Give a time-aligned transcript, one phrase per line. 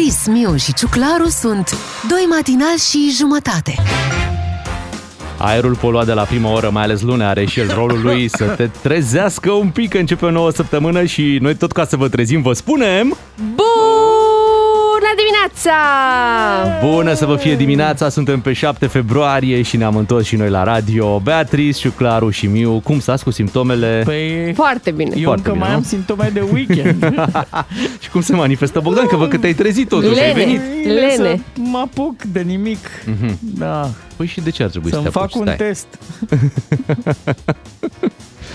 [0.00, 1.76] Beatrice, Miu și Ciuclaru sunt
[2.08, 3.74] doi matinali și jumătate.
[5.38, 8.44] Aerul poluat de la prima oră, mai ales luna, are și el rolul lui să
[8.44, 12.42] te trezească un pic, începe o nouă săptămână și noi tot ca să vă trezim
[12.42, 13.16] vă spunem...
[13.36, 13.89] Bună
[15.62, 16.86] dimineața!
[16.86, 20.62] Bună să vă fie dimineața, suntem pe 7 februarie și ne-am întors și noi la
[20.62, 21.18] radio.
[21.18, 24.02] Beatrice, și Claru și Miu, cum stați cu simptomele?
[24.04, 25.10] Păi, Foarte bine.
[25.16, 25.76] eu Foarte încă bine, mai nu?
[25.76, 27.04] am simptome de weekend.
[28.02, 29.06] și cum se manifestă Bogdan?
[29.06, 30.32] Că văd că te-ai trezit totuși, ai Lene.
[30.44, 30.60] venit.
[30.82, 31.14] Bine Lene.
[31.16, 32.78] Să mă apuc de nimic.
[33.40, 35.34] Da, Păi și de ce ar trebui să să-mi te fac apuci?
[35.40, 35.56] un Stai.
[35.56, 35.86] test.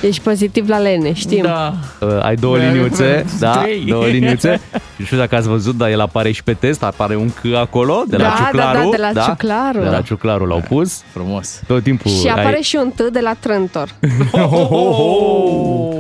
[0.02, 1.44] Ești pozitiv la lene, știm.
[1.44, 1.74] Da.
[2.02, 3.86] Uh, ai două Mai liniuțe, avem da, trei.
[3.88, 4.60] două liniuțe.
[4.74, 7.54] Și nu știu dacă ați văzut, dar el apare și pe test, apare un C
[7.56, 8.90] acolo, de la Da, da, Ciuclaru.
[8.90, 9.80] da, de la Ciuclaru.
[9.82, 11.02] De la Ciuclaru l-au pus.
[11.14, 11.60] Frumos.
[11.68, 13.90] Tot timpul Și apare ai și un T de la Trântor.
[14.32, 15.94] Oh!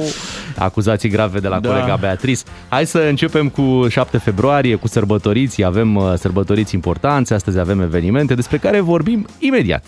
[0.57, 1.69] Acuzații grave de la Da.
[1.69, 2.41] colega Beatrice.
[2.67, 5.63] Hai să începem cu 7 februarie, cu sărbătoriții.
[5.65, 9.83] Avem uh, sărbătoriți importanțe, astăzi avem evenimente despre care vorbim imediat.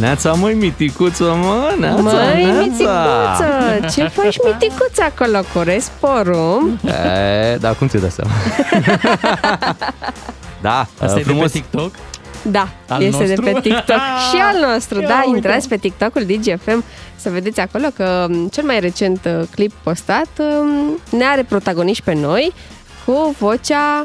[0.00, 2.60] Neața, măi, miticuță, mă, neața, Măi, neața.
[2.60, 3.46] miticuță,
[3.94, 5.40] ce faci miticuță acolo?
[5.54, 6.78] Curezi porumb?
[6.84, 8.30] E, da, cum ți-ai dat seama?
[10.62, 11.90] da, Asta uh, e de pe TikTok?
[12.42, 13.42] Da, Al este nostru?
[13.44, 14.00] de pe TikTok
[14.32, 15.00] și al nostru.
[15.00, 15.36] Ia da, uite.
[15.36, 16.84] intrați pe TikTokul DGFM
[17.16, 22.04] să vedeți acolo că m, cel mai recent uh, clip postat um, ne are protagoniști
[22.04, 22.52] pe noi
[23.04, 24.04] cu vocea,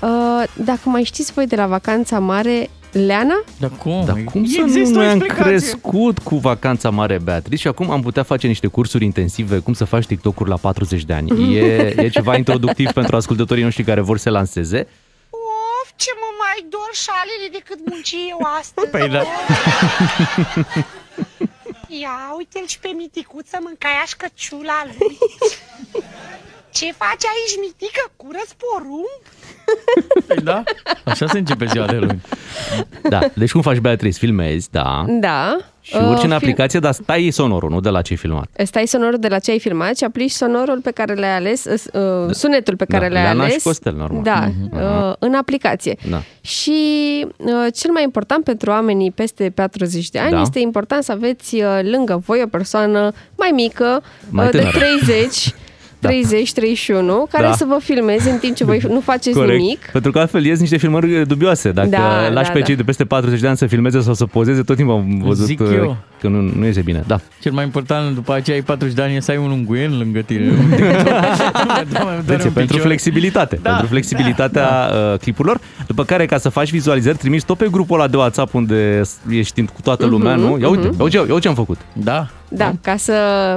[0.00, 3.44] uh, dacă mai știți voi de la Vacanța Mare, Leana?
[3.58, 4.02] Dar cum?
[4.04, 5.50] Dar cum să Există nu o noi am explicație.
[5.52, 9.84] crescut cu vacanța mare, Beatrice, și acum am putea face niște cursuri intensive, cum să
[9.84, 11.56] faci TikTok-uri la 40 de ani.
[11.56, 14.86] E, e ceva introductiv pentru ascultătorii noștri care vor să se lanseze.
[15.30, 18.88] Of, ce mă mai dor șalele decât munci eu astăzi.
[18.88, 19.22] Păi da.
[22.02, 25.18] Ia, uite-l și pe miticuță, mâncaiaș căciula lui.
[26.70, 28.10] Ce faci aici, mitică?
[28.16, 29.22] Curăț porumb?
[30.26, 30.62] Păi da?
[31.04, 32.22] Așa se începe ziua de luni.
[33.08, 33.20] Da.
[33.34, 34.18] Deci cum faci, Beatrice?
[34.18, 35.04] Filmezi, da.
[35.20, 35.56] Da.
[35.84, 38.48] Și urci uh, în aplicație, dar stai sonorul, nu de la ce ai filmat.
[38.64, 41.80] Stai sonorul de la ce ai filmat și aplici sonorul pe care le-ai ales, uh,
[42.26, 42.32] da.
[42.32, 43.56] sunetul pe care da, le-ai Leanaș ales.
[43.56, 44.22] Și Costel, normal.
[44.22, 45.08] Da, uh-huh.
[45.08, 45.96] uh, în aplicație.
[46.10, 46.22] Da.
[46.40, 46.72] Și
[47.36, 50.40] uh, cel mai important pentru oamenii peste 40 de ani da.
[50.40, 55.54] este important să aveți uh, lângă voi o persoană mai mică, mai uh, de 30,
[56.02, 56.08] Da.
[56.10, 57.52] 30-31, care da.
[57.52, 59.58] să vă filmeze în timp ce voi nu faceți Corect.
[59.58, 59.88] nimic.
[59.92, 61.70] Pentru că altfel ies niște filmări dubioase.
[61.72, 62.64] Dacă da, lași da, pe da.
[62.64, 65.46] cei de peste 40 de ani să filmeze sau să pozeze, tot timpul am văzut
[65.46, 65.88] Zic eu.
[65.88, 67.04] Uh, că nu, nu iese bine.
[67.06, 67.20] Da.
[67.40, 70.20] Cel mai important după aceea ai 40 de ani e să ai un unguien lângă
[70.20, 70.52] tine.
[72.26, 73.58] Deci, pentru flexibilitate.
[73.62, 75.16] Da, pentru flexibilitatea da, da.
[75.16, 75.60] clipurilor.
[75.86, 79.64] După care, ca să faci vizualizări, trimiți tot pe grupul ăla de WhatsApp unde ești
[79.64, 80.12] cu toată mhm.
[80.12, 80.58] lumea, uh-huh, nu?
[80.58, 80.98] Ia uite, uh-huh.
[80.98, 81.78] ia uite, ia uite ce am făcut.
[81.92, 82.28] Da.
[82.54, 83.14] Da, ca să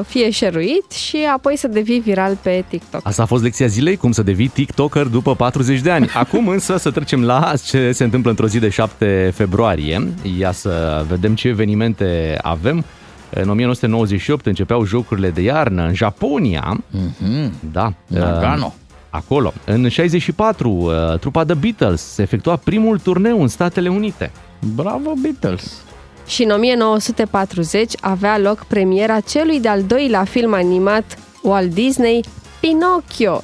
[0.08, 3.02] fie șeruit și apoi să devii viral pe TikTok.
[3.04, 6.10] Asta a fost lecția zilei, cum să devii TikToker după 40 de ani.
[6.14, 10.08] Acum însă să trecem la ce se întâmplă într-o zi de 7 februarie.
[10.40, 12.86] Ia să vedem ce evenimente avem.
[13.30, 16.84] În 1998 începeau jocurile de iarnă în Japonia.
[16.90, 17.54] Mhm.
[17.72, 17.94] Da.
[18.08, 18.66] Nagano.
[18.66, 19.54] Uh, Acolo.
[19.66, 24.32] În 64, uh, trupa The Beatles se efectua primul turneu în Statele Unite.
[24.76, 25.82] Bravo Beatles.
[26.28, 32.24] Și în 1940 avea loc premiera celui de-al doilea film animat Walt Disney,
[32.60, 33.44] Pinocchio.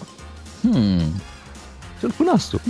[0.61, 1.21] Hmm.
[1.99, 2.61] Cel cu nasul.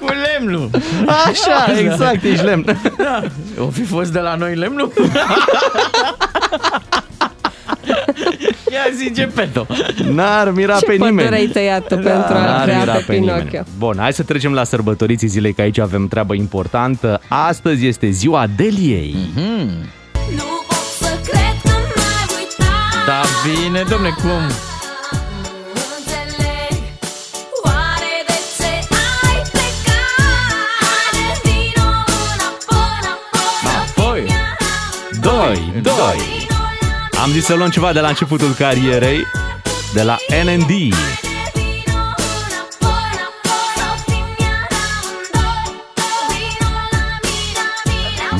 [0.00, 0.70] Cu lemnul.
[1.06, 2.80] Așa, exact, ești lemn.
[2.96, 3.22] Da.
[3.58, 4.92] O fi fost de la noi lemnul?
[8.72, 9.66] Ia zi Gepetto.
[10.12, 11.34] N-ar mira Ce pe pădure nimeni.
[11.34, 13.38] ai tăiat tu pentru a N-ar crea mira pe pe nimeni.
[13.42, 13.62] Pinocchio?
[13.78, 17.20] Bun, hai să trecem la sărbătoriții zilei, că aici avem treabă importantă.
[17.28, 19.16] Astăzi este ziua Deliei.
[19.34, 19.68] Mhm.
[20.36, 24.42] Nu pot să cred că m-ai uitat Da, bine, domne, cum?
[25.74, 26.78] Nu înțeleg
[27.64, 28.70] Oare de ce
[29.28, 31.14] ai plecat
[31.44, 31.88] Vino
[32.34, 34.26] înapoi, înapoi Apoi.
[35.20, 36.37] Doi, doi.
[37.28, 39.26] Am zis să luăm ceva de la începutul carierei,
[39.94, 40.70] de la NND.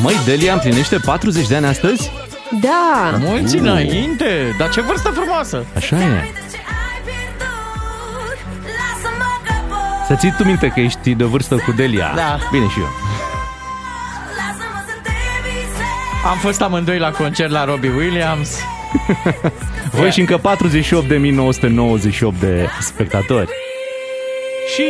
[0.03, 2.11] Măi, Delia împlinește 40 de ani astăzi?
[2.61, 4.55] Da, Mulți înainte.
[4.59, 5.65] Dar ce vârstă frumoasă.
[5.77, 6.33] Așa e.
[10.07, 12.13] Să ții tu minte că ești de vârstă cu Delia.
[12.15, 12.39] Da.
[12.51, 12.89] Bine și eu.
[16.31, 18.59] Am fost amândoi la concert la Robbie Williams.
[19.99, 20.41] Voi și încă 48.998
[22.41, 23.49] de spectatori.
[24.75, 24.85] Și...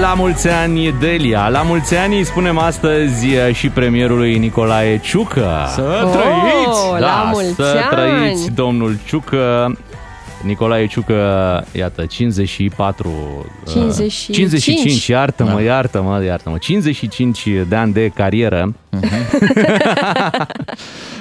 [0.00, 1.48] La mulți ani, Delia!
[1.48, 5.66] La mulți ani îi spunem astăzi și premierului Nicolae Ciucă.
[5.74, 7.00] Să Oh, trăiți!
[7.00, 7.96] la mulți să ani!
[7.96, 9.72] trăiți, domnul Ciucă.
[10.46, 11.14] Nicolae Ciucă,
[11.72, 13.08] iată, 54...
[13.64, 14.36] uh, 55.
[14.36, 16.58] 55, iartă-mă, iartă-mă, iartă-mă.
[16.58, 18.74] 55 de ani de carieră.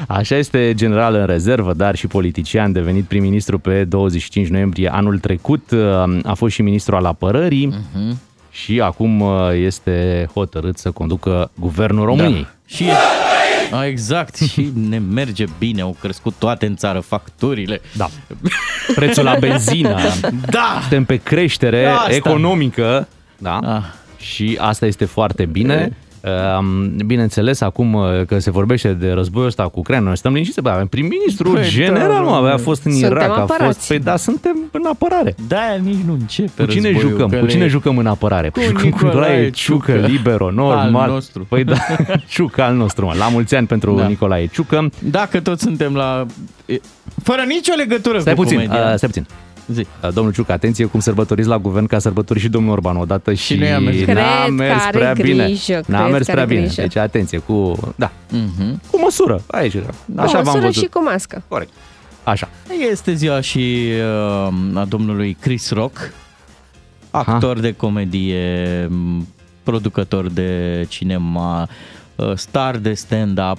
[0.07, 5.71] Așa este general în rezervă, dar și politician, devenit prim-ministru pe 25 noiembrie anul trecut.
[6.23, 7.73] A fost și ministru al apărării
[8.63, 9.29] și acum uh,
[9.65, 12.41] este hotărât să conducă guvernul României.
[12.41, 12.49] Da.
[12.65, 12.85] Și
[13.71, 17.81] a, exact, și ne merge bine, au crescut toate în țară facturile.
[17.95, 18.09] Da.
[18.95, 19.97] Prețul la benzină.
[20.49, 20.77] Da!
[20.79, 22.13] Suntem pe creștere Asta.
[22.13, 23.07] economică.
[23.37, 23.57] Da.
[23.57, 23.83] Ah.
[24.23, 25.97] Și asta este foarte bine.
[26.59, 30.61] Um, Bineînțeles, acum uh, că se vorbește de războiul ăsta cu Ucraina, noi stăm liniștiți,
[30.61, 33.87] bă, avem prim-ministru Păi, general, da, mă, a fost în Suntem Irak, a fost, apărați.
[33.87, 35.35] păi da, suntem în apărare.
[35.47, 37.29] De-aia nici nu începe Cu cine războiul, jucăm?
[37.29, 38.49] că Cu le- cine jucăm în apărare?
[38.49, 40.07] Cu Jucăm Nicolae Nicolae Ciucă, Ciucă.
[40.07, 40.95] libero, normal.
[40.95, 41.45] Al nostru.
[41.49, 41.75] Păi da,
[42.33, 43.13] Ciucă al nostru, mă.
[43.17, 44.07] La mulți ani pentru Da.
[44.07, 44.89] Nicolae Ciucă.
[44.99, 46.25] Dacă toți suntem la...
[46.65, 46.75] e,
[47.23, 48.81] Fără nicio legătură Stai cu puțin, comedia.
[48.89, 49.25] uh, stai puțin.
[49.67, 49.85] Zi.
[50.03, 53.43] Uh, Domnul Ciucă, atenție cum sărbătoriți la guvern ca sărbători și domnul Orban odată și,
[53.45, 53.97] Și nu i-a mers.
[53.97, 55.43] n-a Cred că mers are prea bine.
[55.43, 56.65] grijă, N-a cred mers că prea are bine.
[56.65, 56.81] grijă.
[56.81, 58.81] Deci atenție, cu da, Mhm.
[58.91, 59.41] cu măsură.
[59.47, 60.81] Aici, așa Cu v-am măsură văzut.
[60.83, 61.43] și cu mască.
[61.47, 61.71] Corect.
[62.23, 62.49] Așa.
[62.91, 63.85] Este ziua și
[64.43, 66.11] uh, a domnului Chris Rock,
[67.11, 69.27] actor de comedie, m,
[69.63, 71.69] producător de cinema,
[72.15, 73.57] uh, star de stand-up,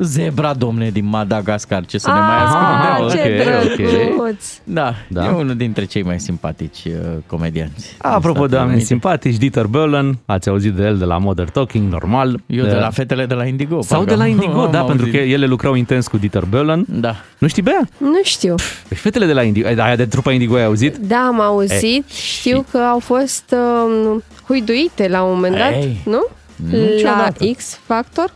[0.00, 3.08] zebra, domne, din Madagascar, ce să ne mai Ah, ascundem.
[3.24, 3.90] ce ok, ok.
[3.90, 4.44] drăguț!
[4.64, 5.20] Da, Da.
[5.20, 6.92] da, e unul dintre cei mai simpatici uh,
[7.26, 7.74] comedianți.
[7.88, 8.86] din Apropo de Statele oameni Unite.
[8.86, 12.40] simpatici, Dieter Bohlen, ați auzit de el de la Modern Talking, normal.
[12.46, 13.82] Eu de la fetele de la Indigo.
[13.82, 15.20] Sau parcă de la am- Indigo, am da, pentru auzit.
[15.20, 16.84] că ele lucrau intens cu Dieter Bohlen.
[16.88, 17.14] Da.
[17.38, 17.88] Nu știi, Bea?
[17.98, 18.54] Nu știu.
[18.88, 20.96] Păi fetele de la Indigo, aia de trupa Indigo ai auzit?
[20.96, 22.04] Da, am auzit.
[22.08, 23.54] E, Știu și- că au fost
[23.84, 26.26] um, huiduite la un moment dat, Ei, nu?
[26.72, 27.44] La niciodată.
[27.56, 28.32] X Factor?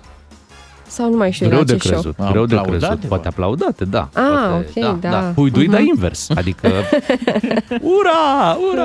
[0.94, 2.00] Sau nu mai știu Greu la de ce show.
[2.00, 3.08] crezut, greu de Aplaudate, crezut.
[3.08, 3.28] Poate bă.
[3.28, 4.08] aplaudate, da.
[4.12, 4.96] Ah, Poate, ok, da.
[5.00, 5.10] da.
[5.10, 5.32] da.
[5.36, 6.28] Huidui, dar invers.
[6.34, 6.68] Adică,
[7.98, 8.84] ura, ura!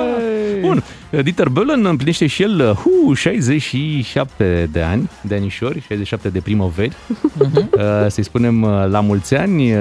[0.60, 0.82] Bun,
[1.22, 6.96] Dieter Bohlen împlinește și el hu, 67 de ani, de anișori, 67 de primăveri.
[7.38, 9.78] Uh, Să-i spunem uh, la mulți ani uh,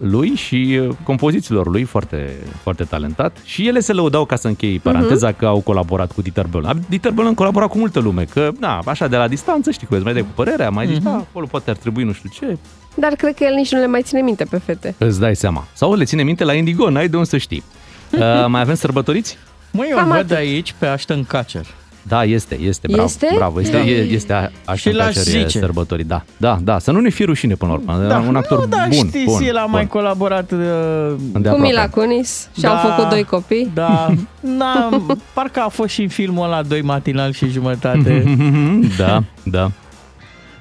[0.00, 3.36] lui și uh, compozițiilor lui, foarte, foarte talentat.
[3.44, 6.82] Și ele se lăudau, ca să închei paranteza, că au colaborat cu Dieter Bohlen.
[6.88, 10.04] Dieter Bohlen colabora cu multă lume, că, na, așa, de la distanță, știi cum, îți
[10.04, 12.58] mai dai cu părerea, mai zici, da, acolo poate ar trebui nu știu ce,
[12.94, 14.94] Dar cred că el nici nu le mai ține minte pe fete.
[14.98, 15.64] Îți dai seama.
[15.72, 17.62] Sau le ține minte la Indigo, n-ai de unde să știi.
[18.12, 18.18] Uh,
[18.48, 19.36] mai avem sărbătoriți?
[19.72, 20.30] Măi, eu Cam văd atât.
[20.36, 21.66] aici pe Ashton Kutcher.
[22.02, 23.04] Da, este, este, bravo.
[23.04, 23.28] Este?
[23.34, 23.82] Bravo, este, Da.
[23.82, 25.58] e, este a- așa Și l-aș zice.
[25.58, 26.04] sărbătorii.
[26.04, 28.08] Da, da, da, să nu ne fie rușine până la urmă.
[28.08, 29.70] Da, un actor nu, da, bun, știți, bun, el a bun.
[29.70, 31.66] mai colaborat uh, Cu Îndeaproape.
[31.68, 32.68] Mila Kunis și Da.
[32.80, 33.70] au făcut doi copii.
[33.74, 34.88] Da, na,
[35.34, 38.24] parcă a fost și în filmul ăla Doi matinal și jumătate.
[38.98, 39.70] Da, da.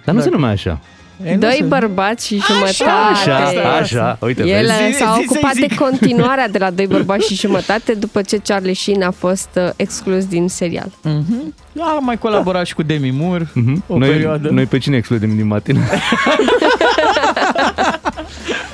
[0.05, 0.21] Dar nu Da.
[0.21, 0.79] se numea așa.
[1.23, 2.83] E, nu Doi se- bărbați și jumătate.
[3.11, 4.17] Așa, așa.
[4.21, 4.91] Uite, El vezi?
[4.91, 5.67] Zi- s-a zi- ocupat zi- zi.
[5.67, 9.69] de continuarea de la Doi bărbați și jumătate după ce Charlie Sheen a fost uh,
[9.75, 10.91] exclus din serial.
[11.03, 11.55] Mhm.
[11.79, 13.83] A mai colaborat și cu Demi Moore Mhm.
[13.87, 14.49] o Noi, perioadă.
[14.49, 15.79] noi pe cine excludem din matină?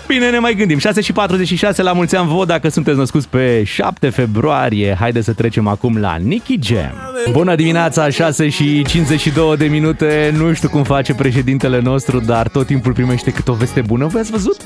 [0.08, 0.78] Bine, ne mai gândim.
[0.78, 4.96] 6 și 46 la mulți ani vă dacă sunteți născuți pe 7 februarie.
[5.00, 6.94] Haideți să trecem acum la Nicky Jam.
[7.32, 10.34] Bună dimineața, 6 și 52 de minute.
[10.38, 14.06] Nu știu cum face președintele nostru, dar tot timpul primește cât o veste bună.
[14.06, 14.58] Voi ați văzut?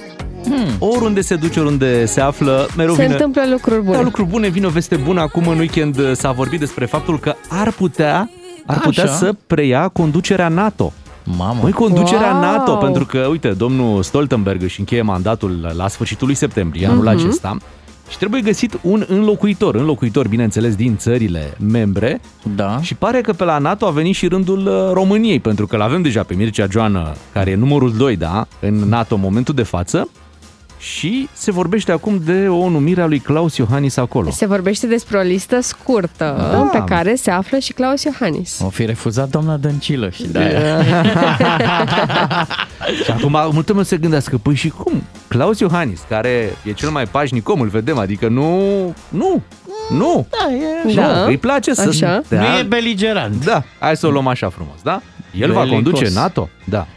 [0.44, 0.66] Hmm.
[0.80, 3.14] Oriunde se duce, oriunde se află, mereu Se vine...
[3.14, 3.98] întâmplă lucruri bune.
[3.98, 5.22] Da, lucruri bune, vine o veste bună.
[5.22, 8.30] Acum în weekend uh, s-a vorbit despre faptul că ar putea,
[8.66, 9.14] ar putea Așa.
[9.14, 10.94] să preia conducerea NATO.
[11.38, 11.60] Mamă.
[11.62, 12.42] Păi conducerea Wow!
[12.42, 17.18] NATO, pentru că, uite, domnul Stoltenberg își încheie mandatul la sfârșitul lui septembrie anul Mhm.
[17.18, 17.58] acesta
[18.10, 22.22] și trebuie găsit un înlocuitor, înlocuitor, bineînțeles, din țările membre
[22.56, 22.82] Da.
[22.82, 26.02] și pare că pe la NATO a venit și rândul uh, României, pentru că l-avem
[26.02, 30.10] deja pe Mircea Joană, care e numărul 2, da, în NATO în momentul de față
[30.80, 34.30] și se vorbește acum de o numire a lui Claus Iohannis acolo.
[34.32, 36.58] Se vorbește despre o listă scurtă Da.
[36.80, 38.60] pe care se află și Claus Iohannis.
[38.66, 40.40] O fi refuzat doamna Dăncilă și de
[43.04, 45.04] Și acum multă lume se gândească, păi și cum?
[45.28, 48.70] Claus Iohannis, care e cel mai pașnic om, îl vedem, adică nu,
[49.10, 49.42] nu,
[49.90, 50.54] nu, Da,
[50.90, 50.94] e...
[50.96, 51.20] Da.
[51.22, 51.88] nu, îi place să...
[51.90, 52.22] Așa.
[52.30, 53.46] Nu Da, e beligerant.
[53.46, 55.02] da, hai să o luăm așa frumos, da?
[55.40, 55.82] El va Belicos.
[55.84, 56.88] conduce NATO, da.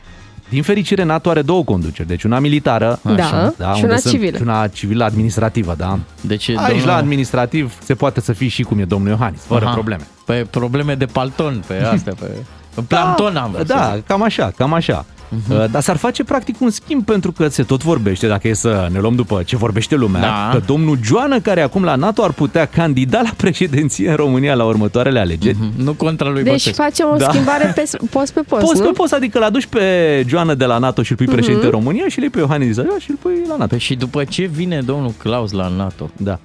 [0.53, 4.37] Din fericire, NATO are două conduceri, deci una militară Da, și unde una sunt- civilă.
[4.37, 5.99] Și una civilă administrativă, da.
[6.21, 9.65] Deci, Aici domnul- la administrativ se poate să fii și cum e domnul Iohannis, fără
[9.65, 9.75] Aha.
[9.75, 10.03] probleme.
[10.27, 12.27] Pe probleme de palton, pe astea, pe...
[12.75, 14.07] pe Planton am vrut să Da, zic.
[14.07, 15.05] cam așa, cam așa.
[15.51, 18.89] Uh, Dar s-ar face practic un schimb pentru că se tot vorbește, dacă e să
[18.93, 20.49] ne luăm după ce vorbește lumea, Da.
[20.53, 24.55] că domnul Joană, care e acum la NATO, ar putea candida la președinție în România
[24.55, 25.57] la următoarele alegeri.
[25.77, 26.83] Nu contra lui Deci Băsescu.
[26.83, 27.29] facem o Da.
[27.29, 28.87] schimbare pe, post pe post, Poți nu?
[28.87, 32.05] pe post, adică l aduci pe Joană de la NATO și îl pui președinte România
[32.09, 33.67] și îl iei pe Iohannis Dizariu și îl pui la NATO.
[33.67, 36.39] Păi și după ce vine domnul Claus la NATO, Da.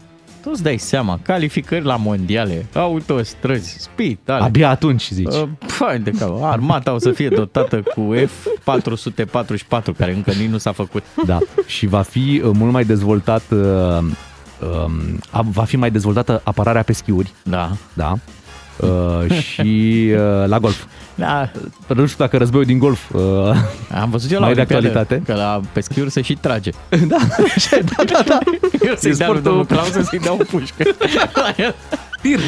[0.47, 4.43] Tu îți dai seama, calificări la mondiale, autostrăzi, spitale.
[4.43, 5.33] Abia atunci zici.
[5.33, 5.43] Uh,
[5.79, 10.71] Păi de cap, armata o să fie dotată cu F-444, care încă nici nu s-a
[10.71, 11.03] făcut.
[11.25, 11.37] Da.
[11.65, 13.57] Și va fi uh, mult mai dezvoltat uh,
[13.99, 17.71] um, a- va fi mai dezvoltată apărarea pe schiuri, Da.
[17.93, 18.13] da?
[18.81, 20.83] Uh, și uh, la golf.
[21.15, 21.49] da.
[21.87, 23.21] Nu știu dacă războiul din golf uh,
[24.01, 25.21] Am văzut eu la Mai de Olimpiadă actualitate?
[25.25, 26.69] că la pe schiuri se și trage.
[27.07, 27.17] da,
[27.55, 28.39] așa, da, da, da.
[28.85, 30.83] Eu să-i E dea lui sportul- domnul Claus să-i dau o pușcă.
[32.21, 32.39] Tir.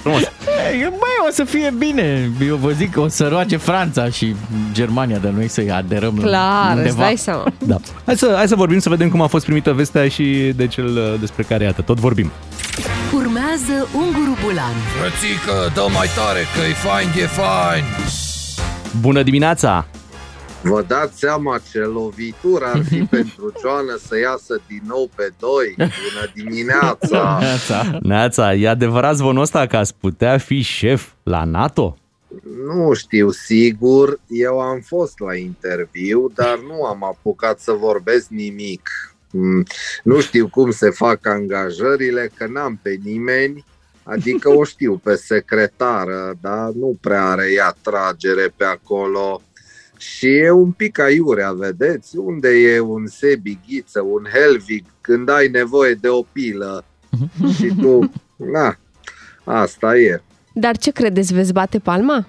[0.00, 0.20] Frumos.
[0.20, 2.30] Ei, Băi, o să fie bine.
[2.46, 4.34] Eu vă zic că o să roage Franța și
[4.72, 7.02] Germania de noi să-i aderăm Clar, îți undeva.
[7.02, 7.44] dai seama.
[7.58, 7.76] Da.
[8.04, 10.86] Hai să, hai să vorbim, să vedem cum a fost primită vestea și de cel
[10.86, 12.30] uh, despre care, iată, tot vorbim.
[13.50, 17.84] Urmează Unguru Bulan Frățică, dă mai tare, că e fain, e fain
[19.00, 19.86] Bună dimineața!
[20.62, 25.74] Vă dați seama ce lovitură ar fi pentru Joană să iasă din nou pe doi?
[25.76, 27.38] Bună dimineața!
[27.40, 27.98] Neața.
[28.02, 31.96] Neața, e adevărat zvonul ăsta că ați putea fi șef la NATO?
[32.66, 38.88] Nu știu sigur, eu am fost la interviu, dar nu am apucat să vorbesc nimic.
[39.30, 39.64] Mm,
[40.02, 43.64] Nu știu cum se fac angajările, că n-am pe nimeni,
[44.02, 49.42] adică o știu pe secretară, dar nu prea are ea tragere pe acolo.
[49.96, 52.16] Și e un pic aiurea, vedeți?
[52.16, 56.84] Unde e un Sebi Ghiță, un Helvig, când ai nevoie de o pilă
[57.54, 58.78] și tu, na,
[59.44, 60.22] asta e.
[60.54, 62.26] Dar ce credeți, veți bate palma?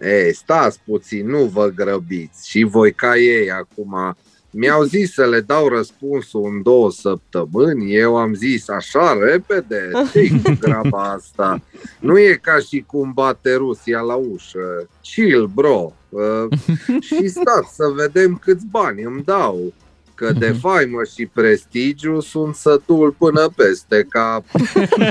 [0.00, 2.48] Ei, stați puțin, nu vă grăbiți.
[2.48, 4.16] Și voi ca ei acum.
[4.58, 7.94] Mi-au zis să le dau răspunsul în două săptămâni.
[7.94, 11.62] Eu am zis așa repede, ce cu graba asta?
[12.00, 14.88] Nu e ca și cum bate Rusia la ușă.
[15.00, 15.92] Chill, bro.
[16.08, 16.58] Uh,
[17.06, 19.72] și stați să vedem câți bani îmi dau.
[20.16, 24.44] Că de faimă și prestigiu sunt sătul până peste cap.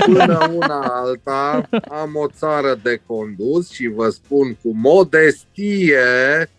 [0.06, 5.98] Până una alta am o țară de condus și vă spun cu modestie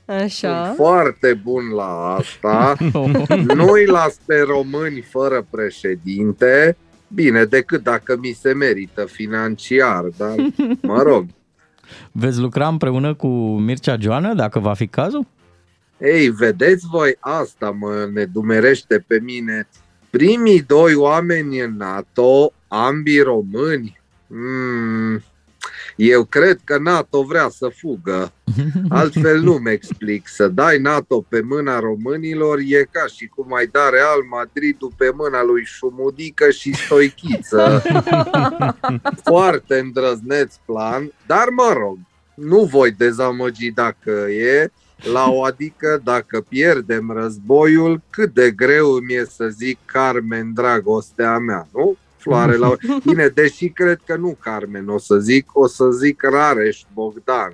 [0.06, 0.63] Așa.
[0.66, 2.75] sunt foarte bun la asta.
[3.56, 6.77] Nu-i las pe români fără președinte.
[7.08, 10.36] Bine, decât dacă mi se merită financiar, dar
[10.82, 11.25] mă rog.
[12.12, 13.27] Veți lucra împreună cu
[13.60, 15.25] Mircea Joană, dacă va fi cazul?
[15.98, 19.68] Ei, vedeți voi, asta mă nedumerește pe mine.
[20.10, 25.22] Primii doi oameni în NATO, ambii români, mm,
[25.98, 28.34] eu cred că NATO vrea să fugă.
[28.89, 30.27] Altfel nu-mi explic.
[30.27, 35.12] Să dai NATO pe mâna românilor e ca și cum ai da Real Madridul pe
[35.16, 37.84] mâna lui Șumudică și Stoichiță.
[39.30, 41.98] Foarte îndrăzneț plan, dar mă rog,
[42.34, 44.72] nu voi dezamăgi dacă e,
[45.04, 51.38] la o adică dacă pierdem războiul, cât de greu îmi e să zic Carmen, dragostea
[51.38, 51.98] mea, nu?
[52.18, 52.75] Floare la...
[53.06, 57.54] Bine, deși cred că nu Carmen o să zic, o să zic Rareș Bogdan.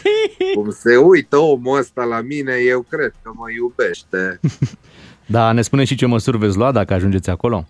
[0.54, 4.40] Cum se uită omul ăsta la mine, eu cred că mă iubește.
[5.26, 7.66] Da, ne spune și ce măsuri veți lua dacă ajungeți acolo.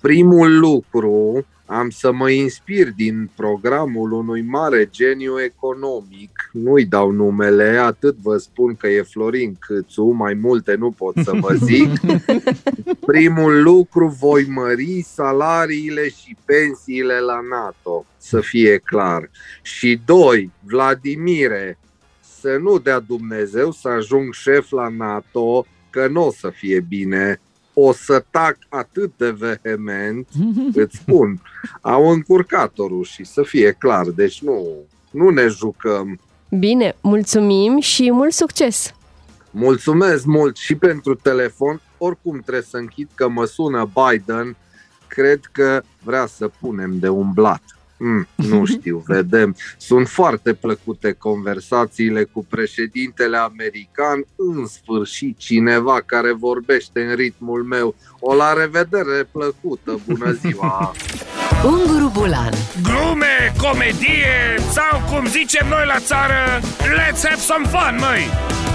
[0.00, 6.50] Primul lucru, am să mă inspir din programul unui mare geniu economic.
[6.52, 11.32] Nu-i dau numele, atât vă spun că e Florin Câțu, mai multe nu pot să
[11.40, 11.90] vă zic.
[13.06, 19.30] Primul lucru, voi mări salariile și pensiile la NATO, să fie clar.
[19.62, 21.78] Și doi, Vladimire,
[22.40, 27.40] să nu dea Dumnezeu să ajung șef la NATO, că nu o să fie bine.
[27.78, 30.28] O să tac atât de vehement,
[30.74, 31.42] îți spun,
[31.80, 34.06] au încurcat-o rușii, să fie clar.
[34.06, 34.66] Deci nu,
[35.10, 36.20] nu ne jucăm.
[36.50, 38.94] Bine, mulțumim și mult succes!
[39.50, 41.80] Mulțumesc mult și pentru telefon.
[41.98, 44.56] Oricum trebuie să închid că mă sună Biden.
[45.06, 47.62] Cred că vrea să punem de umblat.
[47.96, 49.56] Mm, nu știu, vedem.
[49.76, 54.24] Sunt foarte plăcute conversațiile cu președintele american.
[54.36, 57.94] În sfârșit, cineva care vorbește în ritmul meu.
[58.20, 60.00] O la revedere plăcută.
[60.06, 60.92] Bună ziua!
[61.64, 68.65] Unguru Bulan Glume, comedie sau cum zicem noi la țară Let's have some fun, măi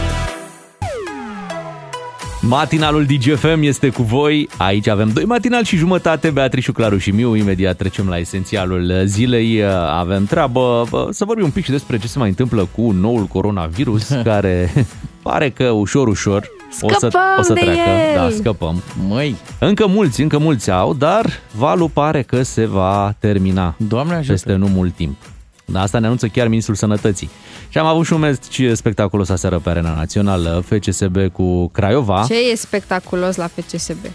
[2.41, 4.49] Matinalul DGFM este cu voi.
[4.57, 7.35] Aici avem doi matinal și jumătate, Beatrice, Claru și Miu.
[7.35, 9.63] Imediat trecem la esențialul zilei.
[9.89, 13.23] Avem treabă bă, să vorbim un pic și despre ce se mai întâmplă cu noul
[13.25, 14.71] coronavirus, care
[15.21, 16.49] pare că ușor, ușor
[16.81, 17.79] o să, Scăpăm o să de treacă.
[17.79, 18.15] el!
[18.15, 18.81] Da, scăpăm.
[19.07, 24.31] Măi, Încă mulți, încă mulți au, dar valul pare că se va termina Doamne ajută.
[24.31, 25.15] peste nu mult timp.
[25.71, 27.29] Da, Asta ne anunță chiar Ministrul Sănătății.
[27.69, 32.25] Și am avut și un meci spectaculos aseară pe Arena Națională, FCSB cu Craiova.
[32.27, 34.05] Ce e spectaculos la FCSB?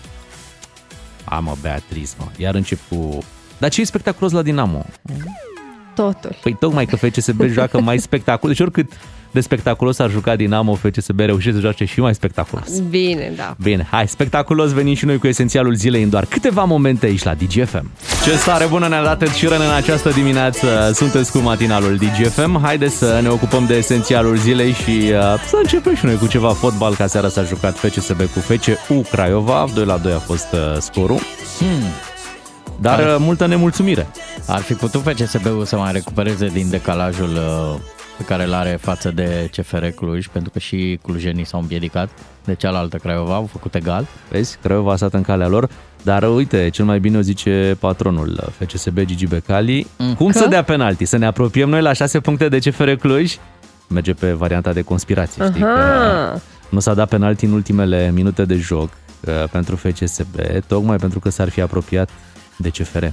[1.25, 2.25] Am mă, Beatriz, mă.
[2.37, 3.19] Iar încep cu...
[3.59, 4.85] Dar ce e spectaculos la Dinamo?
[5.95, 6.37] Totul.
[6.43, 8.57] Păi tocmai că FCSB joacă mai spectaculos.
[8.57, 8.93] Deci oricât
[9.37, 12.81] de spectaculos ar juca Dinamo, FCSB reușește să joace și mai spectaculos.
[12.91, 13.57] Bine, da.
[13.63, 17.35] Bine, hai, spectaculos venim și noi cu esențialul zilei în doar câteva momente aici la
[17.35, 17.91] DGFM.
[18.25, 20.91] Ce stare bună ne-a dat Ed Sheeran în această dimineață.
[20.95, 22.61] Sunteți cu matinalul DGFM.
[22.63, 25.11] Haideți să ne ocupăm de esențialul zilei și uh,
[25.49, 26.95] să începem și noi cu ceva fotbal.
[26.95, 29.67] Ca seara s-a jucat FCSB cu FCU Craiova.
[29.75, 31.19] 2 la 2 a fost uh, scorul.
[31.59, 31.83] hmm,
[32.81, 34.07] Dar uh, multă nemulțumire.
[34.47, 37.31] ar fi putut FCSB-ul să mai recupereze din decalajul
[37.75, 37.81] uh,
[38.17, 42.09] pe care îl are față de CFR Cluj, pentru că și clujenii s-au împiedicat
[42.45, 44.07] de cealaltă Craiova, au făcut egal.
[44.31, 45.69] Vezi, Craiova a stat în calea lor.
[46.03, 49.87] Dar uite, cel mai bine o zice patronul uh, FCSB Gigi Becali.
[50.17, 50.39] Cum Că?
[50.39, 51.05] să dea penalti?
[51.05, 53.37] Să ne apropiem noi la 6 puncte de CFR Cluj?
[53.89, 55.61] Merge pe varianta de conspirație, știi?
[55.61, 56.41] Că Aha.
[56.69, 60.35] nu s-a dat penalti în ultimele minute de joc uh, pentru FCSB,
[60.67, 62.11] tocmai pentru că s-ar fi apropiat
[62.57, 63.05] de CFR.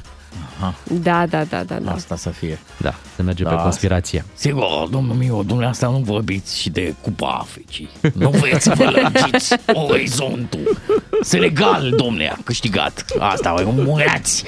[0.83, 1.91] Da, da, da, da, da.
[1.91, 2.59] Asta să fie.
[2.77, 3.55] Da, se merge pe Da.
[3.55, 4.25] conspirație.
[4.33, 7.89] Sigur, domnul meu, dumneavoastră nu vorbiți și de Cupa Africii.
[8.13, 10.77] Nu vreți să vă lărgiți orizontul.
[11.21, 13.05] Senegal, domne, a câștigat.
[13.19, 14.43] Asta, vă mureați.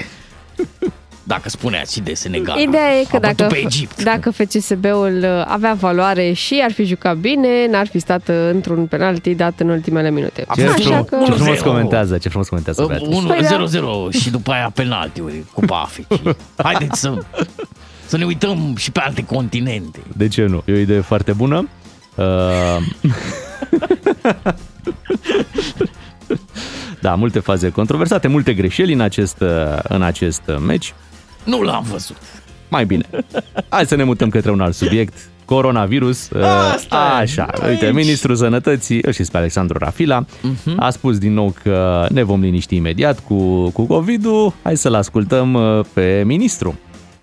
[1.28, 2.58] Dacă spuneați și de Senegal.
[2.60, 4.02] Ideea e că A bătut dacă, pe Egipt.
[4.02, 8.86] dacă FCSB-ul uh, avea valoare și ar fi jucat bine, n-ar fi stat uh, într-un
[8.86, 10.46] penalti dat în ultimele minute.
[10.54, 11.62] Ce, Așa frum- că- ce frumos 1-0.
[11.62, 13.14] comentează, ce frumos comentează Uh, Beatrice.
[13.16, 13.64] 1 Păi da.
[14.10, 16.36] 0-0 și după aia penaltiuri, Cupa Africii.
[16.56, 17.18] Haideți să,
[18.06, 19.98] să ne uităm și pe alte continente.
[20.16, 20.62] De ce nu?
[20.66, 21.68] E o idee foarte bună.
[22.14, 22.76] Uh...
[27.00, 29.48] da, multe faze controversate, multe greșeli în acest, uh,
[29.82, 30.94] în acest uh, meci.
[31.46, 32.16] Nu l-am văzut.
[32.68, 33.04] Mai bine.
[33.68, 35.14] Hai să ne mutăm către un alt subiect.
[35.44, 36.28] Coronavirus.
[36.30, 36.42] Uh,
[36.74, 37.20] Asta e.
[37.20, 37.94] Așa, uite, Aici.
[37.94, 40.24] ministrul sănătății, îl știți pe Alexandru Rafila,
[40.76, 44.52] a spus din nou că ne vom liniști imediat cu, cu COVID-ul.
[44.62, 46.78] Hai să-l ascultăm uh, pe ministru.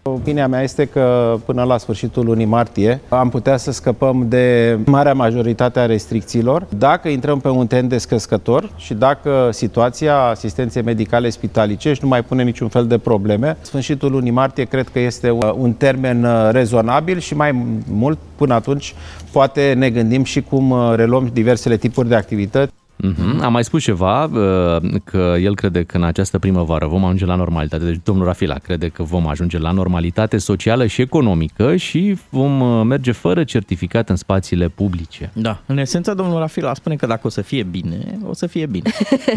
[0.10, 5.14] Opinia mea este că până la sfârșitul lunii martie am putea să scăpăm de marea
[5.14, 12.04] majoritate a restricțiilor dacă intrăm pe un trend descrescător și dacă situația asistenței medicale spitalicești
[12.04, 13.58] nu mai pune niciun fel de probleme.
[13.62, 18.54] Sfârșitul lunii martie cred că este un- un termen uh, rezonabil și mai mult până
[18.54, 18.96] atunci
[19.32, 22.72] poate ne gândim și cum uh, reluăm diversele tipuri de activități.
[23.04, 23.42] Uh-huh.
[23.42, 27.36] Am mai spus ceva, uh, că el crede că în această primăvară vom ajunge la
[27.36, 27.84] normalitate.
[27.84, 32.86] Deci domnul Rafila crede că vom ajunge la normalitate socială și economică și vom uh,
[32.86, 35.32] merge fără certificat în spațiile publice.
[35.34, 38.66] Da, în esență, domnul Rafila spune că dacă o să fie bine, o să fie
[38.66, 38.92] bine.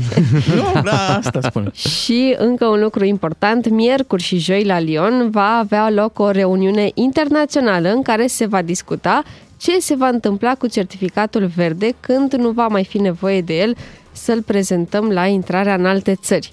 [0.57, 1.70] nu, da, asta spune.
[1.72, 6.90] Și încă un lucru important, miercuri și joi la Lyon va avea loc o reuniune
[6.94, 9.22] internațională în care se va discuta
[9.57, 13.77] ce se va întâmpla cu certificatul verde când nu va mai fi nevoie de el
[14.12, 16.53] să-l prezentăm la intrarea în alte țări.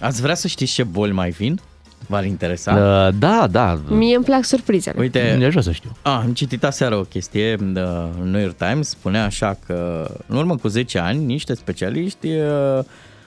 [0.00, 1.60] Ați vrea să știți ce boli mai vin?
[2.06, 2.72] V-ar interesa?
[2.72, 5.00] Uh, Da, da, Mie îmi plac surprizele.
[5.00, 5.90] Uite, mi-aș vrea să știu.
[6.02, 7.84] A, am citit aseară o chestie, de
[8.24, 12.84] New York Times spunea așa că în urmă cu 10 ani niște specialiști uh,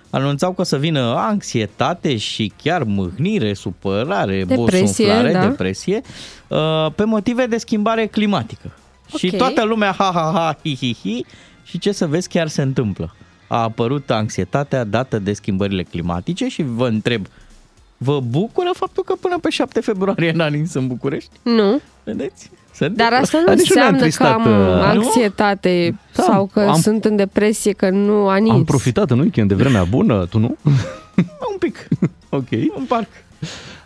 [0.09, 5.47] anunțau că o să vină anxietate și chiar mâhnire, supărare, Depresie, bosunflare, da.
[5.47, 6.01] depresie,
[6.47, 8.71] uh, pe motive de schimbare climatică.
[9.17, 9.37] Și Ok.
[9.37, 11.25] toată lumea ha ha ha hi hi hi
[11.63, 13.15] și ce să vezi chiar se întâmplă.
[13.47, 17.25] A apărut anxietatea dată de schimbările climatice și vă întreb,
[17.97, 21.29] vă bucură faptul că până pe 7 februarie n-a nins în București?
[21.41, 22.49] Nu, Vedeți?
[22.73, 26.23] Se dar asta nu Dar nici nu ne-a înseamnă că am întristat, uh, anxietate Da,
[26.23, 28.53] sau că am- sunt în depresie, că nu a nins.
[28.55, 30.57] Am profitat în weekend de vremea bună, tu nu?
[31.51, 31.87] Un pic,
[32.29, 32.47] ok.
[32.77, 33.07] un parc.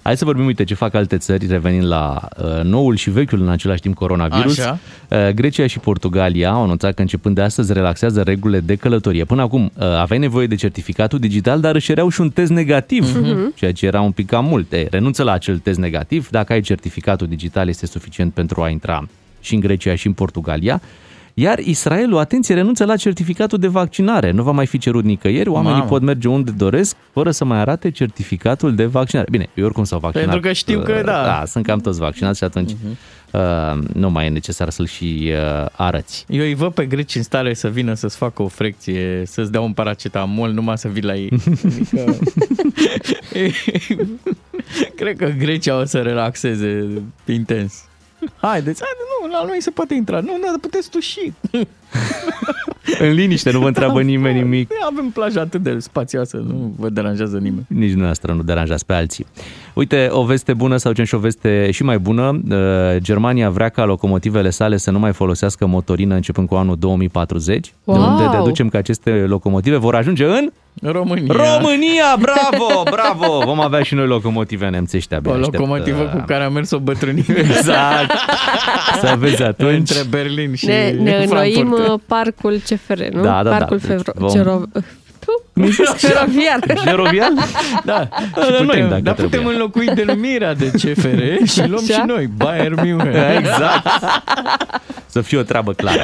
[0.05, 3.49] Hai să vorbim, uite, ce fac alte țări, revenind la uh, noul și vechiul în
[3.49, 4.59] același timp coronavirus.
[4.59, 4.79] Așa.
[5.09, 9.23] Uh, Grecia și Portugalia au anunțat că începând de astăzi relaxează regulile de călătorie.
[9.23, 13.21] Până acum uh, aveai nevoie de certificatul digital, dar își cereau și un test negativ,
[13.55, 14.71] ceea ce era un pic cam mult.
[14.71, 19.07] E, renunță la acel test negativ, dacă ai certificatul digital este suficient pentru a intra
[19.39, 20.81] și în Grecia și în Portugalia.
[21.37, 24.31] Iar Israelul, atenție, renunță la certificatul de vaccinare.
[24.31, 25.89] Nu va mai fi cerut nicăieri, oamenii Mamă.
[25.89, 29.27] pot merge unde doresc fără să mai arate certificatul de vaccinare.
[29.31, 30.25] Bine, eu oricum s-au vaccinat.
[30.25, 31.23] Pentru că știu că Uh, da.
[31.23, 32.71] Da, sunt cam toți vaccinați și atunci
[33.31, 36.25] uh, nu mai e necesar să-l și uh, arăți.
[36.29, 39.61] Eu îi văd pe greci în stare să vină să-ți facă o frecție, să-ți dea
[39.61, 41.29] un paracetamol, numai să vii la ei.
[41.65, 42.15] Adică...
[44.95, 46.87] Cred că Grecia o să relaxeze
[47.25, 47.84] intens.
[48.35, 50.19] Haideți, haide, nu, la noi se poate intra.
[50.19, 51.33] Nu, nu, dar puteți tu și.
[52.99, 54.69] În liniște, nu vă întreabă nimeni nimic.
[54.91, 57.65] Avem plaja atât de spațioasă, nu vă deranjează nimeni.
[57.67, 59.25] Nici dumneavoastră nu deranjați pe alții.
[59.73, 62.41] Uite, o veste bună sau gen și o veste și mai bună.
[62.49, 62.57] Uh,
[62.97, 67.97] Germania vrea ca locomotivele sale să nu mai folosească motorină începând cu anul 2040, Wow!
[67.97, 71.33] de unde deducem că aceste locomotive vor ajunge în România.
[71.33, 72.17] România!
[72.19, 73.39] Bravo, bravo!
[73.45, 75.31] Vom avea și noi locomotive nemțești abia.
[75.31, 77.39] O aștept, locomotivă uh, cu care a mers o bătrânire.
[77.39, 78.11] Exact.
[79.01, 79.73] Să vezi atunci.
[79.77, 81.27] Între Berlin și Ne, ne înnoim
[81.67, 81.87] Frankfurt.
[81.87, 83.21] uh, parcul CFR, nu?
[83.21, 83.49] Da, da, da.
[83.49, 84.11] Parcul Deci Fevro...
[84.15, 84.61] vom- Gero...
[85.25, 85.61] Tu?
[85.97, 86.59] Feroviar.
[86.83, 87.31] Gerovial?
[87.83, 89.39] Da, Da, și noi, putem, dacă dar trebuie.
[89.39, 91.21] putem înlocui denumirea de CFR
[91.53, 91.93] și luăm Așa?
[91.93, 93.37] și noi Bayern München.
[93.37, 93.87] Exact.
[95.05, 96.03] Să fie o treabă clară.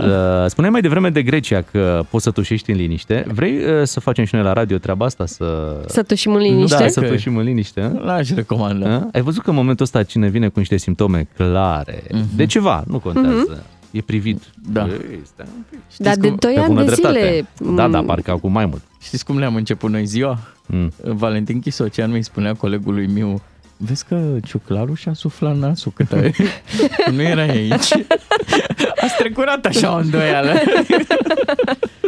[0.00, 3.24] Uh, Spuneai mai devreme de Grecia că poți să tușești în liniște.
[3.32, 5.26] Vrei uh, să facem și noi la radio treaba asta?
[5.26, 6.76] Să, Să tușim în liniște?
[6.76, 7.90] da, să Că- tușim în liniște?
[7.94, 8.02] uh?
[8.04, 8.96] L-aș recomanda.
[8.96, 9.02] Uh?
[9.12, 12.02] Ai văzut că în momentul ăsta cine vine cu niște simptome clare,
[12.36, 14.42] de ceva, nu contează, e privit.
[14.72, 14.82] Da.
[14.86, 15.78] Ei, stai un pic.
[15.98, 17.18] Dar de cum- 2 Pe ani bună de dreptate.
[17.58, 17.74] zile...
[17.74, 18.82] Da, da, mm, parcă acum mai mult.
[19.02, 20.38] Știți cum le-am început noi ziua?
[20.66, 20.92] Mm.
[21.02, 23.42] Valentin Chisocean mi spunea colegului meu
[23.76, 26.34] Vezi că ciuclarul și-a suflat nasul cât ai...
[27.14, 27.88] nu era aici.
[29.04, 30.52] A strecurat așa o îndoială.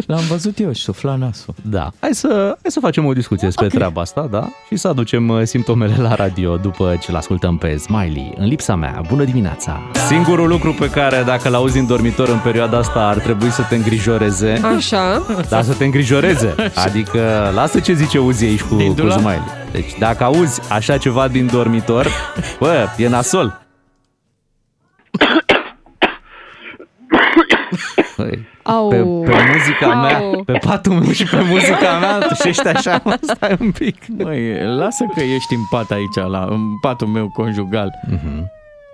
[0.06, 1.54] L-am văzut eu și sufla nasul.
[1.62, 1.90] Da.
[2.00, 2.28] Hai să,
[2.62, 3.78] hai să facem o discuție despre okay.
[3.78, 4.48] treaba asta, da?
[4.68, 8.32] Și să aducem uh, simptomele la radio după ce l-ascultăm pe Smiley.
[8.36, 9.80] În lipsa mea, bună dimineața!
[10.06, 13.74] Singurul lucru pe care dacă l-auzi în dormitor în perioada asta ar trebui să te
[13.74, 15.22] îngrijoreze, Așa.
[15.48, 16.54] da, să te îngrijoreze.
[16.74, 19.18] Adică lasă ce zice Uzi aici cu, Din cu dulap?
[19.18, 19.42] Smiley.
[19.72, 22.06] Deci dacă auzi așa ceva din dormitor,
[22.58, 23.60] bă, e nasol.
[28.16, 28.88] Păi, Au.
[28.88, 30.42] pe, pe muzica mea, Au.
[30.44, 33.96] pe patul meu și pe muzica mea, tușești așa, mă, stai un pic.
[34.18, 37.90] Măi, lasă că ești în pat aici, la, în patul meu conjugal.
[38.10, 38.50] Mhm.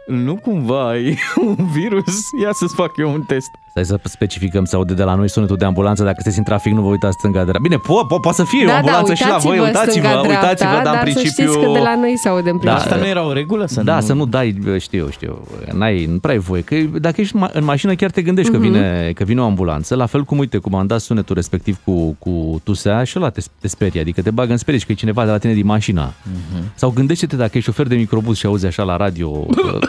[0.06, 2.20] Nu cumva ai un virus?
[2.42, 3.50] Ia să-ți fac eu un test.
[3.74, 6.72] Stai să specificăm, se aude de la noi sunetul de ambulanță, dacă sunteți în trafic
[6.72, 7.58] nu vă uitați stânga-dreapta.
[7.62, 10.28] Bine, po- po- poate să fie o Da, da, ambulanță și la voi, uitați-vă, stânga-dreapta,
[10.46, 11.30] uitați-vă, dar în dar principiu...
[11.30, 12.90] să știți că de la noi se aude în Da, principiu.
[12.92, 13.66] Asta nu era o regulă?
[13.66, 14.00] Să da, nu...
[14.00, 17.64] să nu dai, știu, știu, n-ai, nu prea ai voie, că dacă ești ma- în
[17.64, 18.60] mașină chiar te gândești Mhm.
[18.60, 21.78] că, vine, că vine o ambulanță, la fel cum, uite, cum am dat sunetul respectiv
[21.84, 24.92] cu, cu tusea și ăla te, te sperie, adică te bagă în sperie și că
[24.92, 26.12] e cineva de la tine din mașină.
[26.22, 26.72] Mhm.
[26.74, 29.46] Sau gândește-te dacă ești șofer de microbuz și auzi așa la radio,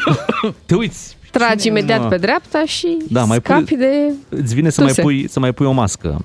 [0.66, 2.08] te uiți, Tragi imediat mă?
[2.08, 4.12] pe dreapta și Da, mai pui- scapi de...
[4.30, 5.02] îți vine să mai, Tuse.
[5.02, 6.22] pui, să mai pui o mască.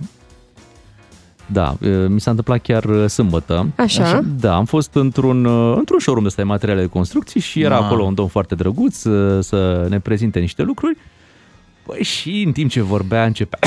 [1.46, 3.66] Da, e, mi s-a întâmplat chiar e, sâmbătă.
[3.76, 4.24] Așa?
[4.40, 7.78] Da, am fost într-un, e, într-un showroom de ăsta de materiale de construcții și era
[7.78, 7.86] Ma.
[7.86, 10.96] acolo un domn foarte drăguț e, să ne prezinte niște lucruri.
[11.86, 13.58] Păi și în timp ce vorbea începea...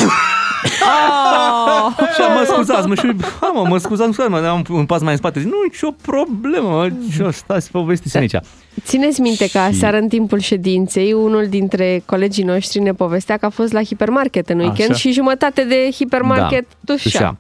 [0.64, 1.94] Oh!
[2.16, 4.86] și am mă scuzați, mă, și ha, mă, mă scuzați, mă, scuzați, mă, am un
[4.86, 5.40] pas mai în spate.
[5.40, 8.36] Zic, nu, nicio problemă, mă, ce stați povestiți aici.
[8.84, 13.46] Țineți minte că Și- aseară în timpul ședinței, unul dintre colegii noștri ne povestea că
[13.46, 15.00] a fost la hipermarket în weekend Așa.
[15.00, 17.12] și jumătate de hipermarket Da, tușea.
[17.12, 17.38] tușea.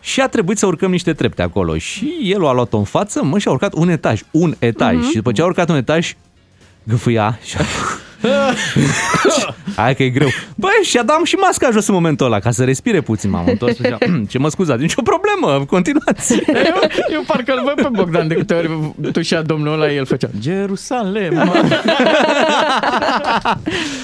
[0.00, 1.76] Și a trebuit să urcăm niște trepte acolo.
[1.78, 4.20] Și el a luat-o în față, mă, și a urcat un etaj.
[4.30, 4.94] Un etaj.
[4.94, 5.08] Mhm.
[5.08, 6.14] Și după ce a urcat un etaj,
[6.82, 7.60] gâfâia și a...
[9.76, 10.28] Hai că e greu.
[10.54, 13.30] Băi, și-a dat și masca jos în momentul ăla, ca să respire puțin.
[13.30, 13.98] M-am întors și zicea,
[14.30, 16.34] ce mă scuzați, nicio problemă, continuați.
[16.46, 16.80] Eu,
[17.12, 18.70] eu parcă îl văd pe Bogdan de câte ori
[19.12, 21.34] tușea domnul ăla, el făcea Jerusalem.
[21.34, 21.62] mă."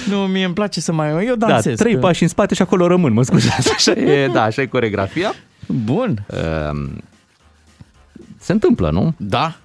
[0.09, 1.25] nu, mie îmi place să mai...
[1.25, 1.77] Eu Da, dansez.
[1.77, 3.71] trei că- pași în spate și acolo rămân, mă scuzați.
[3.73, 5.33] Așa e, da, așa e coregrafia.
[5.67, 6.25] Bun.
[6.71, 7.03] Um,
[8.39, 9.13] Se întâmplă, nu?
[9.17, 9.55] Da.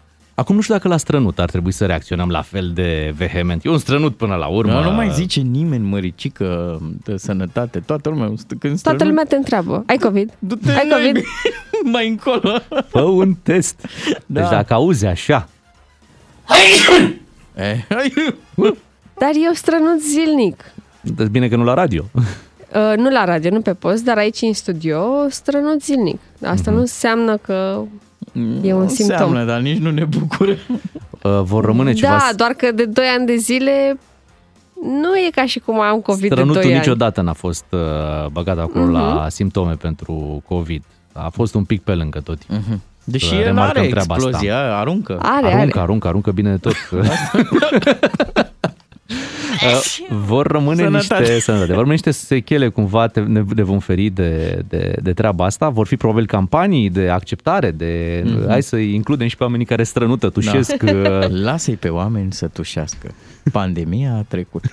[0.41, 3.65] Acum nu știu dacă la strănut ar trebui să reacționăm la fel de vehement.
[3.65, 4.73] Eu un strănut până la urmă.
[4.73, 7.79] Nu, nu mai zice nimeni măricică de sănătate.
[7.81, 9.83] Toată lumea, când Toată lumea te întreabă.
[9.87, 10.33] Ai COVID?
[10.39, 11.13] Du-te Ai naibii.
[11.13, 11.25] COVID?
[11.93, 12.59] mai încolo.
[12.89, 13.87] Fă un test.
[14.27, 14.41] Da.
[14.41, 15.49] Deci dacă auzi așa,
[17.55, 17.85] Eh,
[19.19, 20.73] Dar eu strănut zilnic.
[21.01, 22.05] deci bine că nu la radio.
[22.15, 26.21] Uh, nu la radio, nu pe post, dar aici în studio strănut zilnic.
[26.45, 27.83] Asta nu înseamnă că
[28.63, 29.17] e un simptom.
[29.17, 30.57] Înseamnă, dar nici nu ne bucură.
[31.23, 33.99] Uh, Vor rămâne ceva Da, doar că de 2 ani de zile
[34.83, 36.79] nu e ca și cum am COVID de Strănutul 2 ani.
[36.81, 37.81] niciodată n-a fost uh,
[38.33, 38.93] băgat acolo Mhm.
[38.93, 40.83] la simptome pentru COVID.
[41.13, 42.39] A fost un pic pe lângă tot.
[42.49, 42.83] Mhm.
[43.05, 44.27] Deși Să el remarcăm are treaba asta.
[44.27, 45.19] explozie, aruncă.
[45.23, 45.81] Are, aruncă, are.
[45.81, 46.75] aruncă, aruncă bine de tot.
[49.65, 51.21] Uh, vor rămâne Sănătate.
[51.21, 51.67] niște sănătate.
[51.69, 55.69] Vor rămâne niște sechele cumva te, ne, ne vom feri de, de, de treaba asta.
[55.69, 58.49] Vor fi probabil campanii de acceptare, de Mhm.
[58.49, 60.83] hai să includem și pe oamenii care strănută, tușesc.
[60.83, 60.93] Da.
[60.93, 63.11] uh, Lasă-i pe oameni să tușească.
[63.53, 64.63] Pandemia a trecut.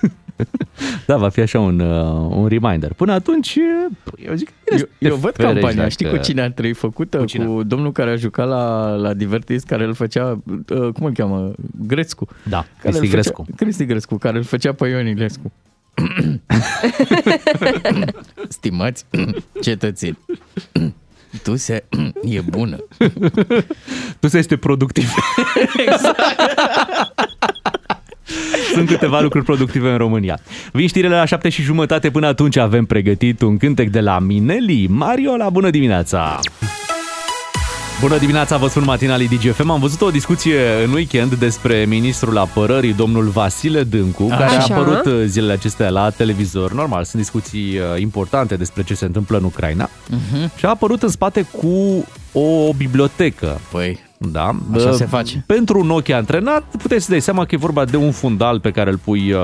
[1.06, 2.92] Da, va fi așa un, uh, un reminder.
[2.92, 4.48] Până atunci, uh, eu zic...
[4.64, 7.16] bine Eu, să te eu văd ferești campania, dacă- știi cu cine ar trebui făcută?
[7.18, 7.44] Cu, cine?
[7.44, 11.52] cu domnul care a jucat la, la Divertis, care îl făcea, uh, cum îl cheamă?
[11.86, 12.26] Grețcu.
[12.48, 13.46] Da, Care Cristi îl făcea- Grescu.
[13.56, 15.52] Cristi Grescu, care îl făcea pe Ion Ilescu.
[18.48, 19.04] Stimați
[19.62, 20.18] cetățeni,
[21.44, 21.84] tu se
[22.22, 22.76] e bună.
[24.20, 25.14] Tu să este productiv.
[28.72, 30.38] Sunt câteva lucruri productive în România.
[30.72, 34.86] Vin știrile la șapte și jumătate, până atunci avem pregătit un cântec de la Mineli.
[34.86, 36.40] Mariola, bună dimineața!
[38.00, 39.70] Bună dimineața, vă spun matinalii DGFM.
[39.70, 44.74] Am văzut o discuție în weekend despre ministrul apărării, domnul Vasile Dâncu, care a Așa.
[44.74, 46.72] apărut uh, zilele acestea la televizor.
[46.72, 49.90] Normal, sunt discuții uh, importante despre ce se întâmplă în Ucraina.
[50.56, 53.60] Și a apărut în spate cu o bibliotecă.
[53.70, 55.42] Păi, Da, Așa Uh, se face.
[55.46, 58.70] Pentru un ochi antrenat, puteți să dai seama că e vorba de un fundal pe
[58.70, 59.40] care îl pui uh,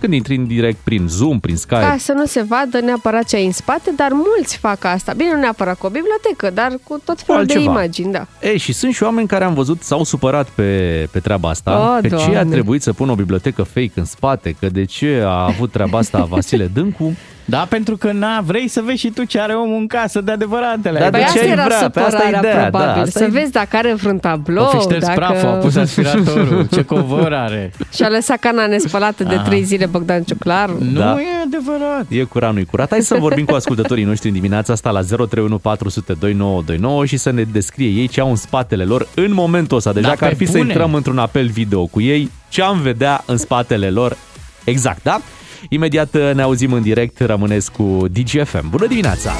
[0.00, 1.80] când intri în direct prin Zoom, prin Skype.
[1.80, 5.12] Ca să nu se vadă neapărat ce ai în spate, dar mulți fac asta.
[5.16, 7.72] Bine, nu neapărat cu o bibliotecă, dar cu tot felul de altceva.
[7.72, 8.26] imagini, da.
[8.42, 12.00] Ei, și sunt și oameni care am văzut s-au supărat pe, pe treaba asta, O,
[12.00, 12.50] că ce a Doamne.
[12.52, 16.24] trebuit să pună o bibliotecă fake în spate, că de ce a avut treaba asta
[16.24, 17.16] Vasile Dâncu.
[17.50, 20.30] Da, pentru că na, vrei să vezi și tu ce are omul în casă de
[20.32, 20.98] adevăratele.
[20.98, 21.90] Da, Păi de ce asta ai era vrea?
[21.90, 23.02] Pe asta e supărarea, ideea, da, probabil.
[23.02, 25.18] asta să e- vezi dacă are vreun tablou, O fi șters dacă...
[25.18, 27.72] praful, a pus aspiratorul, ce covor are.
[27.94, 29.42] Și a lăsat cana nespălată de Aha.
[29.44, 30.76] trei zile Bogdan Ciuclaru.
[30.92, 31.16] Nu Da.
[31.20, 32.04] e adevărat.
[32.08, 32.90] E curat, nu-i curat.
[32.90, 37.30] Hai să vorbim cu ascultătorii noștri în dimineața asta la 031 400 2929 și să
[37.30, 39.92] ne descrie ei ce au în spatele lor în momentul ăsta.
[39.92, 40.64] Deci Da, dacă ar pe fi să bune.
[40.70, 44.16] intrăm într-un apel video cu ei, ce am vedea în spatele lor
[44.64, 45.20] exact, da?
[45.68, 48.70] Imediat uh, ne auzim în direct, rămâneți cu DGFM.
[48.70, 49.32] Bună dimineața!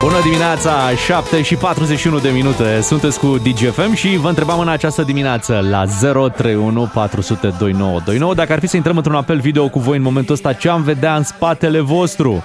[0.00, 2.80] Bună dimineața, 7 și 41 de minute.
[2.80, 8.58] Sunteți cu DGFM și vă întrebam în această dimineață la 031 400 2929 dacă ar
[8.58, 11.22] fi să intrăm într-un apel video cu voi în momentul ăsta, ce am vedea în
[11.22, 12.42] spatele vostru?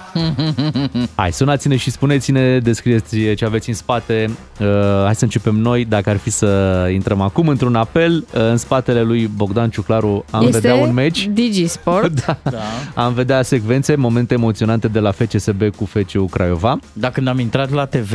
[1.15, 4.29] Hai, sunați-ne și spuneți-ne, descrieți ce aveți în spate.
[4.59, 4.67] Uh,
[5.03, 5.85] hai să începem noi.
[5.85, 10.45] Dacă ar fi să intrăm acum într-un apel, uh, în spatele lui Bogdan Ciuclaru am
[10.45, 11.29] este vedea un meci.
[11.33, 12.13] Digisport.
[12.25, 12.37] Da.
[12.43, 13.03] da.
[13.03, 16.79] Am vedea secvențe, momente emoționante de la FCSB cu FCU Craiova.
[16.93, 18.13] Dar când am intrat la TV,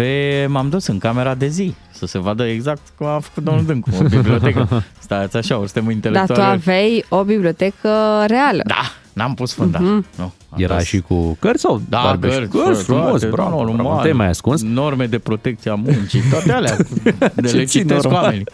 [0.48, 3.88] m-am dus în camera de zi să se vadă exact cum a făcut domnul Dâncu,
[4.00, 4.82] o bibliotecă.
[4.98, 6.40] Stați așa, o suntem Dar intelectuali.
[6.40, 7.88] tu aveai o bibliotecă
[8.26, 8.62] reală.
[8.66, 8.80] Da,
[9.12, 9.82] n-am pus fundal.
[9.82, 10.06] Mhm.
[10.16, 13.26] Nu, am Era pus- și cu cărți sau Da, doar beș- cărți, cărți frumos, toate,
[13.26, 13.74] bravo, normal.
[13.76, 14.62] bravo, nu te-ai mai ascuns.
[14.62, 16.76] Norme de protecție a muncii, toate alea.
[17.34, 18.22] De Ce le ții citesc normal.
[18.22, 18.44] oamenii.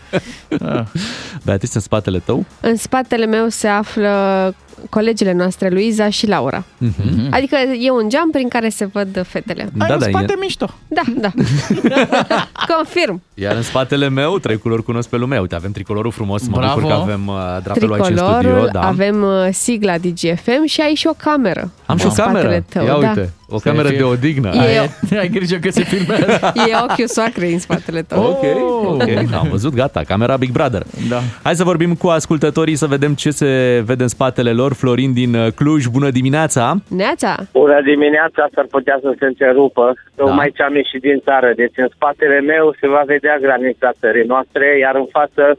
[0.59, 0.85] Da.
[1.45, 2.45] Beatrice, în spatele tău?
[2.61, 4.55] În spatele meu se află
[4.91, 6.65] colegele noastre, Luiza și Laura.
[6.79, 7.29] Mhm.
[7.31, 9.63] Adică e un geam prin care se văd fetele.
[9.63, 10.67] Ai Da, un da, spate e- mișto.
[10.89, 11.31] Da, da.
[12.75, 13.23] Confirm.
[13.35, 15.41] Iar în spatele meu, trei culori cunosc pe lumea.
[15.41, 16.75] Uite, avem tricolorul frumos, mă Bravo.
[16.81, 18.69] bucur că avem uh, drapelul aici în Tricolorul, studio.
[18.73, 18.81] Da.
[18.87, 21.71] avem uh, sigla DGFM și ai și o cameră.
[21.87, 22.65] Am și o în spatele cameră.
[22.69, 23.23] Tău, Ia da.
[23.49, 24.51] Uite, o cameră fie- de odihnă.
[24.55, 24.91] E- Ai,
[25.23, 26.53] ai grijă că se filmează.
[26.71, 28.23] E ochiul soacrei în spatele tău.
[28.25, 28.45] Ok,
[28.93, 29.03] ok,
[29.41, 30.83] am văzut, gata, camera Big Brother.
[31.09, 31.21] Da.
[31.43, 34.73] Hai să vorbim cu ascultătorii să vedem ce se vede în spatele lor.
[34.73, 36.75] Florin din uh, Cluj, bună dimineața!
[36.89, 39.95] Neața, Bună dimineața, s-ar putea să se încerupă.
[40.17, 41.53] Tocmai ce am ieșit din țară.
[41.57, 45.59] Deci în spatele meu se va vedea granița țării noastre, iar în față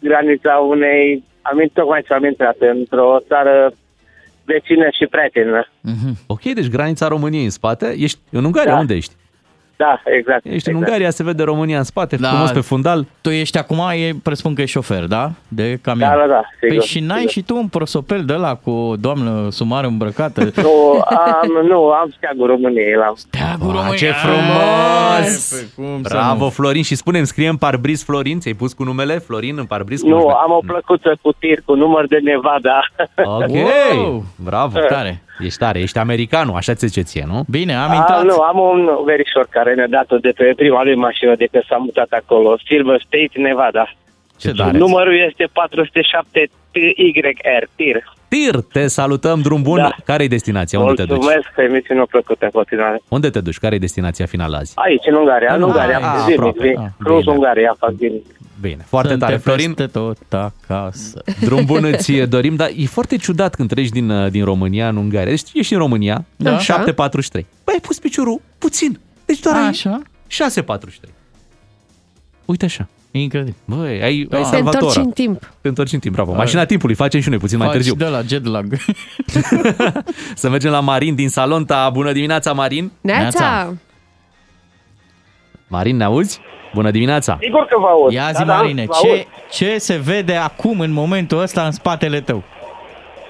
[0.00, 1.24] granița unei...
[1.42, 3.72] Am tocmai ce am intrat într-o țară
[4.44, 5.68] vecină și prietenă.
[6.26, 7.94] Ok, deci granița României în spate.
[7.98, 8.72] Ești în Ungaria?
[8.72, 8.78] Da.
[8.78, 9.14] Unde ești?
[9.76, 10.44] Da, exact.
[10.44, 10.76] Ești în exact.
[10.76, 12.28] Ungaria, se vede România în spate, Da.
[12.28, 13.06] frumos pe fundal.
[13.20, 15.30] Tu ești acum, e, presupun că e șofer, da?
[15.48, 16.08] De camion.
[16.08, 17.32] Da, da, da, sigur, Păi și n-ai sigur.
[17.32, 20.40] și tu un prosopel de la cu o doamnă sumar îmbrăcată?
[20.62, 22.94] Nu, am, nu, am steagul României.
[22.94, 23.14] L-am.
[23.16, 24.44] Steagul Ah, ce României.
[24.72, 25.52] frumos!
[25.52, 26.50] Ai, pe cum să Bravo, nu?
[26.50, 26.82] Florin.
[26.82, 28.40] Și spune scrie în parbriz Florin?
[28.40, 30.00] Ți-ai pus cu numele Florin în parbriz?
[30.00, 30.36] Cu Nu, numele?
[30.42, 32.80] am o plăcuță cu tir, cu număr de Nevada.
[33.24, 34.24] Ok, Wow!
[34.48, 34.78] bravo.
[34.88, 35.22] Tare.
[35.38, 37.44] Ești tare, ești americanul, așa ți ce ție, nu?
[37.48, 38.24] Bine, am A, intrat.
[38.24, 41.76] nu, am un verișor care ne-a dat-o de pe prima lui mașină de când s-a
[41.76, 42.58] mutat acolo.
[42.66, 43.92] Silver State, Nevada.
[44.36, 44.78] Ce tare.
[44.78, 48.02] Numărul este 407 TYR, TIR.
[48.28, 49.76] Tir, te salutăm, drum bun.
[49.76, 49.90] Da.
[50.04, 50.78] Care-i destinația?
[50.78, 51.16] Unde te duci?
[51.22, 53.00] Mulțumesc, emisiune o plăcută în continuare.
[53.08, 53.58] Unde te duci?
[53.58, 54.72] Care-i destinația finală azi?
[54.74, 56.68] Aici, în Ungaria, în Ah, Ungaria, ah, zilnic, aproape.
[56.68, 57.34] zi- Ah, Cruz bine.
[57.34, 58.24] Ungaria, fac zilnic.
[58.62, 59.72] Bine, foarte Suntem tare, Florin.
[59.74, 61.22] peste tot acasă.
[61.40, 64.96] Drum bun îți dorim, dar e foarte ciudat când treci din, uh, din România în
[64.96, 65.30] Ungaria.
[65.30, 66.58] Deci ești în România, Da.
[66.58, 67.46] 7.43.
[67.64, 69.00] Băi, ai pus piciorul puțin.
[69.24, 70.02] Deci doar ai Așa.
[70.28, 71.10] 6.43.
[72.44, 72.88] Uite așa.
[73.10, 73.54] Incredibil.
[73.64, 74.36] Băi, ai, Da.
[74.36, 75.04] ai Te salvat întorci ora.
[75.04, 75.52] în timp.
[75.60, 76.32] Te întorci în timp, bravo.
[76.34, 77.94] Mașina timpului, facem și noi puțin mai Faci târziu.
[77.94, 78.76] de la jet lag.
[80.34, 81.90] Să mergem la Marin din Salonta.
[81.92, 82.90] Bună dimineața, Marin!
[83.00, 83.74] Neața!
[85.68, 86.40] Marin, ne auzi?
[86.74, 87.36] Bună dimineața!
[87.40, 88.12] Sigur că vă aud.
[88.12, 89.16] Ia zi, Da, da, Marine, vă aud.
[89.16, 92.42] ce, ce se vede acum, în momentul ăsta, în spatele tău?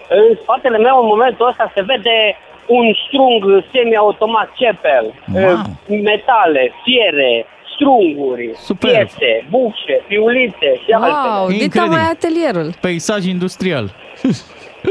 [0.09, 5.62] În spatele meu, în momentul ăsta, se vede un strung semi-automat Cepel, Wow.
[5.88, 8.92] metale, fiere, strunguri, Superb.
[8.94, 11.46] piese, bușe, fiulițe și Wow, altele.
[11.52, 11.96] dita Incredibil.
[11.98, 12.74] mai atelierul.
[12.81, 13.94] Peisaj industrial.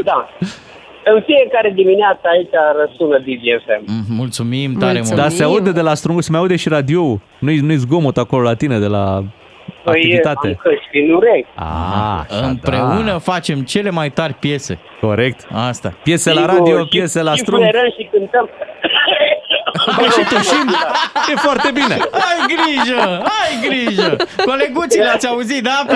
[0.04, 0.30] Da.
[1.06, 3.84] În fiecare dimineață aici răsună DGFM.
[3.86, 5.18] Mm, Mulțumim tare Mulțumim.
[5.18, 5.36] Da, mult.
[5.36, 8.54] se aude de la strunguri, se mai aude și radio Nu-i, nu-i zgomot acolo la
[8.56, 9.24] tine de la
[9.84, 10.48] Păi, activitate.
[10.48, 11.48] am căști în urechi.
[11.56, 11.66] Ah,
[12.30, 13.18] așa, Împreună da.
[13.20, 14.80] facem cele mai tari piese.
[15.02, 15.48] Corect.
[15.70, 15.94] Asta.
[16.04, 17.62] Piese la Sigur, radio, și- piese la și strung.
[17.64, 18.50] fluierăm și cântăm.
[19.98, 20.68] Băi, și tușim.
[21.32, 21.98] E foarte bine.
[22.28, 23.02] Ai grijă,
[23.42, 24.16] ai grijă.
[24.46, 25.84] Coleguții l-ați auzit, da?
[25.88, 25.96] Pe...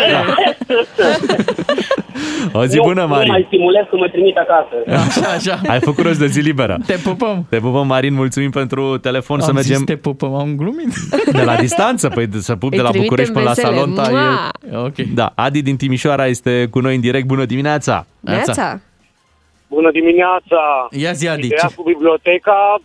[2.54, 3.32] O zi Nu- bună, Nu Marin.
[3.32, 4.75] mai stimulez că mă trimit acasă.
[5.08, 5.62] Așa, așa.
[5.71, 6.78] Ai făcut rost de zi liberă.
[6.86, 7.45] Te pupăm.
[7.49, 10.93] Te pupăm, Marin, mulțumim pentru telefon, să Am mergem zis te pupăm, am glumit.
[11.32, 13.75] de la distanță, păi să pup de Îi la trimitem București până la vesele.
[13.75, 14.08] Salonta.
[14.10, 14.49] Mua!
[14.71, 14.78] E...
[14.86, 14.95] Ok.
[15.13, 17.25] Da, Adi din Timișoara este cu noi în direct.
[17.25, 18.06] Bună dimineața!
[18.19, 18.80] Neața!
[19.67, 20.88] Bună dimineața!
[20.91, 22.82] Ia zi, Adi, Ideea ce- cu biblioteca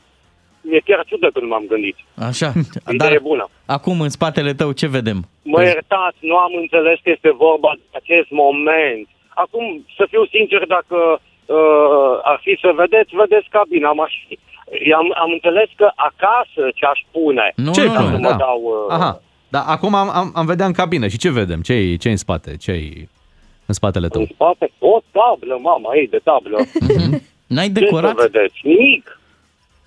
[0.61, 1.97] mi-e chiar ciudă când m-am gândit.
[2.29, 2.53] Așa.
[2.97, 3.45] Idee bună.
[3.67, 5.19] acum, în spatele tău, ce vedem?
[5.43, 9.09] Mă iertați, nu am înțeles că este vorba de acest moment.
[9.29, 9.65] Acum,
[9.97, 10.97] să fiu sincer, dacă
[11.47, 14.39] uh, ar fi să vedeți, vedeți cabina mașinii.
[15.01, 17.53] Am, am înțeles că acasă ce aș pune.
[17.57, 18.07] Nu, Ce nu, pune?
[18.11, 18.19] Să nu.
[18.19, 18.37] mă Da.
[18.37, 18.61] dau...
[18.89, 21.07] Uh, Aha, da, acum am, am, am vedea în cabină.
[21.09, 21.61] Și ce vedem?
[21.61, 22.57] ce e ce în spate?
[22.57, 23.09] ce e
[23.67, 24.21] în spatele tău?
[24.21, 26.59] în spate, o tablă, mama, ei de tablă.
[27.55, 28.15] N-ai Ce să decorat?
[28.15, 28.55] vedeți?
[28.63, 29.20] Nimic.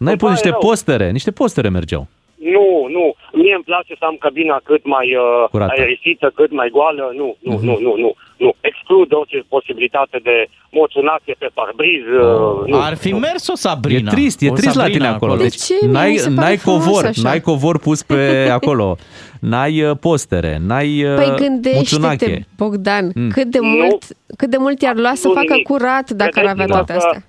[0.04, 0.60] N-ai Îmi pus pare niște rău.
[0.70, 1.12] postere?
[1.12, 2.08] Niște postere mergeau.
[2.56, 3.06] Nu, nu.
[3.42, 5.74] Mie îmi place să am cabina cât mai uh, Curată.
[5.78, 7.04] aerisită, cât mai goală.
[7.22, 8.50] Nu, nu, nu, nu, nu, nu.
[8.70, 10.36] Exclud orice posibilitate de
[10.72, 12.04] moțunache pe parbriz.
[12.22, 13.18] Uh, nu, Ar fi nu.
[13.18, 14.10] mers o Sabrina.
[14.12, 15.36] e trist, e O trist la Sabrina tine acolo.
[15.36, 15.74] De Deci ce?
[15.82, 17.22] Mie n-ai, mi se pare n-ai frumos covor, așa.
[17.24, 18.22] n-ai covor pus pe
[18.58, 18.98] acolo.
[19.39, 22.46] N-ai uh, postere, n-ai uh, Păi gândește-te, muțunache.
[22.58, 23.30] Bogdan, Mm.
[23.30, 23.68] cât de Nu.
[23.68, 24.04] mult,
[24.38, 25.68] cât de mult i-ar lua să Nu facă nimic.
[25.68, 27.24] curat dacă ar avea Credeți-mă toate că- astea.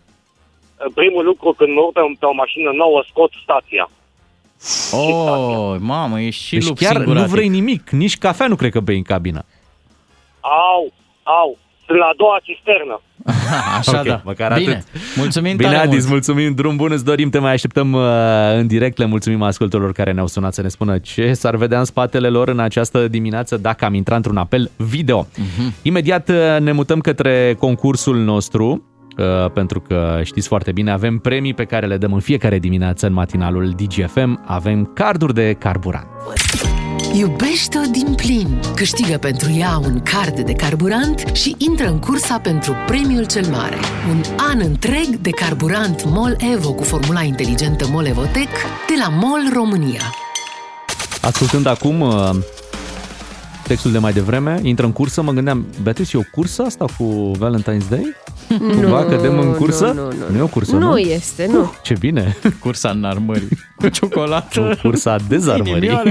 [0.94, 3.87] Primul lucru când mă urc pe, pe o mașină nouă, scot stația.
[4.92, 7.23] Oh, mamă, ești și Deci lup chiar singuratic.
[7.29, 9.44] nu vrei nimic, nici cafea nu cred că bei în cabină.
[10.40, 10.92] Au,
[11.23, 11.59] au.
[11.87, 13.01] Sunt la a doua cisternă.
[13.79, 14.20] Așa, Ok, da.
[14.25, 14.87] măcar Bine, atât.
[15.16, 16.01] mulțumim Bine, tare Adi, mult.
[16.01, 18.03] îți mulțumim, drum bun, îți dorim, te mai așteptăm uh,
[18.57, 21.85] în direct, le mulțumim ascultătorilor care ne-au sunat să ne spună ce s-ar vedea în
[21.85, 25.27] spatele lor în această dimineață dacă am intrat într-un apel video.
[25.37, 25.75] Mhm.
[25.83, 28.79] Imediat uh, ne mutăm către concursul nostru, uh,
[29.53, 33.12] pentru că știți foarte bine, avem premii pe care le dăm în fiecare dimineață în
[33.12, 36.07] matinalul DGFM, avem carduri de carburant.
[37.16, 38.61] Iubește-o din plin.
[38.74, 43.77] Câștigă pentru ea un card de carburant și intră în cursa pentru premiul cel mare.
[44.11, 48.48] Un an întreg de carburant MOL EVO cu formula inteligentă MOL EVOTEC
[48.88, 50.03] de la MOL România.
[51.20, 52.31] Ascultând acum uh,
[53.66, 57.31] textul de mai devreme, intră în cursă, mă gândeam, Beatrice, e o cursă asta cu
[57.38, 58.14] Valentine's Day?
[58.59, 59.87] Cumva cădem în cursă?
[59.87, 60.25] Nu, nu, nu.
[60.31, 60.88] nu e o cursă, nu?
[60.88, 61.73] Nu este, nu.
[61.83, 62.37] Ce bine!
[62.61, 63.49] Cursa în armării.
[63.79, 64.79] Cu ciocolată.
[64.83, 65.90] Cursa dezarmării.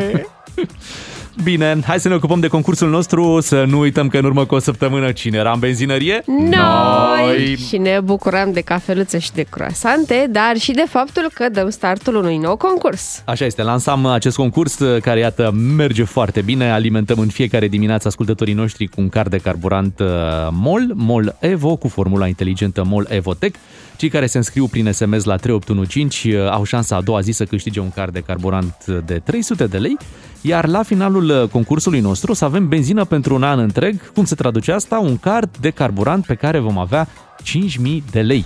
[1.38, 1.44] Inimioare.
[1.44, 4.56] Bine, hai să ne ocupăm de concursul nostru, să nu uităm că în urmă cu
[4.56, 6.24] o săptămână cine era în benzinărie?
[6.26, 7.56] Noi!
[7.68, 12.16] Și ne bucurăm de cafeluțe și de croasante, dar și de faptul că dăm startul
[12.16, 13.22] unui nou concurs.
[13.26, 16.72] Așa este, lansam acest concurs care, iată, merge foarte bine.
[16.72, 20.08] Alimentăm în fiecare dimineață ascultătorii noștri cu un card de carburant uh,
[20.52, 23.56] MOL, MOL EVO, cu formula inteligentă MOL EVOTEC.
[23.96, 27.46] Cei care se înscriu prin SMS la 3815 uh, au șansa a doua zi să
[27.46, 29.98] câștige un card de carburant de 300 de lei,
[30.44, 34.12] iar la finalul uh, concursului nostru o să avem benzină pentru un an întreg.
[34.14, 35.00] Cum se traduce asta?
[35.00, 37.08] Un card de carburant pe care vom avea
[37.44, 38.46] 5000 de lei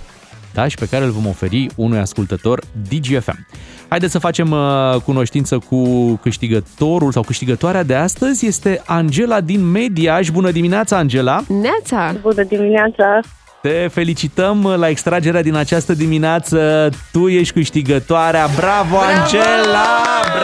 [0.58, 3.48] da, și pe care îl vom oferi unui ascultător DGFM.
[3.90, 8.46] Haideți să facem uh, cunoștință cu câștigătorul sau câștigătoarea de astăzi.
[8.46, 10.30] Este Angela din Mediaș.
[10.30, 11.44] Bună dimineața, Angela!
[11.62, 12.16] Neața!
[12.22, 13.20] Bună dimineața!
[13.62, 16.90] Te felicităm la extragerea din această dimineață.
[17.12, 18.48] Tu ești câștigătoarea.
[18.56, 19.22] Bravo, Bravo!
[19.22, 19.86] Angela!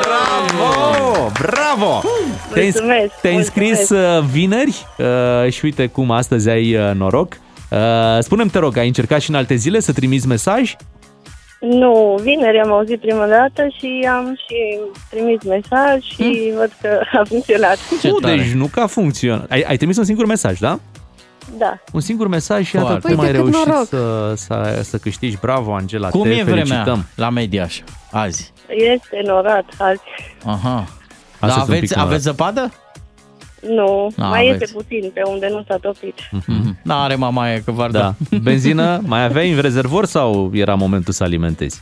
[0.01, 1.29] Bravo!
[1.41, 2.01] Bravo!
[2.53, 4.21] Te-ai, îns- Mulțumesc, te-ai înscris mulțumesc.
[4.23, 7.37] uh, vineri uh, și uite cum astăzi ai uh, noroc.
[7.71, 7.77] Uh,
[8.19, 10.75] Spune-mi, te rog, ai încercat și în alte zile să trimiți mesaj?
[11.59, 17.23] Nu, vineri am auzit prima dată și am și trimis mesaj și văd că a
[17.27, 17.77] funcționat.
[18.03, 19.51] Nu, deci nu că a funcționat.
[19.51, 20.79] Ai, ai trimis un singur mesaj, da?
[21.57, 21.79] Da.
[21.93, 23.13] Un singur mesaj și iată Foarte.
[23.13, 23.87] cum ai Uite cât reușit noroc.
[23.87, 25.37] să, să, să câștigi.
[25.41, 27.05] Bravo, Angela, Cum te e vremea felicităm.
[27.15, 27.79] la Mediaș
[28.11, 28.53] azi?
[28.67, 30.01] Este norat azi.
[30.45, 30.87] Aha.
[31.39, 32.07] Astăzi Da, un pic aveți, norat.
[32.09, 32.71] aveți zăpadă?
[33.69, 34.63] Nu, A, mai aveți.
[34.63, 36.15] este puțin pe unde nu s-a topit.
[36.31, 36.77] Mhm.
[36.81, 37.99] N-are mamaie că v-ar da.
[38.29, 38.37] Da.
[38.41, 41.81] Benzină mai aveai în rezervor sau era momentul să alimentezi?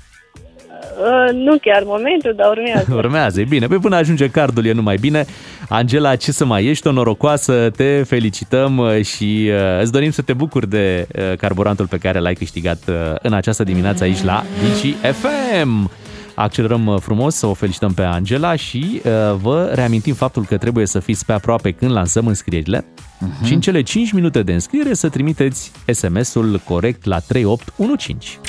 [0.99, 2.93] Uh, nu chiar momentul, dar urmează.
[3.03, 3.67] Urmează, e bine.
[3.67, 5.25] Păi până ajunge cardul e numai bine.
[5.69, 10.21] Angela, ce să mai ești o norocoasă, te felicităm uh, și uh, îți dorim să
[10.21, 14.43] te bucuri de uh, carburantul pe care l-ai câștigat uh, în această dimineață aici la
[14.63, 15.91] Digi FM.
[16.35, 19.11] Accelerăm uh, frumos să o felicităm pe Angela și uh,
[19.41, 23.45] vă reamintim faptul că trebuie să fiți pe aproape când lansăm înscrierile uh-huh.
[23.45, 28.39] și în cele 5 minute de înscriere să trimiteți SMS-ul corect la 3815.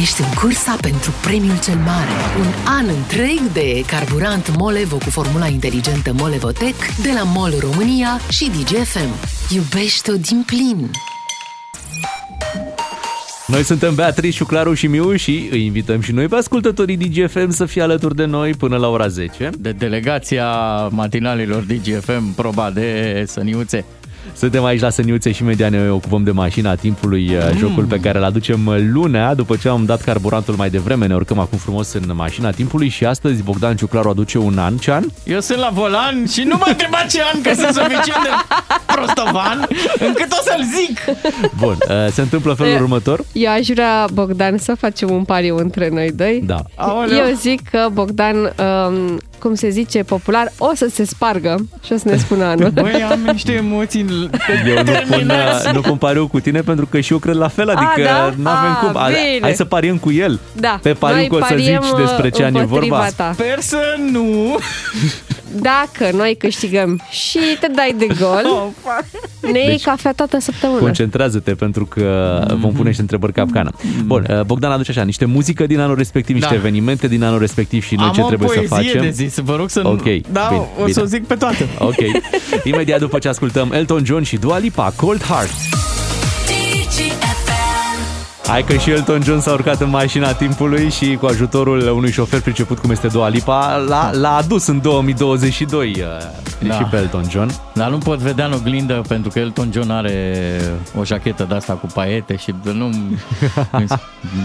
[0.00, 2.10] Ești în cursa pentru premiul cel mare.
[2.38, 8.50] Un an întreg de carburant Molevo cu formula inteligentă Molevotec de la MOL România și
[8.50, 9.10] DGFM.
[9.54, 10.90] Iubește-o din plin!
[13.46, 17.64] Noi suntem Beatrice, Claru și Miu și îi invităm și noi pe ascultătorii DGFM să
[17.64, 19.50] fie alături de noi până la ora 10.
[19.58, 20.48] De delegația
[20.86, 23.84] matinalilor DGFM, proba de săniuțe.
[24.36, 27.58] Suntem aici la Săniuțe și imediat ne ocupăm de mașina timpului, mm.
[27.58, 29.34] jocul pe care îl aducem lunea.
[29.34, 33.04] După ce am dat carburantul mai devreme, ne urcăm acum frumos în mașina timpului și
[33.04, 34.76] astăzi Bogdan Ciuclaru aduce un an.
[34.76, 35.04] Ce an?
[35.24, 38.30] Eu sunt la volan și nu mă întreba ce an, că sunt suficient de
[38.86, 39.68] prostovan,
[40.06, 41.00] încât o să-l zic.
[41.58, 43.24] Bun, uh, se întâmplă felul E- următor.
[43.32, 46.42] Eu aș vrea, Bogdan, să facem un pariu între noi doi.
[46.46, 46.62] Da.
[46.74, 47.18] Aoleu.
[47.18, 51.96] Eu zic că Bogdan, um, cum se zice popular, o să se spargă și o
[51.96, 52.70] să ne spună anul.
[52.82, 55.66] Băi, am niște emoții Eu nu pun, terminați.
[55.66, 58.32] uh, nu pun pariu cu tine pentru că și eu cred la fel, adică da?
[58.36, 58.96] nu avem A, cum.
[58.96, 59.38] A, bine.
[59.40, 60.40] Hai să pariem cu el.
[60.52, 63.10] Da, Pe pariu noi că o să pariem, zici despre ce an e împotriva vorba.
[63.16, 63.32] Ta.
[63.32, 63.80] Sper să
[64.12, 64.56] nu.
[65.60, 68.72] Dacă noi câștigăm și te dai de gol,
[69.52, 70.78] ne iei Deci- cafea toată săptămâna.
[70.80, 73.70] Concentrează-te pentru că vom pune și întrebări capcană.
[74.04, 76.56] Bun, uh, Bogdan aduce așa, niște muzică din anul respectiv, niște Da.
[76.56, 79.00] evenimente din anul respectiv și noi Am ce o trebuie să poezie facem.
[79.02, 79.90] de zis, vă rog să nu...
[79.90, 80.02] Ok,
[80.32, 80.92] Da, bine, o bine.
[80.92, 81.66] să o zic pe toate.
[81.78, 81.94] Ok.
[82.64, 85.50] Imediat după ce ascultăm Elton John și Dua Lipa, Cold Heart.
[88.48, 92.40] Hai că și Elton John s-a urcat în mașina timpului și cu ajutorul unui șofer
[92.40, 96.04] priceput cum este Dua Lipa, l-a, l-a adus în 2022 uh,
[96.68, 96.74] Da.
[96.74, 97.50] și pe Elton John.
[97.74, 100.34] Dar nu pot vedea în oglindă pentru că Elton John are
[100.98, 102.84] o jachetă de asta cu paete și nu
[103.72, 103.88] îmi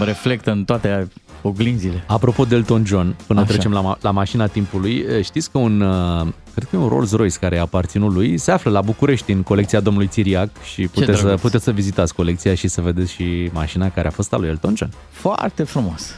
[0.04, 1.08] reflectă în toate
[1.48, 2.04] oglinzile.
[2.06, 3.48] Apropo de Elton John, până Așa.
[3.48, 6.88] trecem la, ma- la mașina timpului, eh, știți că un, uh, cred că e un
[6.88, 11.22] Rolls-Royce care aparținut lui, se află la București în colecția domnului Țiriac și puteți să,
[11.24, 11.40] drăguț.
[11.40, 14.74] puteți să vizitați colecția și să vedeți și mașina care a fost a lui Elton
[14.76, 14.92] John.
[15.10, 16.14] Foarte frumos.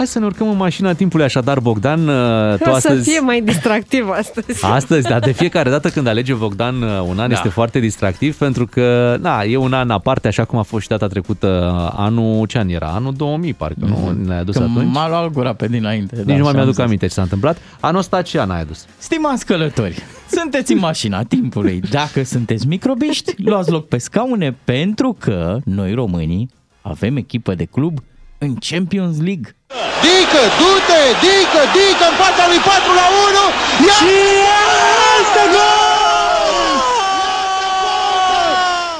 [0.00, 3.10] Hai să ne urcăm în mașina timpului, așadar, Bogdan, uh, tu O să astăzi...
[3.10, 4.64] fie mai distractiv astăzi.
[4.64, 7.34] Astăzi, dar de fiecare dată când alege Bogdan uh, un an Da.
[7.34, 10.88] este foarte distractiv pentru că, na, e un an aparte, așa cum a fost și
[10.88, 12.86] data trecută, uh, anul, ce an era?
[12.86, 14.10] Anul 2000, parcă, nu?
[14.24, 14.92] Ne-ai adus Că atunci?
[14.92, 16.16] m-a luat gura pe dinainte.
[16.16, 16.84] Nici da, nu mai și mi-aduc am zis.
[16.84, 17.58] aminte ce s-a întâmplat.
[17.80, 18.86] Anul ăsta ce an ai adus?
[18.98, 21.80] Stimați călători, sunteți în mașina timpului.
[21.90, 26.48] Dacă sunteți microbiști, luați loc pe scaune pentru că noi românii
[26.82, 27.98] avem echipă de club
[28.44, 29.48] în Champions League.
[30.04, 33.96] Dică, du-te, Dică, Dică în fața lui 4 la 1 Ia!
[34.00, 34.14] Și
[35.20, 36.78] este gol!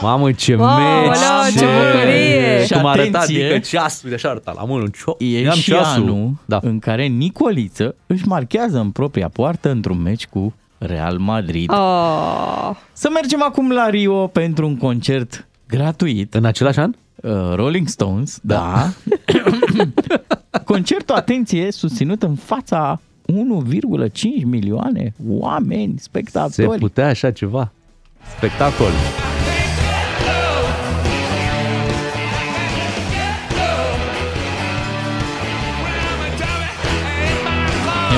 [0.01, 1.59] Mamă, ce Aoleu, meci!
[1.59, 2.67] ce bucurie!
[2.71, 5.15] Cum a arătat, atenție, adică ceasul, de așa arăta, la mână, un cio...
[5.19, 6.03] E i-am și ceasul.
[6.03, 6.59] anul Da.
[6.63, 11.71] în care Nicoliță își marchează în propria poartă într-un meci cu Real Madrid.
[11.73, 12.71] Oh.
[12.93, 16.35] Să mergem acum la Rio pentru un concert gratuit.
[16.35, 16.93] În același an?
[17.23, 18.89] Uh, Rolling Stones, da.
[20.65, 24.13] Concertul, atenție, susținut în fața 1,5
[24.45, 26.79] milioane oameni, Se spectatori.
[26.79, 27.73] putea așa ceva.
[28.37, 28.91] Spectacol.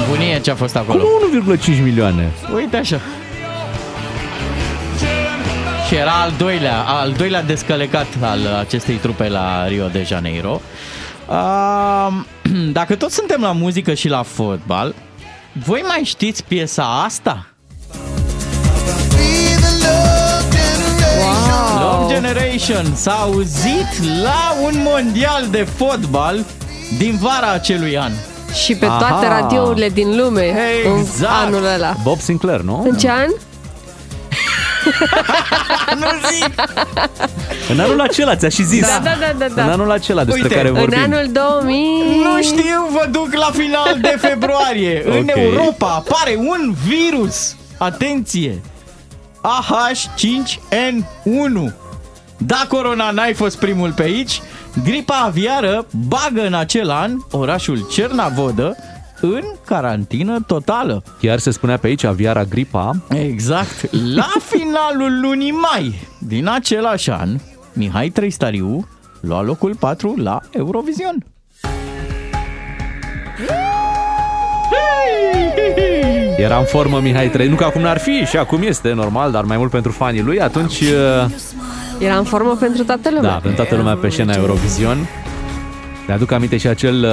[0.01, 1.03] Nebunie ce a fost acolo.
[1.03, 2.31] Cum 1,5 milioane?
[2.55, 3.01] Uite așa.
[5.93, 10.61] Și era al doilea, al doilea descălecat al acestei trupe la Rio de Janeiro.
[11.29, 12.27] Um,
[12.79, 14.95] Dacă tot suntem la muzică și la fotbal,
[15.53, 17.47] voi mai știți piesa asta?
[21.81, 26.45] Love Generation s-a auzit la un mondial de fotbal
[26.99, 28.13] din vara acelui an.
[28.65, 29.41] Și pe toate Aha.
[29.41, 30.55] radiourile din lume
[30.99, 31.49] Exact.
[31.49, 31.95] în anul ăla.
[32.03, 32.87] Bob Sinclair, nu?
[32.89, 33.29] În ce an?
[35.99, 36.55] nu zic!
[37.71, 38.81] În anul acela, ți-a și zis.
[38.81, 39.65] Da, da, da, da, da.
[39.65, 40.99] În anul acela despre Uite, care în vorbim.
[41.03, 41.85] În anul 2000...
[42.23, 45.03] Nu știu, vă duc la final de februarie.
[45.07, 45.37] În Ok.
[45.37, 47.57] Europa apare un virus.
[47.79, 48.61] Atenție!
[49.43, 51.73] AH5N1.
[52.37, 54.41] Da, corona n-ai fost primul pe aici,
[54.85, 58.77] gripa aviară bagă în acel an orașul Cernavodă
[59.23, 61.03] în carantină totală.
[61.21, 62.91] Chiar se spunea pe aici, aviara gripa.
[63.09, 63.91] Exact.
[64.15, 67.29] La finalul lunii mai din același an,
[67.73, 68.89] Mihai Trăistariu
[69.21, 71.25] lua locul 4 la Eurovision.
[76.37, 79.45] Era în formă Mihai 3, nu că acum n-ar fi și acum este normal, dar
[79.45, 81.31] mai mult pentru fanii lui, atunci uh,
[81.99, 83.31] Era în formă pentru toată lumea.
[83.31, 85.09] da, pentru toată lumea pe scena Eurovision.
[86.07, 87.05] Mi-aduc aminte și acel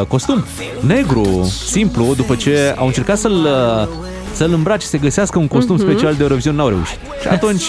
[0.00, 0.44] uh, costum
[0.80, 3.88] negru, simplu, după ce au încercat să-l uh,
[4.32, 5.84] să-l îmbrace, să găsească un costum Mhm.
[5.84, 6.98] special de Eurovision, n-au reușit.
[7.20, 7.62] Și atunci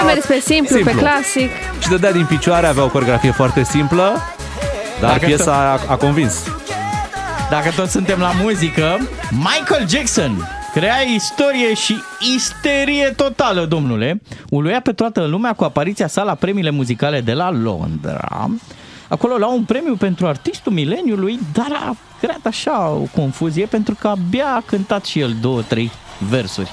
[0.00, 0.92] A mers pe simplu, Simplu.
[0.94, 1.50] pe clasic.
[1.80, 4.12] și dădea din picioare, avea o coreografie foarte simplă,
[5.00, 5.52] dar Dacă piesa
[5.86, 6.34] a, a convins.
[7.50, 8.98] Dacă tot suntem la muzică,
[9.30, 11.96] Michael Jackson crea istorie și
[12.34, 14.20] isterie totală, domnule.
[14.50, 18.50] Uluia pe toată lumea cu apariția sa la premiile muzicale de la Londra.
[19.12, 24.08] Acolo la un premiu pentru artistul mileniului, dar a creat așa o confuzie pentru că
[24.08, 26.70] abia a cântat și el două, trei versuri.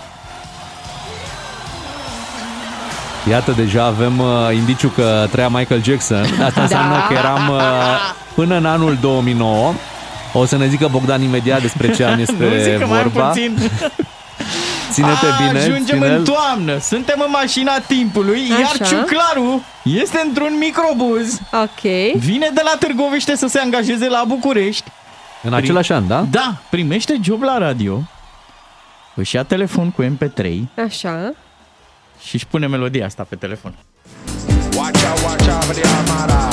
[3.30, 6.26] Iată, deja avem uh, indiciu că trăia Michael Jackson.
[6.48, 7.06] Asta înseamnă Da.
[7.08, 7.62] că eram uh,
[8.36, 9.74] până în anul 2009.
[10.34, 13.28] O să ne zică Bogdan imediat despre ce an este nu zic că mai vorba.
[13.28, 13.58] puțin.
[14.92, 16.18] Ține-te bine, Ajungem ține-l.
[16.18, 18.86] în toamnă, suntem în mașina timpului, iar Așa.
[18.86, 21.40] Ciuclaru este într-un microbuz.
[21.52, 21.82] Ok.
[22.16, 24.92] Vine de la Târgoviște să se angajeze la București.
[25.44, 26.26] În același an, da?
[26.32, 28.02] Da, primește job la radio,
[29.16, 31.32] își ia telefon cu MP3 Așa.
[32.26, 33.74] și își pune melodia asta pe telefon.
[34.76, 36.48] Watch out, watch out for the armada.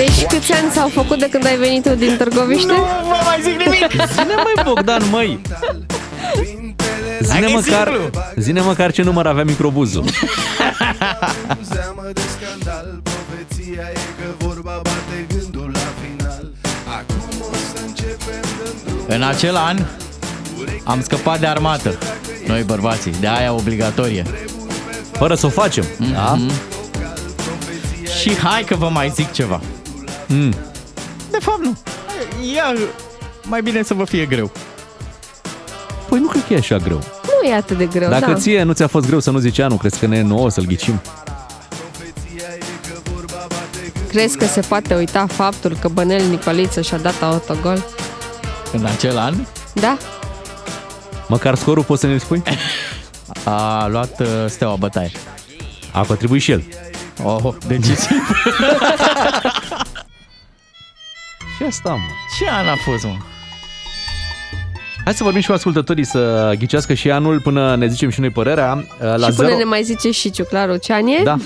[0.00, 2.72] Deci câți ani s-au făcut de când ai venit tu din Târgoviște?
[2.72, 3.90] Nu vă mai zic nimic!
[4.12, 5.40] Zine măi, Bogdan, măi!
[7.20, 8.20] Zine Hai că e măcar, simplu.
[8.36, 10.04] zine măcar ce număr avea microbuzul.
[11.70, 16.50] Seamă de scandal, profeția e că vorba bate gândul la final.
[16.98, 18.40] Acum o să începem
[18.84, 19.78] dând În acel an
[20.84, 21.98] am scăpat de armată.
[22.46, 24.24] Noi bărbații, de aia obligatorie.
[25.12, 26.38] Fără să o facem, da?
[28.20, 29.60] Și hai că vă mai zic ceva.
[30.32, 30.50] Mm.
[31.30, 31.76] De fapt nu.
[32.54, 32.64] Ia,
[33.42, 34.50] mai bine să vă fie greu.
[36.08, 37.02] Păi nu cred că e așa greu.
[37.42, 38.34] Nu e atât de greu, Dacă da.
[38.38, 40.64] ție nu ți-a fost greu să nu zici anul, crezi că ne e nouă să-l
[40.64, 41.00] ghicim?
[44.08, 47.84] Crezi că se poate uita faptul că Bănel Nicoliță și-a dat autogol?
[48.72, 49.34] În acel an
[49.72, 49.96] Da?
[51.28, 52.42] Măcar scorul poți să ne spui?
[53.44, 55.10] a luat uh, steaua bătaie.
[55.92, 56.62] A contribuit și el.
[57.22, 58.28] Oh, decisiv.
[61.60, 61.98] Și asta, mă.
[62.38, 63.16] Ce an a fost, mă?
[65.04, 68.30] Hai să vorbim și cu ascultătorii să ghicească și anul până ne zicem și noi
[68.30, 68.84] părerea.
[68.98, 69.56] La și până 0...
[69.56, 71.22] ne mai zice și Ciuclaru ce an e?
[71.22, 71.36] Da.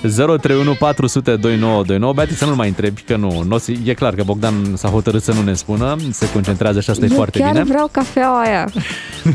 [0.00, 2.12] 031 400 2929.
[2.12, 3.42] Beati să nu-l mai întrebi, că nu.
[3.48, 5.96] n-o să- E clar că Bogdan s-a hotărât să nu ne spună.
[6.10, 7.64] Se concentrează și asta e Eu foarte chiar bine.
[7.64, 8.68] vreau cafeaua aia.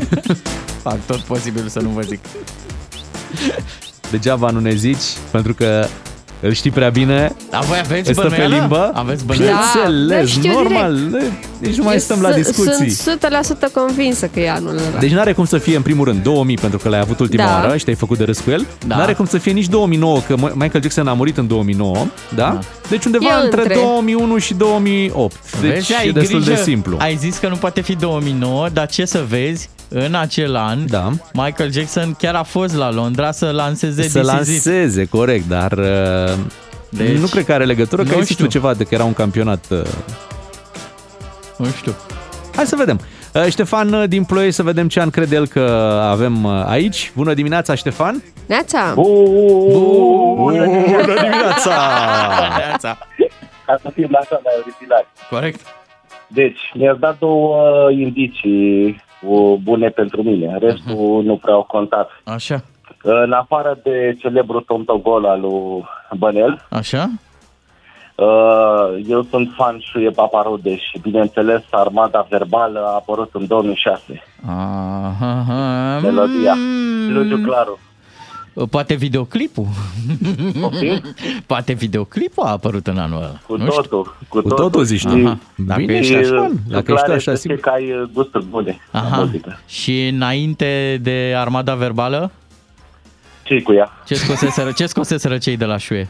[0.82, 2.20] Fac tot posibil să nu vă zic.
[4.10, 5.86] Degeaba nu ne zici, pentru că
[6.46, 7.32] îl știi prea bine.
[7.50, 8.54] Dar voi aveți Îți stă pe bănuială?
[8.56, 8.90] limbă.
[8.94, 9.58] Aveți bănuială?
[9.84, 10.98] Bineînțeles, Da, știu normal.
[11.58, 12.90] Nici nu mai Eu stăm la su- discuții.
[12.90, 14.98] Sunt 100% convinsă că e anul ăla.
[14.98, 17.60] Deci n-are cum să fie în primul rând 2000 pentru că l-ai avut ultima Da.
[17.64, 18.66] oară și te-ai făcut de râs cu el.
[18.86, 18.96] Da.
[18.96, 21.96] N-are cum să fie nici 2009 că Michael Jackson a murit în 2009,
[22.34, 22.58] da?
[22.88, 23.74] Deci undeva E între, între.
[23.74, 25.36] 2001 și 2008.
[25.60, 26.54] Deci Vezi, ai e destul grijă.
[26.54, 26.96] de simplu.
[27.00, 31.10] Ai zis că nu poate fi 2009, dar ce să vezi, în acel an, da.
[31.32, 34.24] Michael Jackson chiar a fost la Londra să lanseze Să This Is It.
[34.34, 36.32] lanseze, corect, dar uh,
[36.88, 38.46] Deci, nu cred că are legătură, că nu ai zis tu știu.
[38.60, 39.64] ceva de că era un campionat.
[39.70, 39.80] uh.
[41.58, 41.94] Nu știu.
[42.56, 43.00] Hai să vedem.
[43.34, 45.60] Uh, Ștefan uh, din Ploiești, să vedem ce an crede el că
[46.10, 47.12] avem uh, aici.
[47.14, 48.22] Bună dimineața, Ștefan!
[48.46, 48.92] Neața!
[48.94, 51.72] Bună dimineața!
[52.58, 52.98] Neața!
[53.66, 55.06] Ca să fim așa mai originali.
[55.30, 55.60] Corect.
[56.26, 57.56] Deci, mi-ați dat două
[57.90, 58.94] indicii uh,
[59.62, 60.56] bune pentru mine.
[60.58, 62.10] Restul nu prea au contat.
[62.24, 62.62] Așa.
[63.02, 65.84] În afară de celebrul Tomtogol al lui
[66.18, 67.10] Bănel, Așa?
[68.14, 74.00] uh, eu sunt fan și e Paparude și, bineînțeles, Armada Verbală a apărut în 2006.
[74.46, 75.98] Aha, aha.
[76.02, 76.54] Melodia.
[77.08, 77.78] Luciu Claru.
[78.70, 79.66] Poate videoclipul.
[80.60, 81.00] Poftim?
[81.46, 83.40] Poate videoclipul a apărut în anul ăla.
[83.46, 83.82] Cu Nu știu.
[83.82, 84.16] totul.
[84.28, 85.08] Cu, Cu totul zici tu.
[85.24, 85.38] Aha.
[85.56, 86.34] Dacă Bine, ești și așa.
[86.34, 86.50] așa.
[86.68, 87.60] Dacă ești așa, să simplu.
[87.60, 89.18] că ai uh, gusturi bune la Aha.
[89.20, 89.60] muzică.
[89.66, 92.30] Și înainte de armada verbală?
[93.42, 93.90] ce cu ea?
[94.06, 96.08] Ce scoseseră, ce scoseseră cei de la șuie?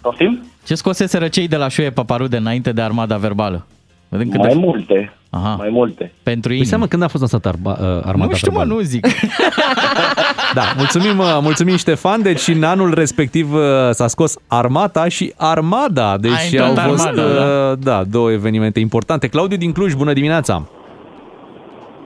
[0.00, 0.44] Poftim?
[0.66, 3.66] Ce scoseseră cei de la șuie paparude înainte de armada verbală?
[4.08, 4.54] Vedem cât Mai de...
[4.54, 5.12] multe.
[5.30, 5.54] Aha.
[5.54, 6.12] Mai multe.
[6.22, 6.64] Pentru Păi ei.
[6.64, 8.78] seamă când a fost lansat arba, uh, armata Nu știu, mă, verbală?
[8.80, 9.06] nu zic.
[10.54, 12.22] Da, mulțumim, uh, mulțumim Ștefan.
[12.22, 16.16] Deci în anul respectiv uh, s-a scos Armata și Armada.
[16.16, 19.28] Deci Ai au tot fost Armada, uh, da, două evenimente importante.
[19.28, 20.62] Claudiu din Cluj, bună dimineața!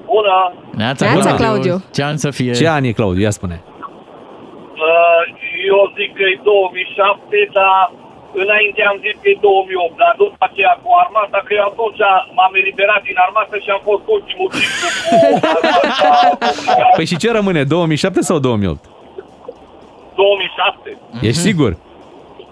[0.07, 0.36] Bună!
[0.76, 1.82] Neața, Neața, Claudiu.
[1.93, 2.53] Ce an să fie?
[2.53, 3.22] Ce an e Claudiu?
[3.22, 3.62] Ia spune.
[4.86, 5.22] Uh,
[5.72, 7.93] Eu zic că e 2007, dar
[8.42, 12.02] înainte am zis că e 2008, dar după aceea cu armata, că eu atunci
[12.36, 15.14] m-am eliberat din armată și am fost ultimul ciclu cu
[15.56, 15.98] armata.
[16.96, 17.62] Păi și ce rămâne?
[17.64, 18.84] 2007 sau 2008?
[20.14, 20.98] 2007.
[21.28, 21.72] Ești sigur?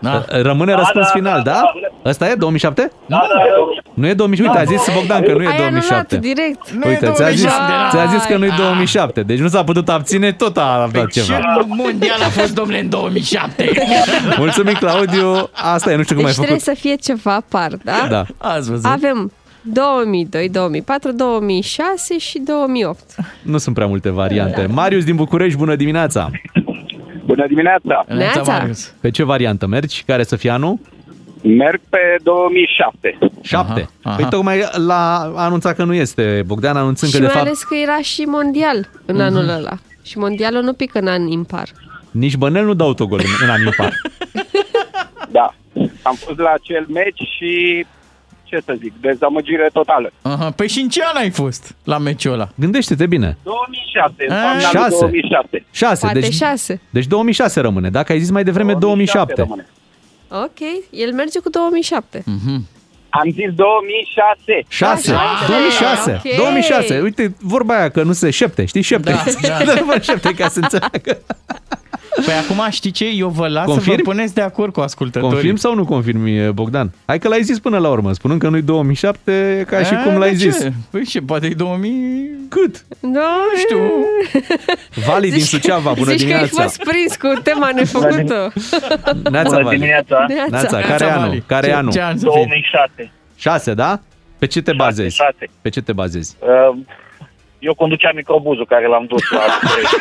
[0.00, 0.24] Da.
[0.28, 1.60] Rămâne Da, răspuns da, final, da, da?
[2.02, 2.08] da.
[2.10, 2.90] Ăsta e 2007?
[3.06, 3.80] Da, da, da.
[3.94, 4.58] Nu e 2007.
[4.60, 6.16] Uite, a zis Bogdan că nu e Ai anulat 2007.
[6.18, 6.70] direct.
[6.70, 8.56] Nu e Uite, ți-a zis, 2007, ți-a zis că nu e Ah.
[8.56, 9.22] 2007.
[9.22, 11.38] Deci nu s-a putut abține, tot a aflat Ce ceva.
[11.66, 13.70] mondial a fost, domnule, în 2007?
[14.38, 15.50] Mulțumim, Claudiu.
[15.52, 16.74] Asta e, nu știu cum Deci ai trebuie făcut.
[16.76, 18.06] să fie ceva par, da?
[18.10, 18.24] Da.
[18.38, 18.84] Ați văzut?
[18.90, 19.32] Avem
[19.62, 22.98] 2002, 2004, 2006 și 2008.
[23.42, 24.66] Nu sunt prea multe variante.
[24.70, 26.30] Marius din București, bună dimineața!
[27.28, 28.04] Bună dimineața!
[28.08, 28.52] Neața.
[28.52, 28.94] Marius.
[29.00, 30.02] Pe ce variantă mergi?
[30.06, 30.78] Care să fie anul?
[31.42, 33.18] Merg pe 2007.
[33.42, 33.70] 7.
[33.70, 34.16] Aha, aha.
[34.16, 37.62] Păi tocmai l-a anunțat că nu este Bogdan, anunțând și că de mai fapt ales
[37.62, 39.76] că era și mondial în anul ăla.
[40.02, 41.68] Și mondialul nu pică în an impar.
[42.10, 43.92] nici Bănel nu dă autogol în, în anii par.
[45.30, 45.54] Da.
[46.02, 47.86] Am fost la acel meci și,
[48.48, 50.12] ce să zic, dezamăgire totală.
[50.22, 50.50] Aha.
[50.50, 52.48] Păi și în ce an ai fost la meciul ăla?
[52.54, 53.36] Gândește-te bine.
[53.42, 54.96] 2006, în Ah, toamna lui șase.
[55.00, 55.64] 2007.
[55.70, 56.00] 6.
[56.00, 56.80] Poate Deci, 6.
[56.90, 57.90] deci 2006 rămâne.
[57.90, 59.32] Dacă ai zis mai devreme 2007.
[59.36, 59.66] rămâne.
[60.30, 60.58] Ok,
[60.90, 62.24] el merge cu 2007.
[63.10, 64.64] Am zis 2006.
[64.68, 65.12] 6.
[65.12, 66.20] Așa, 2006.
[66.24, 66.36] ok.
[66.36, 67.00] 2006.
[67.00, 68.82] Uite, vorba aia că nu se șepte, știi?
[68.82, 69.10] Șepte.
[69.10, 69.72] Da, da.
[69.80, 71.18] nu mă șepte ca să înțeleagă.
[72.24, 73.04] Păi acum știi ce?
[73.06, 74.02] Eu vă las să Confirmi?
[74.04, 75.34] vă puneți de acord cu ascultătorii.
[75.34, 76.90] Confirm sau nu confirmi, Bogdan?
[77.06, 78.12] Hai că l-ai zis până la urmă.
[78.12, 80.60] Spunând că nu-i 2007, e ca și A, cum l-ai de zis.
[80.60, 80.72] ce?
[80.90, 82.30] Păi ce, poate e 2000...
[82.48, 82.84] Cât?
[83.00, 83.78] Da, știu.
[85.06, 86.62] Vali din Suceava, bună Zici că ai dimineața.
[86.62, 88.52] fost prins cu tema nefăcută.
[89.30, 89.76] Neața, Bună Vali.
[89.76, 90.24] dimineața!
[90.28, 90.46] Neața.
[90.50, 91.26] Neața, care e Neața, anul?
[91.28, 91.42] Vali.
[91.46, 91.92] Care e Ce- anul?
[91.92, 92.44] Ce an să fie?
[92.44, 93.10] 2006.
[93.36, 94.00] 6, da?
[94.38, 95.14] Pe ce te bazezi?
[95.16, 95.34] 6.
[95.60, 96.36] Pe ce te bazezi?
[96.40, 96.76] Uh,
[97.58, 99.96] Eu conduceam microbuzul care l-am dus la București.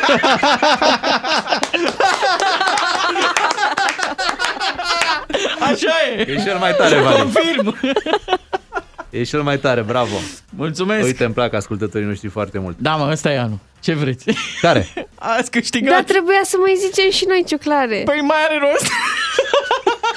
[5.60, 6.20] Așa e.
[6.32, 7.16] E cel mai tare, Vali.
[7.16, 7.76] Confirm.
[9.10, 10.16] E cel mai tare, bravo.
[10.56, 11.04] Mulțumesc.
[11.04, 12.76] Uite, îmi plac ascultătorii noștri foarte mult.
[12.78, 13.58] Da, mă, ăsta e anul.
[13.80, 14.24] Ce vreți?
[14.60, 14.86] Care?
[15.14, 15.92] Ați câștigat.
[15.94, 18.02] Dar trebuia să mai zicem și noi ciuclare.
[18.04, 18.86] Păi mai are rost.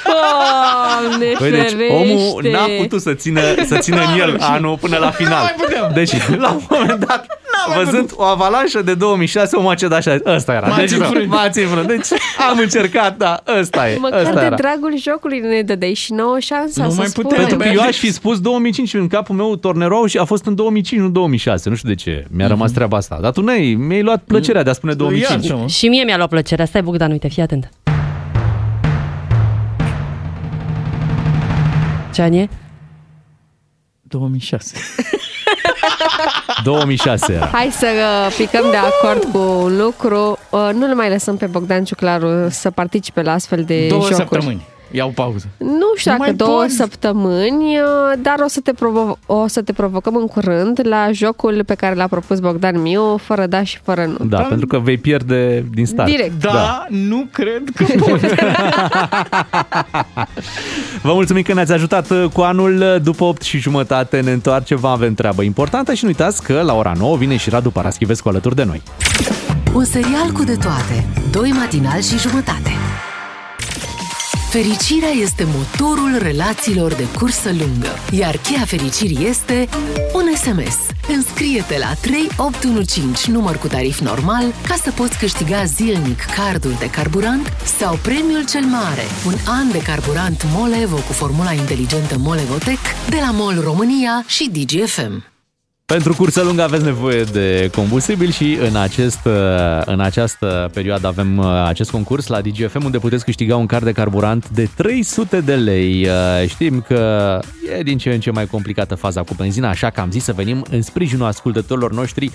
[0.05, 1.87] Doamne, Păi deci ferește.
[1.93, 5.41] omul n-a putut să țină, să țină în el anul până la final.
[5.43, 5.91] mai puteam.
[5.93, 7.25] Deci, la un moment dat,
[7.67, 10.67] mai văzând o avalanșă de 2006, omul a cedat așa, ăsta era.
[10.67, 11.25] M-a Deci, ținut.
[11.35, 11.87] m-a ținut.
[11.87, 12.07] Deci,
[12.49, 14.55] am încercat, da, ăsta e, Măcar ăsta de era.
[14.55, 17.29] dragul jocului ne dădeai și nouă șansa Nu să mai spunem.
[17.29, 20.17] putem, Pentru că Băi, eu deci- aș fi spus 2005 în capul meu Tornerou și
[20.17, 21.69] a fost în 2005, nu 2006.
[21.69, 22.53] Nu știu de ce mi-a Mhm.
[22.53, 23.17] rămas treaba asta.
[23.21, 25.45] Dar tu n-ai, mi-ai luat plăcerea de a spune 2005.
[25.45, 25.67] Iată, mă.
[25.67, 26.65] Și mie mi-a luat plăcerea.
[26.65, 27.69] Stai, Bogdan, uite, fii atent.
[32.13, 32.47] Ce an e?
[34.01, 34.75] 2006.
[36.63, 37.45] 2006 era.
[37.45, 37.87] Hai să
[38.27, 40.37] uh, picăm de acord cu un lucru.
[40.49, 44.15] Uh, nu le mai lăsăm pe Bogdan Ciuclaru să participe la astfel de Două jocuri.
[44.29, 44.61] săptămâni.
[44.91, 45.45] Iau pauză.
[45.57, 46.69] Nu știu Nu dacă mai două pot.
[46.69, 51.63] săptămâni, uh, dar o să, te provo- o să te provocăm în curând la jocul
[51.65, 54.25] pe care l-a propus Bogdan Miu, fără da și fără nu.
[54.25, 56.09] Da, pentru că vei pierde din start.
[56.09, 56.39] Direct.
[56.41, 56.85] Da, da.
[56.89, 58.19] nu cred că pot.
[61.01, 62.99] Vă mulțumim că ne-ați ajutat cu anul.
[63.03, 66.73] După 8 și jumătate ne întoarcem, vă avem treabă importantă și nu uitați că la
[66.73, 68.81] ora 9 vine și Radu Paraschivescu alături de noi.
[69.73, 71.05] Un serial cu de toate.
[71.31, 72.71] Doi matinal și jumătate.
[74.51, 79.69] Fericirea este motorul relațiilor de cursă lungă, iar cheia fericirii este
[80.13, 80.77] un SMS.
[81.07, 87.53] Înscrie-te la 3815, număr cu tarif normal, ca să poți câștiga zilnic cardul de carburant
[87.79, 92.79] sau premiul cel mare, un an de carburant MOL Evo cu formula inteligentă MOL Evotec
[93.09, 95.30] de la MOL România și DGFM.
[95.91, 99.19] Pentru cursă lungă aveți nevoie de combustibil și în, acest,
[99.85, 103.91] în această perioadă avem uh, acest concurs la DGFM unde puteți câștiga un card de
[103.91, 106.07] carburant de 300 de lei.
[106.07, 107.39] Uh, Știm că
[107.77, 110.33] e din ce în ce mai complicată faza cu benzina, așa că am zis să
[110.33, 112.31] venim în sprijinul ascultătorilor noștri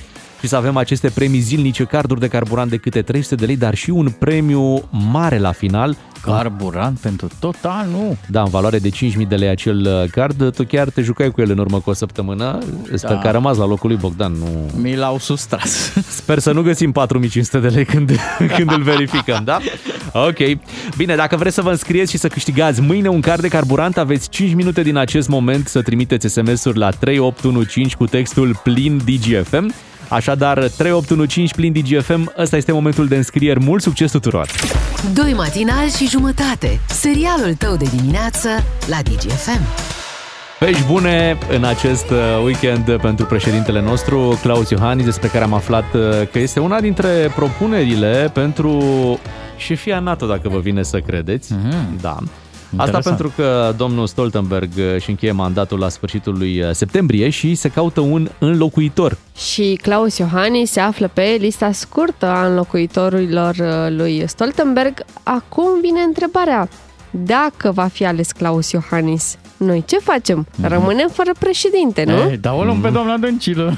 [0.46, 3.74] și să avem aceste premii zilnice, carduri de carburant de câte 300 de lei, dar
[3.74, 5.96] și un premiu mare la final.
[6.22, 8.16] Carburant pentru tot anul.
[8.28, 10.54] Da, în valoare de 5.000 de lei acel uh, card.
[10.54, 12.58] Tu chiar te jucai cu el în urmă cu o săptămână.
[12.94, 13.18] Sper Da.
[13.18, 14.32] că a rămas la locul lui Bogdan.
[14.32, 14.70] Nu...
[14.80, 15.92] Mi l-au sustras.
[16.20, 18.10] Sper să nu găsim 4500 de lei când,
[18.56, 19.58] când îl verificăm, da?
[20.12, 20.38] Ok.
[20.96, 24.28] Bine, dacă vreți să vă înscrieți și să câștigați mâine un card de carburant, aveți
[24.28, 29.72] 5 minute din acest moment să trimiteți SMS-uri la 3815 cu textul plin DGFM.
[30.08, 33.64] Așadar, 3815 plin DGFM, ăsta este momentul de înscrieri.
[33.64, 34.48] Mult succes tuturor!
[35.14, 36.80] Doi matinali și jumătate.
[36.88, 38.48] Serialul tău de dimineață
[38.86, 39.60] la DGFM.
[40.58, 45.94] Vești bune în acest uh, weekend pentru președintele nostru, Claus Iohannis, despre care am aflat
[45.94, 46.00] uh,
[46.32, 48.82] că este una dintre propunerile pentru
[49.56, 51.52] șefia NATO, dacă vă vine să credeți.
[51.52, 52.00] Mhm.
[52.00, 52.16] Da.
[52.70, 53.16] Asta Interesant.
[53.16, 58.00] pentru că domnul Stoltenberg își încheie mandatul la sfârșitul lui uh, septembrie și se caută
[58.00, 59.18] un înlocuitor.
[59.36, 65.04] Și Claus Iohannis se află pe lista scurtă a înlocuitorilor uh, lui Stoltenberg.
[65.22, 66.68] Acum vine întrebarea,
[67.10, 70.46] dacă va fi ales Claus Iohannis, noi ce facem?
[70.62, 72.30] Rămânem fără președinte, nu?
[72.30, 73.74] Eh, da o luăm pe doamna Dăncilă.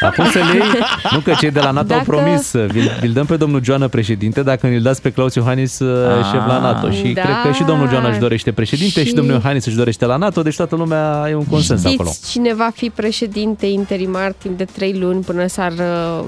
[0.00, 0.78] Acum să le iei,
[1.10, 3.64] nu că cei de la NATO au Dacă- promis, uh, vi-l, vi-l dăm pe domnul
[3.64, 6.24] Joana președinte dacă ne-l dați pe Claus Iohannis uh, Ah.
[6.24, 6.90] șef la NATO.
[6.90, 7.20] Și Da.
[7.22, 10.16] cred că și domnul Joana își dorește președinte și, Și- domnul Iohannis își dorește la
[10.16, 12.10] NATO, deci toată lumea e un consens acolo.
[12.10, 16.24] Știți cine va fi președinte interimar timp de trei luni până s-ar uh,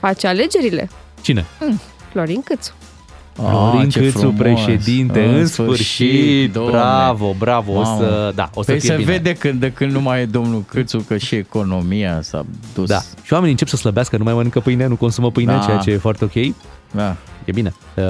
[0.00, 0.88] face alegerile?
[1.20, 1.44] Cine?
[2.12, 2.72] Florin Câțu.
[3.42, 4.36] Florin Ah, ce Câțu, frumos.
[4.38, 6.70] președinte, în, În sfârșit, sfârșit, domne.
[6.70, 7.96] bravo, bravo, o Mamă.
[8.00, 9.10] să, da, o să păi fie se bine.
[9.12, 12.88] vede când de când nu mai e domnul Câțu că și economia s-a dus.
[12.88, 12.98] Da.
[13.22, 15.58] Și oamenii încep să slăbească, nu mai mănâncă pâine, nu consumă pâine, Da.
[15.58, 16.54] ceea ce e foarte ok.
[16.90, 17.16] Da.
[17.48, 17.74] E bine.
[17.96, 18.04] Uh,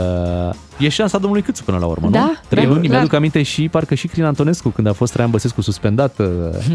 [0.78, 2.32] e șansa domnului Câțu până la urmă, Da, nu?
[2.48, 2.92] Trei da, luni, clar.
[2.92, 6.26] mi-aduc aminte și parcă și Crin Antonescu, când a fost Traian Băsescu suspendat, uh,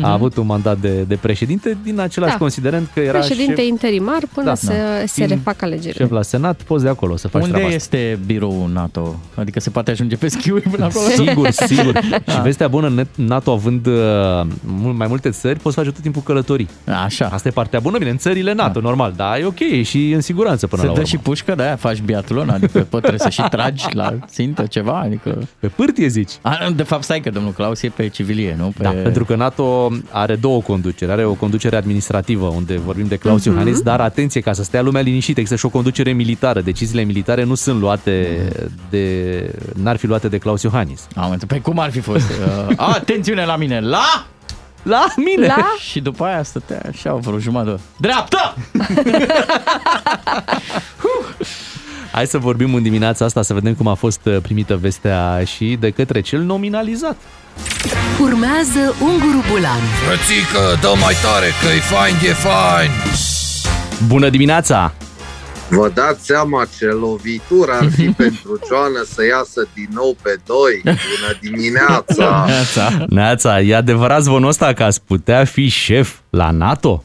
[0.02, 2.38] a avut un mandat de, de președinte din același Da.
[2.38, 4.56] considerent că era Președinte șef, interimar până Da.
[4.56, 5.06] să Da.
[5.06, 6.04] se Din- refac alegerile.
[6.04, 7.98] șef la Senat, poți de acolo să faci Unde treaba asta.
[7.98, 9.16] este biroul NATO?
[9.36, 11.06] Adică se poate ajunge pe schiuri până acolo?
[11.08, 12.00] Sigur, sigur.
[12.10, 12.32] Da.
[12.34, 13.94] Și vestea bună, NATO având uh,
[14.66, 16.70] mult mai multe țări, poți face tot timpul călătorii.
[17.06, 17.30] Așa.
[17.32, 20.22] Asta e partea bună, bine, în țările NATO, normal, dar e ok, e și în
[20.22, 21.12] siguranță până Se la dă urmă.
[21.12, 25.00] și pușcă de aia, faci biatlon, adică pot, trebuie să și tragi la țintă ceva,
[25.00, 25.48] adică...
[25.60, 26.32] Pe pârtie zici?
[26.42, 28.74] A, de fapt, stai că domnul Claus e pe civilie, nu?
[28.78, 28.84] Pe...
[28.84, 31.12] Da, pentru că NATO are două conduceri.
[31.12, 33.50] Are o conducere administrativă, unde vorbim de Claus Mhm.
[33.52, 36.62] Iohannis, dar atenție, ca să stea lumea liniștită, există și o conducere militară.
[36.62, 38.48] Deciziile militare nu sunt luate
[38.90, 39.56] de...
[39.82, 41.08] n-ar fi luate de Claus Iohannis.
[41.16, 41.44] Am înțeles.
[41.48, 42.32] Păi cum ar fi fost?
[42.68, 43.80] Uh, atențiune la mine!
[43.80, 44.26] La!
[44.84, 45.46] La mine!
[45.48, 45.76] La?
[45.90, 47.70] Și după aia stătea așa vreo jumătate.
[47.70, 47.82] de oră.
[47.98, 48.56] Dreapta!
[52.14, 55.78] Hai să vorbim în dimineața asta, să vedem cum a fost uh, primită vestea și
[55.80, 57.18] de către cel nominalizat.
[58.22, 62.90] Urmează Unguru Bulan Frățică, dă mai tare că e fain, e fain
[64.08, 64.94] Bună dimineața!
[65.70, 70.82] Vă dați seama ce lovitură ar fi pentru Joana să iasă din nou pe doi.
[70.84, 72.48] Bună dimineața!
[73.08, 77.04] Neața, e adevărat zvonul ăsta că ați putea fi șef la NATO?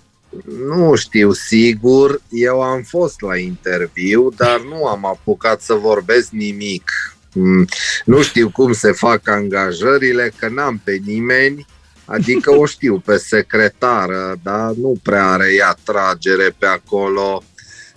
[0.69, 6.91] Nu știu sigur, eu am fost la interviu, dar nu am apucat să vorbesc nimic.
[7.33, 7.67] Mm,
[8.05, 11.67] Nu știu cum se fac angajările, că n-am pe nimeni,
[12.05, 17.43] adică o știu pe secretară, dar nu prea are ea tragere pe acolo.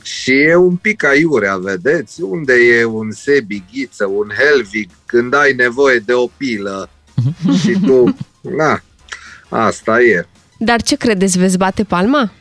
[0.02, 2.22] Și e un pic aiurea, vedeți?
[2.22, 6.90] Unde e un Sebi Ghiță, un Helvig, când ai nevoie de o pilă
[7.60, 8.82] și tu, na,
[9.50, 10.26] asta e.
[10.64, 12.32] Dar ce credeți, veți bate palma?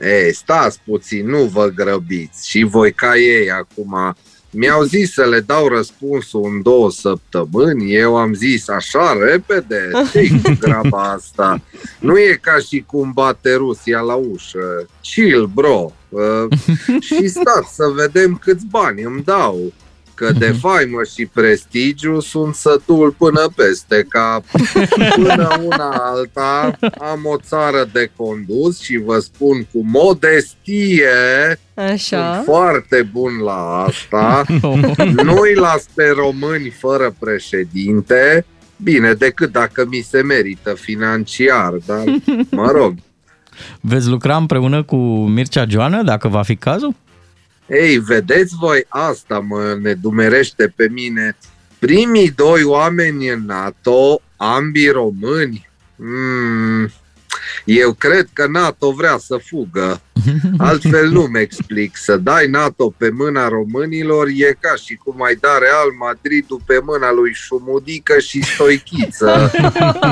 [0.00, 2.48] Ei, stați puțin, nu vă grăbiți.
[2.48, 4.16] Și voi ca ei acum.
[4.50, 7.94] Mi-au zis să le dau răspunsul în două săptămâni.
[7.94, 9.90] Eu am zis așa repede.
[10.12, 11.60] ce cu graba asta?
[12.00, 14.86] Nu e ca și cum bate Rusia la ușă.
[15.00, 15.92] Chill, bro.
[16.08, 16.58] Uh,
[17.06, 19.72] și stați să vedem câți bani îmi dau.
[20.22, 24.44] Că de faimă și prestigiu sunt sătul până peste cap.
[25.16, 31.08] Până una alta am o țară de condus și vă spun cu modestie
[31.74, 32.34] Așa.
[32.34, 34.44] sunt foarte bun la asta.
[35.24, 38.46] Nu-i las pe români fără președinte.
[38.76, 42.04] Bine, decât dacă mi se merită financiar, dar
[42.50, 42.94] mă rog.
[43.80, 44.96] Veți lucra împreună cu
[45.26, 46.94] Mircea Joană, dacă va fi cazul?
[47.66, 51.36] Ei, vedeți voi, asta mă nedumerește pe mine.
[51.78, 56.90] Primii doi oameni în NATO, ambii români, mm,
[57.64, 60.00] eu cred că NATO vrea să fugă.
[60.58, 61.96] Altfel nu-mi explic.
[61.96, 66.80] Să dai NATO pe mâna românilor e ca și cum ai da Real Madridul pe
[66.82, 69.50] mâna lui Șumudică și Stoichiță.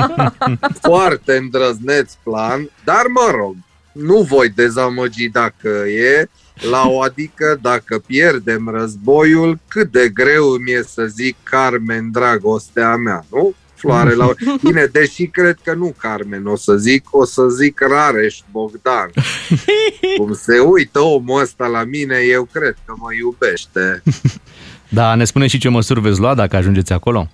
[0.89, 3.55] Foarte îndrăzneț plan, dar mă rog,
[3.91, 6.29] nu voi dezamăgi dacă e,
[6.69, 12.95] la o adică dacă pierdem războiul, cât de greu îmi e să zic Carmen, dragostea
[12.95, 13.53] mea, nu?
[13.73, 14.29] Floare la...
[14.63, 19.09] Bine, deși cred că nu Carmen o să zic, o să zic Rareș Bogdan.
[20.17, 24.03] Cum se uită omul ăsta la mine, eu cred că mă iubește.
[24.93, 27.29] Da, ne spune și ce măsuri veți lua dacă ajungeți acolo?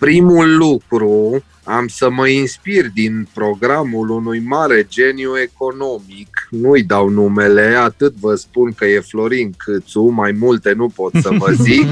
[0.00, 6.48] Primul lucru, am să mă inspir din programul unui mare geniu economic.
[6.50, 11.30] Nu-i dau numele, atât vă spun că e Florin Câțu, mai multe nu pot să
[11.38, 11.88] vă zic.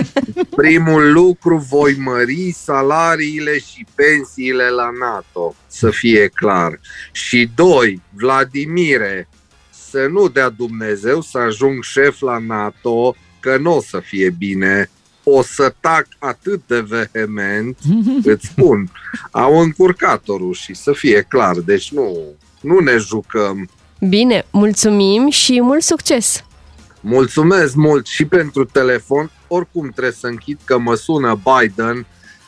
[0.62, 6.80] Primul lucru, voi mări salariile și pensiile la NATO, să fie clar.
[7.12, 9.28] Și doi, Vladimire,
[9.90, 14.90] să nu dea Dumnezeu să ajung șef la NATO, că nu o să fie bine.
[15.24, 17.78] O să tac atât de vehement,
[18.24, 18.90] îți spun,
[19.30, 21.56] au încurcat-o rușii, să fie clar.
[21.56, 22.16] Deci nu,
[22.60, 23.68] nu ne jucăm.
[24.08, 26.44] Bine, mulțumim și mult succes!
[27.00, 29.30] Mulțumesc mult și pentru telefon.
[29.46, 32.06] Oricum trebuie să închid că mă sună Biden.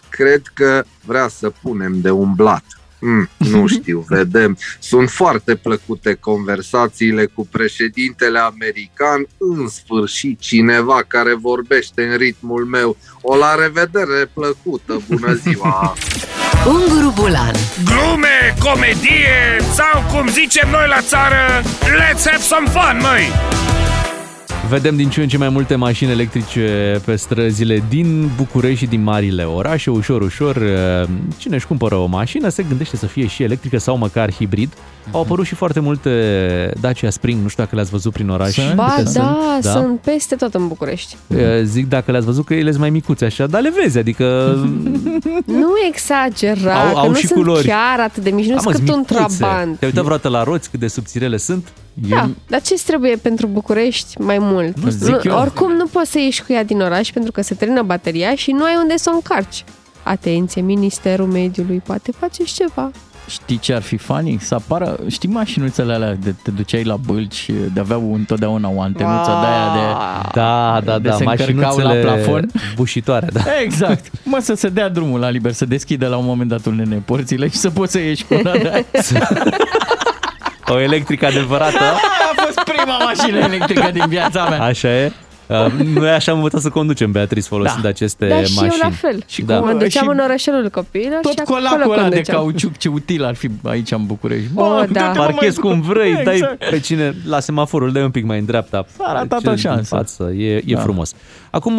[0.09, 2.65] Cred că vrea să punem de umblat.
[3.07, 4.59] Mm, nu știu, vedem.
[4.79, 9.27] Sunt foarte plăcute conversațiile cu președintele american.
[9.39, 12.97] În sfârșit, cineva care vorbește în ritmul meu.
[13.21, 15.03] O la revedere plăcută.
[15.09, 15.95] Bună ziua!
[16.75, 23.64] Unguru Bulan Glume, comedie sau cum zicem noi la țară, let's have some fun, măi!
[24.75, 29.03] Vedem din ce în ce mai multe mașini electrice pe străzile din București și din
[29.03, 29.91] marile orașe.
[29.91, 33.97] Ușor, ușor, uh, cine își cumpără o mașină se gândește să fie și electrică sau
[33.97, 34.73] măcar hibrid.
[35.11, 36.11] Au apărut și foarte multe
[36.81, 38.57] Dacia Spring, nu știu dacă le-ați văzut prin oraș.
[38.75, 41.17] Ba, Câte da, sunt, sunt peste tot în București.
[41.27, 44.25] Uh, Zic dacă le-ați văzut că ele sunt mai micuțe așa, dar le vezi, adică
[45.47, 47.67] Nu exagera, Au- că au nu și sunt culori.
[47.67, 49.15] chiar atât de mici, nu Am sunt cât un micuțe.
[49.39, 49.79] trabant.
[49.79, 51.69] Te-ai uitat vreodată la roți cât de subțirele sunt?
[51.95, 54.81] Da, dar ce trebuie pentru București mai mult?
[54.81, 55.39] Nu zic eu.
[55.39, 58.51] oricum nu poți să ieși cu ea din oraș pentru că se termină bateria și
[58.51, 59.65] nu ai unde să o încarci.
[60.03, 62.91] Atenție, Ministerul Mediului poate face și ceva.
[63.29, 64.39] Știi ce ar fi funny?
[64.41, 69.31] Să apară, știi mașinuțele alea de te duceai la bălci, de aveau întotdeauna o antenuță
[69.41, 69.81] de aia de...
[70.33, 72.51] Da, da, de da, se încărcau la mașinuțele plafon.
[72.77, 73.41] bușitoare, da.
[73.63, 74.11] Exact.
[74.25, 77.03] Mă, să se dea drumul la liber, să deschidă la un moment dat un nene
[77.05, 78.85] porțile și să poți să ieși cu una de aia.
[80.69, 81.79] O electrică adevărată.
[82.31, 84.63] A fost prima mașină electrică din viața mea.
[84.63, 85.13] Așa e.
[85.47, 87.89] Uh, Noi așa am învățat să conducem, Beatrice, folosind Da.
[87.89, 88.73] aceste Dar și mașini.
[88.83, 89.23] eu la fel.
[89.27, 89.61] Și Da.
[89.61, 92.37] mă duceam Și în orășelul copiilor Tot și acolo colacul ăla de conduceam.
[92.39, 94.47] cauciuc, ce util ar fi aici în București.
[94.53, 94.85] Bă, da.
[94.87, 96.25] du-te, mă, Parchezi mai cum vrei, Exact.
[96.59, 98.85] dai pe cine la semaforul, dai un pic mai în dreapta.
[98.99, 99.95] S-a ratat Cel o din șansă.
[99.95, 100.31] Față.
[100.37, 100.81] E, e Da.
[100.81, 101.13] frumos.
[101.55, 101.79] Acum,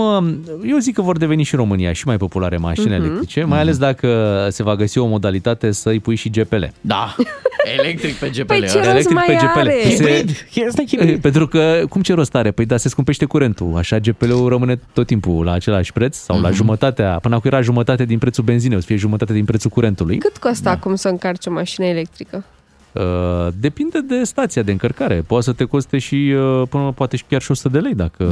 [0.65, 3.03] eu zic că vor deveni și în România și mai populare mașini Mhm.
[3.03, 6.63] electrice, mai ales dacă se va găsi o modalitate să-i pui și GPL.
[6.81, 7.15] Da.
[7.79, 8.43] Electric pe GPL.
[8.45, 9.57] Păi ce rost Electric mai pe GPL.
[9.57, 9.75] are?
[9.89, 10.29] Hibrid.
[10.67, 11.21] Asta e hibrid.
[11.21, 12.51] Pentru că, cum ce rost are?
[12.51, 13.73] Păi da, se scumpește curentul.
[13.75, 16.45] Așa GPL-ul rămâne tot timpul la același preț sau Mhm.
[16.45, 19.69] la jumătatea, până acum era jumătate din prețul benzinei, o să fie jumătate din prețul
[19.69, 20.17] curentului.
[20.17, 22.43] Cât costă acum să încarci o mașină electrică?
[22.91, 25.23] Uh, depinde de stația de încărcare.
[25.27, 28.23] Poate să te coste și uh, până poate și chiar și 100 de lei dacă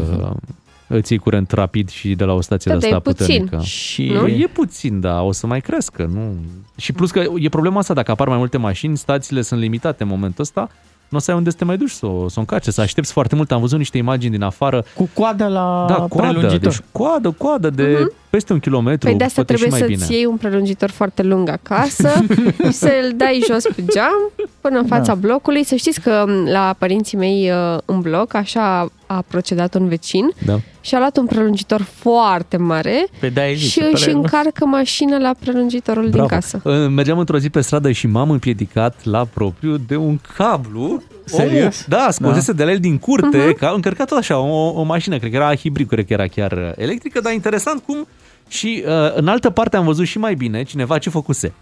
[0.98, 3.38] îți iei curent rapid și de la o stație Da, de dar asta e puțin.
[3.44, 3.66] puternică.
[3.70, 4.28] Și Nu?
[4.28, 6.10] E puțin, da, o să mai crească.
[6.14, 6.34] Nu?
[6.76, 10.10] Și plus că e problema asta, dacă apar mai multe mașini, stațiile sunt limitate în
[10.10, 10.70] momentul ăsta,
[11.10, 12.82] nu o să ai unde să te mai duci să o, să o încarci, să
[12.82, 13.52] aștepți foarte mult.
[13.52, 14.86] Am văzut niște imagini din afară.
[14.96, 16.72] Cu coadă la Da, coadă, prelungitor.
[16.72, 20.06] deci coadă, coadă de peste un kilometru, Păi de asta poate și trebuie mai să-ți
[20.08, 20.18] bine.
[20.20, 22.10] iei un prelungitor foarte lung acasă
[22.66, 24.32] și să-l dai jos pe geam
[24.62, 25.16] până în fața Da.
[25.16, 25.64] blocului.
[25.64, 30.32] Să știți că m, la părinții mei uh, în bloc așa a procedat un vecin
[30.46, 30.60] Da.
[30.82, 35.18] și a luat un prelungitor foarte mare Pe de-aia zice, și își prelung- încarcă mașina
[35.18, 36.28] la prelungitorul din Bravo.
[36.28, 36.62] casă.
[36.64, 41.04] Uh, Mergeam într-o zi pe stradă și m-am împiedicat la propriu de un cablu.
[41.26, 41.54] Serios?
[41.56, 42.58] Omul, da, scosese Da.
[42.58, 43.52] de la el din curte, Mhm.
[43.54, 43.58] uh-huh.
[43.58, 46.28] că a încărcat tot așa o, o mașină, cred că era hibrid, cred că era
[46.28, 48.08] chiar uh, electrică, dar interesant cum
[48.48, 51.54] și uh, în altă parte am văzut și mai bine cineva ce făcuse.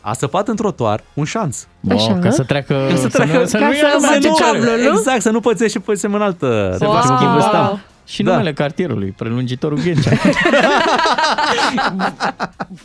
[0.00, 1.64] A săpat în trotuar un șanț.
[1.80, 2.18] Bă, Așa.
[2.18, 4.34] ca să treacă, Ca să treacă, nu, să Ca nu să ia bage să nu-
[4.34, 4.98] cablul, nu?
[4.98, 6.74] Exact, să nu pățești și pățești în altă.
[6.78, 6.94] Se Wow.
[6.94, 7.78] va schimba Wow.
[8.04, 8.30] Și Da.
[8.30, 10.10] numele cartierului, prelungitorul Ghencea.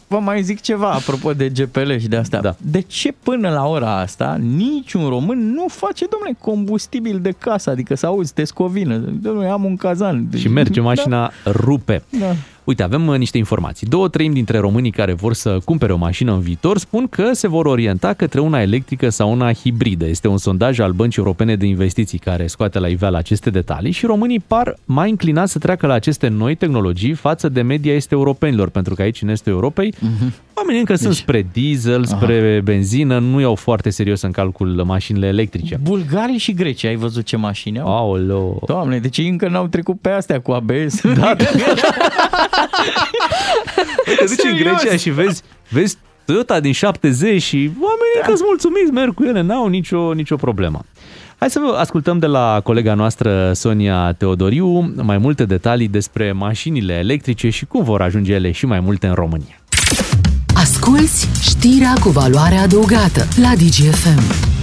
[0.07, 2.39] Vă mai zic ceva apropo de GPL și de asta.
[2.41, 2.55] Da.
[2.61, 7.69] De ce până la ora asta niciun român nu face, domnule, combustibil de casă?
[7.69, 8.95] Adică să auzi, te scovină.
[8.97, 10.27] Domnule, am un cazan.
[10.37, 12.03] Și merge mașina, rupe.
[12.19, 12.25] Da.
[12.65, 13.87] Uite, avem uh, niște informații.
[13.87, 17.47] Două treimi dintre românii care vor să cumpere o mașină în viitor spun că se
[17.47, 20.05] vor orienta către una electrică sau una hibridă.
[20.05, 24.05] Este un sondaj al Băncii Europene de Investiții care scoate la iveală aceste detalii și
[24.05, 28.69] românii par mai inclinați să treacă la aceste noi tehnologii față de media este europenilor,
[28.69, 29.93] pentru că aici în estul Europei
[30.53, 35.79] oamenii încă sunt spre diesel, spre benzină, nu iau foarte serios în calcul mașinile electrice.
[35.81, 37.87] Bulgarii și Grecia, ai văzut ce mașini au?
[37.87, 38.59] Aoleo.
[38.65, 41.01] Doamne, deci ei încă n-au trecut pe astea cu ABS.
[41.15, 41.35] Da,
[44.05, 44.81] Te duci în Serios?
[44.81, 48.25] Grecia și vezi, vezi Toyota din 70 și oamenii da.
[48.25, 50.79] că sunt mulțumiți, merg cu ele, n-au nicio, nicio problemă.
[51.37, 56.93] Hai să vă ascultăm de la colega noastră Sonia Teodoriu mai multe detalii despre mașinile
[56.93, 59.59] electrice și cum vor ajunge ele și mai multe în România.
[60.55, 64.54] Asculți știrea cu valoare adăugată la DGFM.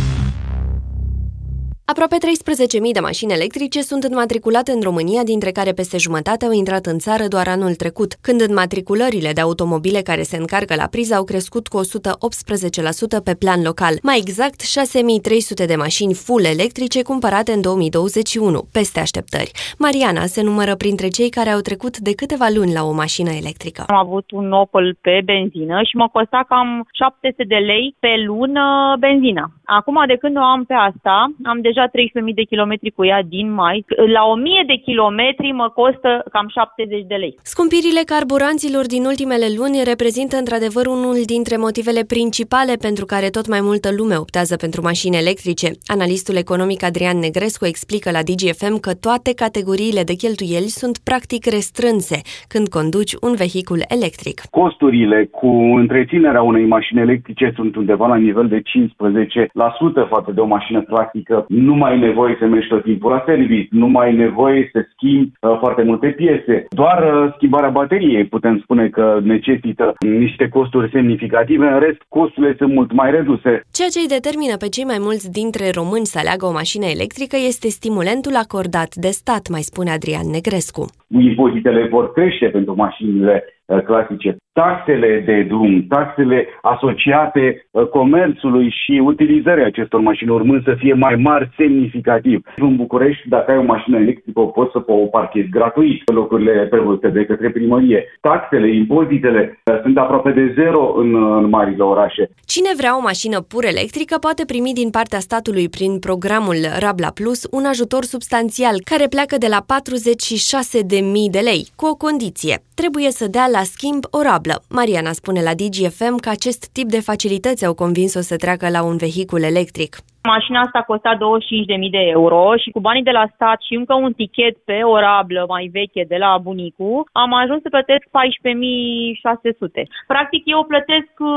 [1.92, 6.84] Aproape 13.000 de mașini electrice sunt înmatriculate în România, dintre care peste jumătate au intrat
[6.86, 11.24] în țară doar anul trecut, când înmatriculările de automobile care se încarcă la priză au
[11.24, 17.60] crescut cu 118% pe plan local, mai exact 6.300 de mașini full electrice cumpărate în
[17.60, 19.50] 2021, peste așteptări.
[19.84, 23.82] Mariana se numără printre cei care au trecut de câteva luni la o mașină electrică.
[23.86, 28.64] Am avut un Opel pe benzină și mă costa cam 700 de lei pe lună
[29.04, 29.44] benzină.
[29.78, 31.16] Acum, de când o am pe asta,
[31.50, 33.84] am deja 13.000 de kilometri cu ea din mai.
[34.16, 34.22] La
[34.62, 37.34] 1.000 de kilometri mă costă cam 70 de lei.
[37.42, 43.62] Scumpirile carburanților din ultimele luni reprezintă într-adevăr unul dintre motivele principale pentru care tot mai
[43.68, 45.68] multă lume optează pentru mașini electrice.
[45.96, 52.18] Analistul economic Adrian Negrescu explică la DGFM că toate categoriile de cheltuieli sunt practic restrânse
[52.52, 54.36] când conduci un vehicul electric.
[54.60, 55.50] Costurile cu
[55.82, 61.46] întreținerea unei mașini electrice sunt undeva la nivel de 15% față de o mașină clasică.
[61.66, 64.86] Nu mai ai nevoie să mergi tot timpul la serviciu, nu mai ai nevoie să
[64.92, 66.66] schimbi uh, foarte multe piese.
[66.70, 72.72] Doar uh, schimbarea bateriei putem spune că necesită niște costuri semnificative, în rest costurile sunt
[72.72, 73.62] mult mai reduse.
[73.72, 77.36] Ceea ce îi determină pe cei mai mulți dintre români să aleagă o mașină electrică
[77.48, 80.84] este stimulentul acordat de stat, mai spune Adrian Negrescu.
[81.20, 84.36] Impozitele vor crește pentru mașinile uh, clasice.
[84.52, 91.14] Taxele de drum, taxele asociate uh, comerțului și utilizării acestor mașini urmând să fie mai
[91.14, 92.40] mari semnificativ.
[92.56, 96.66] În București, dacă ai o mașină electrică, o poți să o parchezi gratuit în locurile
[96.70, 98.04] prevăzute de către primărie.
[98.20, 102.30] Taxele, impozitele uh, sunt aproape de zero în, în marile orașe.
[102.46, 107.46] Cine vrea o mașină pur electrică poate primi din partea statului prin programul Rabla Plus
[107.50, 111.00] un ajutor substanțial care pleacă de la 46.000 de
[111.40, 112.62] lei, cu o condiție.
[112.74, 114.62] Trebuie să dea la schimb o rablă.
[114.68, 118.96] Mariana spune la DGFM că acest tip de facilități au convins-o să treacă la un
[118.96, 119.98] vehicul electric.
[120.24, 124.12] Mașina asta costa 25.000 de euro și cu banii de la stat și încă un
[124.12, 129.82] tichet pe o rablă mai veche de la bunicu, am ajuns să plătesc 14.600.
[130.12, 131.30] Practic eu plătesc uh,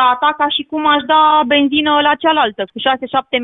[0.00, 2.62] rata ca și cum aș da benzină la cealaltă.
[2.72, 2.82] Cu 6-7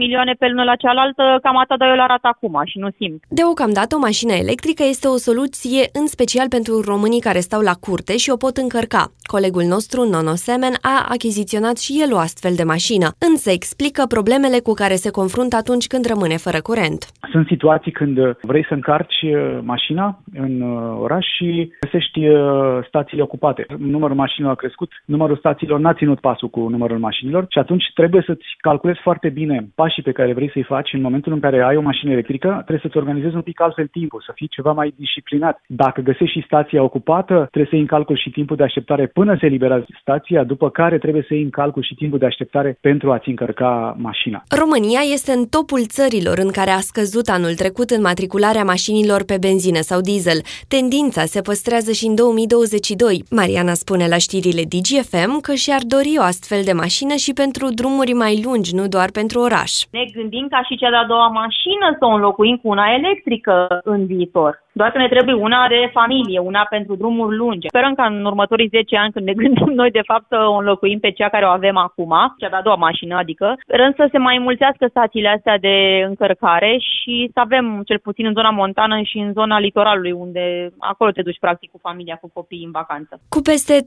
[0.03, 3.21] milioane pe lună la cealaltă, cam atât dau eu la rata acum și nu simt.
[3.29, 8.15] Deocamdată, o mașină electrică este o soluție în special pentru românii care stau la curte
[8.23, 9.03] și o pot încărca.
[9.35, 14.59] Colegul nostru, Nono Semen, a achiziționat și el o astfel de mașină, însă explică problemele
[14.67, 17.01] cu care se confruntă atunci când rămâne fără curent.
[17.31, 23.23] Sunt situații când vrei să încarci uh, mașina în uh, oraș și găsești uh, stațiile
[23.23, 23.67] ocupate.
[23.79, 28.23] Numărul mașinilor a crescut, numărul stațiilor n-a ținut pasul cu numărul mașinilor și atunci trebuie
[28.27, 31.77] să-ți calculezi foarte bine pașii pe care vrei să-i faci în momentul în care ai
[31.77, 35.63] o mașină electrică, trebuie să-ți organizezi un pic altfel timpul, să fii ceva mai disciplinat.
[35.67, 39.37] Dacă găsești și stația ocupată, trebuie să iei în calcul și timpul de așteptare până
[39.41, 43.13] se eliberează stația, după care trebuie să iei în calcul și timpul de așteptare pentru
[43.13, 44.43] a-ți încărca mașina.
[44.65, 49.81] România este în topul țărilor în care a scăzut anul trecut înmatricularea mașinilor pe benzină
[49.91, 50.41] sau diesel.
[50.75, 53.15] Tendința se păstrează și în 2022.
[53.39, 58.15] Mariana spune la știrile DGFM că și-ar dori o astfel de mașină și pentru drumuri
[58.25, 59.73] mai lungi, nu doar pentru oraș.
[59.99, 63.55] Ne gândim ca și cea de-a doua mașină să o înlocuim cu una electrică
[63.95, 64.53] în viitor.
[64.81, 67.69] Doar că ne trebuie una de familie, una pentru drumuri lungi.
[67.69, 70.99] Sperăm ca în următorii 10 ani, când ne gândim noi de fapt să o înlocuim
[70.99, 74.39] pe cea care o avem acum, cea de-a doua mașină, adică, sperăm să se mai
[74.55, 75.77] mulțească stațiile astea de
[76.11, 80.45] încărcare și să avem, cel puțin în zona montană și în zona litoralului, unde
[80.79, 83.21] acolo te duci practic cu familia, cu copiii în vacanță.
[83.29, 83.85] Cu peste 3.000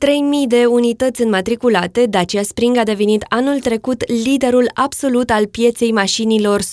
[0.47, 6.63] de unități înmatriculate, Dacia Spring a devenit anul trecut liderul absolut al pieței mașinilor 100%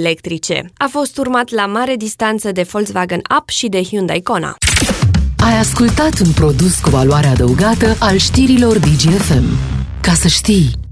[0.00, 0.56] electrice.
[0.86, 4.52] A fost urmat la mare distanță de Volkswagen Up și de Hyundai Kona.
[5.48, 9.46] Ai ascultat un produs cu valoare adăugată al știrilor DGFM.
[10.06, 10.88] Ca să știi...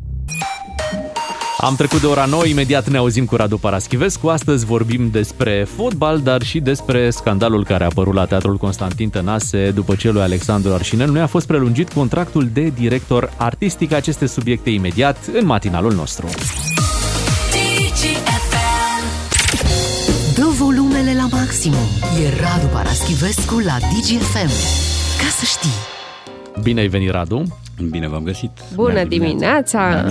[1.61, 4.29] Am trecut de ora 9, imediat ne auzim cu Radu Paraschivescu.
[4.29, 9.71] Astăzi vorbim despre fotbal, dar și despre scandalul care a apărut la Teatrul Constantin Tănase
[9.71, 13.93] după ce lui Alexandru Arșinel nu a fost prelungit contractul de director artistic.
[13.93, 16.27] Aceste subiecte imediat în matinalul nostru.
[20.35, 21.87] Dă volumele la maximum.
[22.25, 24.51] E Radu Paraschivescu la DGFM.
[25.19, 25.97] Ca să știi...
[26.63, 27.43] Bine ai venit, Radu!
[27.91, 28.51] Bine v-am găsit!
[28.75, 30.05] Bună dimineața!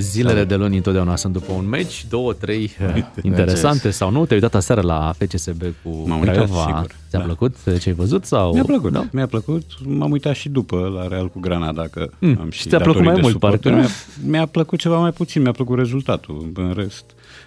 [0.00, 4.26] Zilele de luni întotdeauna sunt după un meci, două, trei uh, interesante sau nu?
[4.26, 6.64] Te-ai uitat aseară la FCSB cu M-am uitat, Craiova.
[6.66, 6.94] sigur.
[7.08, 7.24] Ți-a Da.
[7.24, 8.24] plăcut ce ai văzut?
[8.24, 8.52] Sau...
[8.54, 9.06] Mi-a plăcut, Da?
[9.12, 9.64] mi-a plăcut.
[9.84, 13.02] M-am uitat și după la Real cu Granada, că Mm, am și și ți-a plăcut
[13.02, 13.72] datorii mai de mult, suporter.
[13.72, 13.88] parcă?
[14.22, 16.50] Mi-a, mi-a plăcut ceva mai puțin, mi-a plăcut rezultatul.
[16.54, 17.04] În rest,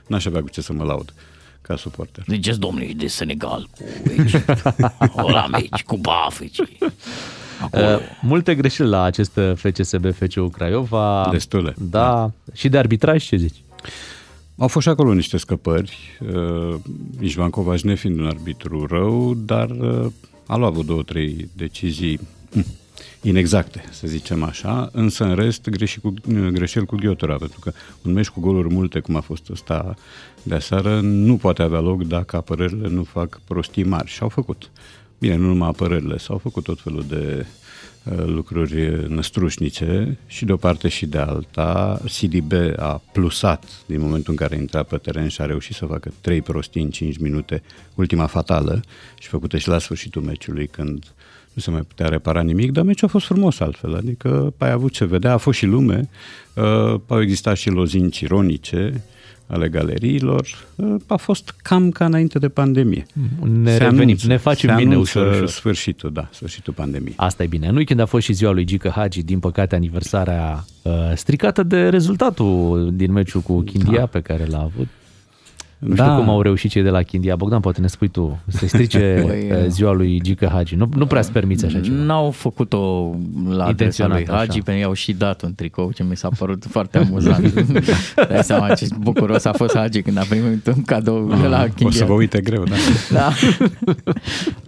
[0.07, 1.13] n-aș avea cu ce să mă laud
[1.61, 2.23] ca suporter.
[2.27, 3.83] Ziceți, domnule, e de Senegal cu
[4.21, 4.63] Egipt.
[5.17, 6.77] Ăla meci cu Africii.
[7.73, 7.79] Uh,
[8.21, 11.27] multe greșeli la acest FCSB FCU Craiova.
[11.31, 11.73] Destule.
[11.77, 12.31] Da.
[12.53, 13.63] Și de arbitraj ce zici?
[14.57, 16.75] Au fost și acolo niște scăpări, uh,
[17.19, 20.05] Ișvan Covaș nefiind un arbitru rău, dar uh,
[20.45, 22.19] a luat vreo două, trei decizii
[22.51, 22.65] hm,
[23.21, 26.13] inexacte, să zicem așa, însă în rest greși cu,
[26.51, 29.93] greșeli cu ghiotura, pentru că un meci cu goluri multe, cum a fost ăsta
[30.43, 34.69] de aseară, nu poate avea loc dacă apărările nu fac prostii mari și au făcut.
[35.19, 37.45] Bine, nu numai apărările, s-au făcut tot felul de
[38.03, 42.01] uh, lucruri năstrușnice și de o parte și de alta.
[42.19, 45.85] CDB a plusat din momentul în care a intrat pe teren și a reușit să
[45.85, 47.61] facă trei prostii în 5 minute,
[47.95, 48.81] ultima fatală
[49.19, 51.13] și făcută și la sfârșitul meciului când
[51.53, 54.91] nu se mai putea repara nimic, dar meciul a fost frumos altfel, adică ai avut
[54.91, 56.09] ce vedea, a fost și lume,
[56.55, 59.03] uh, au existat și lozinci ironice
[59.51, 63.05] ale galeriilor, uh, a fost cam ca înainte de pandemie.
[63.61, 65.47] Ne Se revenim, anunță- ne facem se bine anunță ușor, ușor.
[65.47, 67.13] sfârșitul, da, sfârșitul pandemiei.
[67.17, 67.67] Asta e bine.
[67.67, 71.89] În weekend a fost și ziua lui Gică Hagi, din păcate aniversarea uh, stricată de
[71.89, 74.05] rezultatul din meciul cu Chindia da.
[74.05, 74.87] pe care l-a avut.
[75.79, 76.15] Nu știu Da.
[76.15, 77.35] cum au reușit cei de la Chindia.
[77.35, 80.75] Bogdan, poate ne spui tu, să-i strice Păi, uh, ziua lui Gică Hagi.
[80.75, 81.95] Nu, nu prea îți permiți așa ceva.
[81.95, 82.77] N-au făcut-o
[83.47, 84.37] la adresa Intenționat, lui așa.
[84.37, 87.53] Hagi, pentru că i-au și dat un tricou, ce mi s-a părut foarte amuzant.
[88.29, 91.87] Dai seama ce bucuros a fost Hagi când a primit un cadou de la Chindia.
[91.87, 92.75] O să vă uite greu, da.
[93.19, 93.31] Da.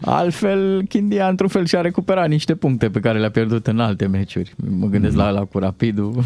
[0.02, 4.54] Altfel, Chindia, într-un fel, și-a recuperat niște puncte pe care le-a pierdut în alte meciuri.
[4.80, 6.24] Mă gândesc la la cu Rapidul.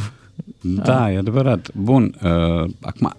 [0.62, 1.70] Da, e adevărat.
[1.74, 3.14] Bun, uh, acum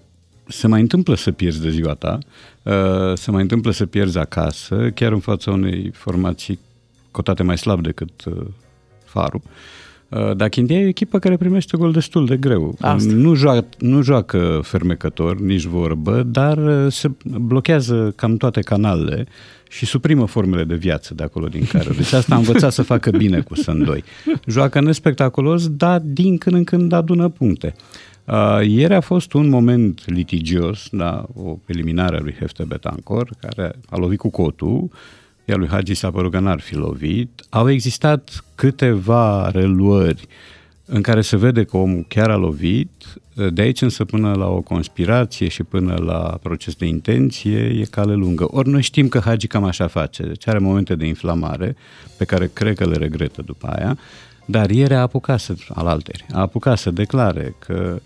[0.47, 2.18] se mai întâmplă să pierzi de ziua ta,
[2.62, 2.72] uh,
[3.14, 6.59] se mai întâmplă să pierzi acasă, chiar în fața unei formații
[7.11, 8.47] cotate mai slab decât uh,
[9.05, 9.40] Farul.
[10.09, 12.76] Uh, Dar Chindia e o echipă care primește gol destul de greu.
[12.80, 13.12] Asta.
[13.12, 19.26] Nu joacă, nu joacă fermecător, nici vorbă, dar uh, se blochează cam toate canalele
[19.68, 21.90] și suprimă formele de viață de acolo din care.
[21.97, 24.05] Deci asta a învățat să facă bine cu Sândoi.
[24.47, 27.74] Joacă nespectaculos, dar din când în când adună puncte.
[28.27, 33.72] Uh, ieri a fost un moment litigios, da, o eliminare a lui Hefte Betancor, care
[33.89, 34.91] a lovit cu cotul,
[35.45, 37.43] iar lui Hagi s-a părut că n-ar fi lovit.
[37.49, 40.27] Au existat câteva reluări
[40.85, 42.91] în care se vede că omul chiar a lovit,
[43.51, 48.14] de aici însă până la o conspirație și până la proces de intenție e cale
[48.14, 48.49] lungă.
[48.51, 51.77] Ori noi știm că Hagi cam așa face, deci are momente de inflamare
[52.16, 53.99] pe care cred că le regretă după aia,
[54.47, 58.01] dar ieri a apucat să, al alteri, a apucat să declare că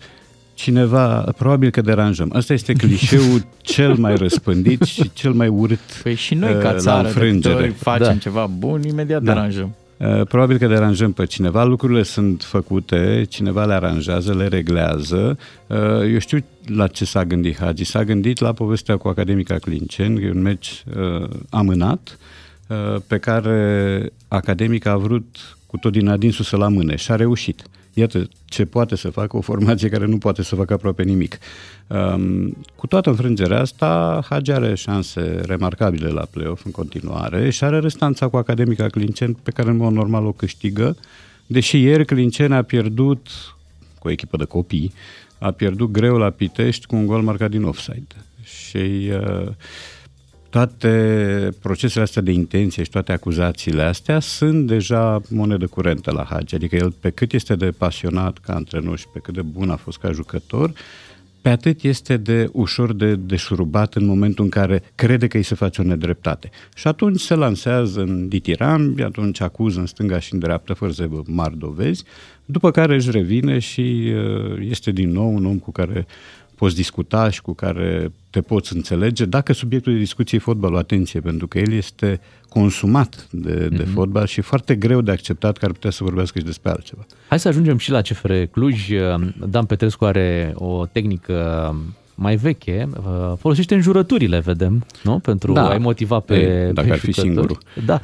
[0.53, 2.31] cineva, probabil că deranjăm.
[2.35, 6.71] Asta este clișeul cel mai răspândit și cel mai urât Păi și noi, uh, ca
[6.71, 7.53] la țară, de câte înfrângere.
[7.55, 9.33] ori facem ceva bun, imediat Da.
[9.33, 9.75] deranjăm.
[9.97, 15.37] Uh, Probabil că deranjăm pe cineva, lucrurile sunt făcute, cineva le aranjează, le reglează.
[15.67, 15.77] Uh,
[16.11, 17.83] Eu știu la ce s-a gândit Hagi.
[17.83, 22.17] S-a gândit la povestea cu Academica Clinceni, e un meci uh, amânat,
[22.67, 27.63] uh, pe care Academica a vrut cu tot din adinsul să-l amâne și a reușit.
[27.93, 31.37] Iată ce poate să facă o formație care nu poate să facă aproape nimic.
[31.87, 37.79] Um, cu toată înfrângerea asta, Hagi are șanse remarcabile la play-off în continuare și are
[37.79, 40.97] restanța cu Academica Clinceni pe care în mod normal o câștigă,
[41.45, 43.27] deși ieri Clinceni a pierdut
[43.99, 44.93] cu o echipă de copii,
[45.39, 48.15] a pierdut greu la Pitești cu un gol marcat din offside.
[48.43, 49.47] Și uh,
[50.51, 56.55] toate procesele astea de intenție și toate acuzațiile astea sunt deja monedă curentă la Hagi.
[56.55, 59.75] Adică el, pe cât este de pasionat ca antrenor și pe cât de bun a
[59.75, 60.73] fost ca jucător,
[61.41, 65.55] pe atât este de ușor de deșurubat în momentul în care crede că îi se
[65.55, 66.49] face o nedreptate.
[66.75, 71.01] Și atunci se lansează în ditirambi, atunci acuză în stânga și în dreapta, fără să
[71.01, 72.03] aibă mari dovezi,
[72.45, 76.07] după care își revine și uh, este din nou un om cu care
[76.61, 81.19] poți discuta și cu care te poți înțelege, dacă subiectul de discuție e fotbalul, atenție,
[81.19, 83.93] pentru că el este consumat de, de Mhm.
[83.93, 87.05] fotbal și foarte greu de acceptat că ar putea să vorbească și despre altceva.
[87.27, 88.89] Hai să ajungem și la CFR Cluj.
[89.49, 91.35] Dan Petrescu are o tehnică
[92.15, 92.87] mai veche,
[93.37, 95.19] folosește înjurăturile, vedem, nu?
[95.19, 95.69] Pentru Da.
[95.69, 96.35] a-i motiva pe,
[96.65, 97.27] Ei, dacă pe ar fi jucători.
[97.33, 97.57] singurul.
[97.85, 97.99] Da,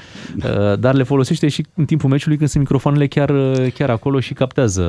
[0.75, 3.31] dar le folosește și în timpul meciului când sunt microfoanele chiar,
[3.73, 4.83] chiar acolo și captează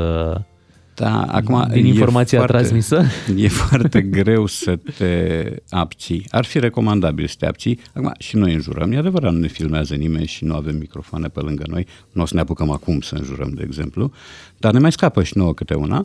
[0.99, 3.05] Da, acum din e informația foarte- transmisă.
[3.37, 6.27] E foarte greu să te abții.
[6.31, 7.81] Ar fi recomandabil să te abții.
[7.95, 8.93] Acum, și noi înjurăm.
[8.93, 11.87] E adevărat, nu ne filmează nimeni și nu avem microfoane pe lângă noi.
[12.13, 14.13] Nu o să ne apucăm acum să înjurăm, de exemplu.
[14.57, 16.05] Dar ne mai scapă și nouă câte una.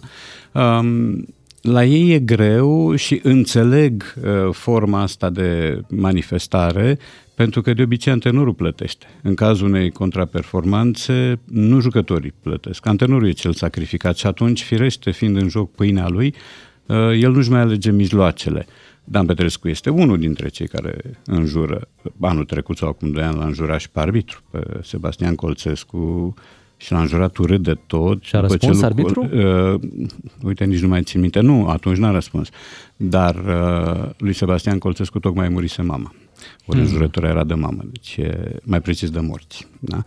[0.51, 1.25] Um,
[1.63, 6.97] la ei e greu și înțeleg uh, forma asta de manifestare
[7.35, 9.05] pentru că de obicei antenorul plătește.
[9.21, 12.85] În cazul unei contraperformanțe, nu jucătorii plătesc.
[12.85, 16.33] Antenorul e cel sacrificat și atunci, firește, fiind în joc pâinea lui,
[16.85, 18.65] uh, el nu-și mai alege mijloacele.
[19.03, 21.87] Dan Petrescu este unul dintre cei care înjură,
[22.19, 26.33] anul trecut sau acum doi ani l-a înjurat și pe arbitru, pe Sebastian Colțescu
[26.83, 28.23] și l-a înjurat urât de tot.
[28.23, 29.21] Și a după răspuns ce arbitru?
[29.33, 29.79] Uh,
[30.43, 31.39] uite, nici nu mai țin minte.
[31.39, 32.49] Nu, atunci n-a răspuns.
[32.95, 36.13] Dar uh, lui Sebastian Colțescu tocmai murise mama.
[36.65, 36.87] Ori Mhm.
[36.87, 39.67] înjurătura era de mamă, deci e mai precis de morți.
[39.79, 40.03] Da?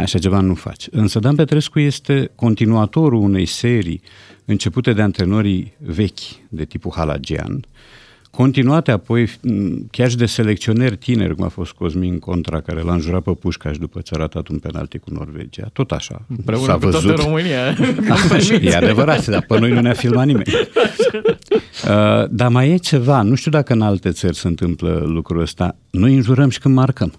[0.00, 0.88] Așa ceva nu faci.
[0.90, 4.00] Însă Dan Petrescu este continuatorul unei serii
[4.44, 7.64] începute de antrenorii vechi, de tipul Halagian,
[8.30, 12.92] continuate apoi m, chiar și de selecționeri tineri, cum a fost Cosmin Contra, care l-a
[12.92, 15.70] înjurat pe Pușcaș după ce a ratat un penalti cu Norvegia.
[15.72, 16.22] Tot așa.
[16.28, 17.18] Împreună S-a cu toată văzut.
[17.18, 17.76] România.
[18.32, 20.50] Așa, e adevărat, dar pe noi nu ne-a filmat nimeni.
[21.84, 25.76] Uh, dar mai e ceva, nu știu dacă în alte țări se întâmplă lucrul ăsta.
[25.90, 27.12] Noi înjurăm și când marcăm.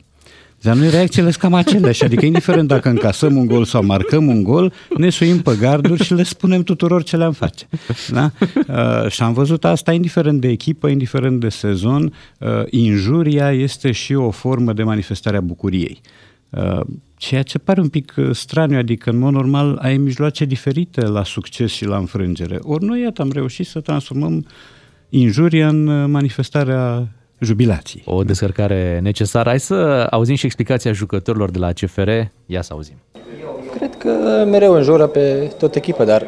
[0.61, 4.44] Dar noi reacțiile sunt cam aceleași, adică indiferent dacă încasăm un gol sau marcăm un
[4.44, 7.68] gol, ne suim pe garduri și le spunem tuturor ce le-am face.
[8.11, 8.31] Da?
[8.68, 14.14] Uh, și am văzut asta indiferent de echipă, indiferent de sezon, uh, injuria este și
[14.14, 16.02] o formă de manifestare a bucuriei.
[16.49, 16.80] Uh,
[17.18, 21.23] ceea ce pare un pic uh, straniu, adică în mod normal ai mijloace diferite la
[21.23, 22.57] succes și la înfrângere.
[22.61, 24.45] Ori noi, iată, am reușit să transformăm
[25.10, 27.07] injuria în uh, manifestarea
[27.40, 28.03] jubilației.
[28.06, 29.49] O descărcare necesară.
[29.49, 32.10] Hai să auzim și explicația jucătorilor de la CFR.
[32.45, 32.95] Ia să auzim.
[33.76, 34.10] Cred că
[34.49, 36.28] mereu înjură pe tot echipa, dar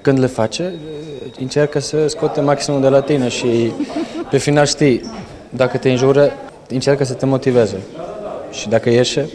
[0.00, 0.72] când le face,
[1.38, 3.72] încearcă să scoate maximul de la tine și
[4.30, 5.00] pe final știi,
[5.50, 6.30] dacă te înjură,
[6.68, 7.76] încearcă să te motiveze.
[8.50, 9.28] Și dacă ieșe,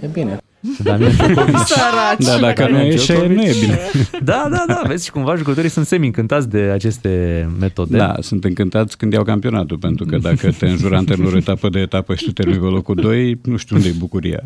[0.00, 0.43] e bine.
[0.84, 1.56] Damian Ciocovici.
[1.56, 2.24] Săraci.
[2.24, 3.36] Da, dacă nu Damian ieșe, Ciocovici.
[3.36, 3.78] nu e bine.
[4.30, 4.82] Da, da, da.
[4.86, 7.96] Vezi, și cumva jucătorii sunt semi-încântați de aceste metode.
[7.96, 12.14] Da, sunt încântați când iau campionatul, pentru că dacă te înjură antrenorul etapă de etapă
[12.14, 14.42] și tu termini pe locul 2, nu știu unde e bucuria.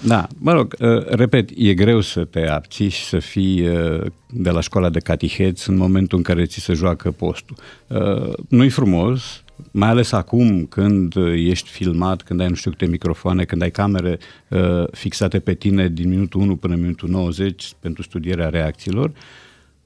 [0.00, 4.00] Da, mă rog, uh, repet, e greu să te abții și să fii uh,
[4.30, 7.56] de la școala de catiheți în momentul în care ți se joacă postul.
[7.86, 12.86] Uh, Nu-i frumos, mai ales acum când uh, ești filmat, când ai nu știu câte
[12.86, 14.18] microfoane, când ai camere
[14.48, 19.12] uh, fixate pe tine din minutul 1 până în minutul 90 pentru studierea reacțiilor,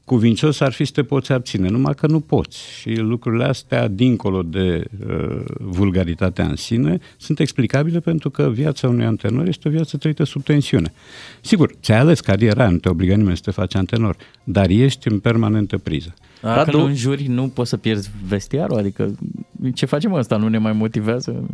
[0.09, 2.59] cuvincios ar fi să te poți abține, numai că nu poți.
[2.79, 9.05] Și lucrurile astea, dincolo de uh, vulgaritatea în sine, sunt explicabile pentru că viața unui
[9.05, 10.93] antenor este o viață trăită sub tensiune.
[11.41, 15.19] Sigur, ți-ai ales cariera, nu te obliga nimeni să te faci antenor, dar ești în
[15.19, 16.15] permanentă priză.
[16.43, 18.77] Dacă nu înjuri, nu poți să pierzi vestiarul?
[18.77, 19.15] Adică
[19.75, 20.37] ce facem ăsta?
[20.37, 21.45] Nu ne mai motivează?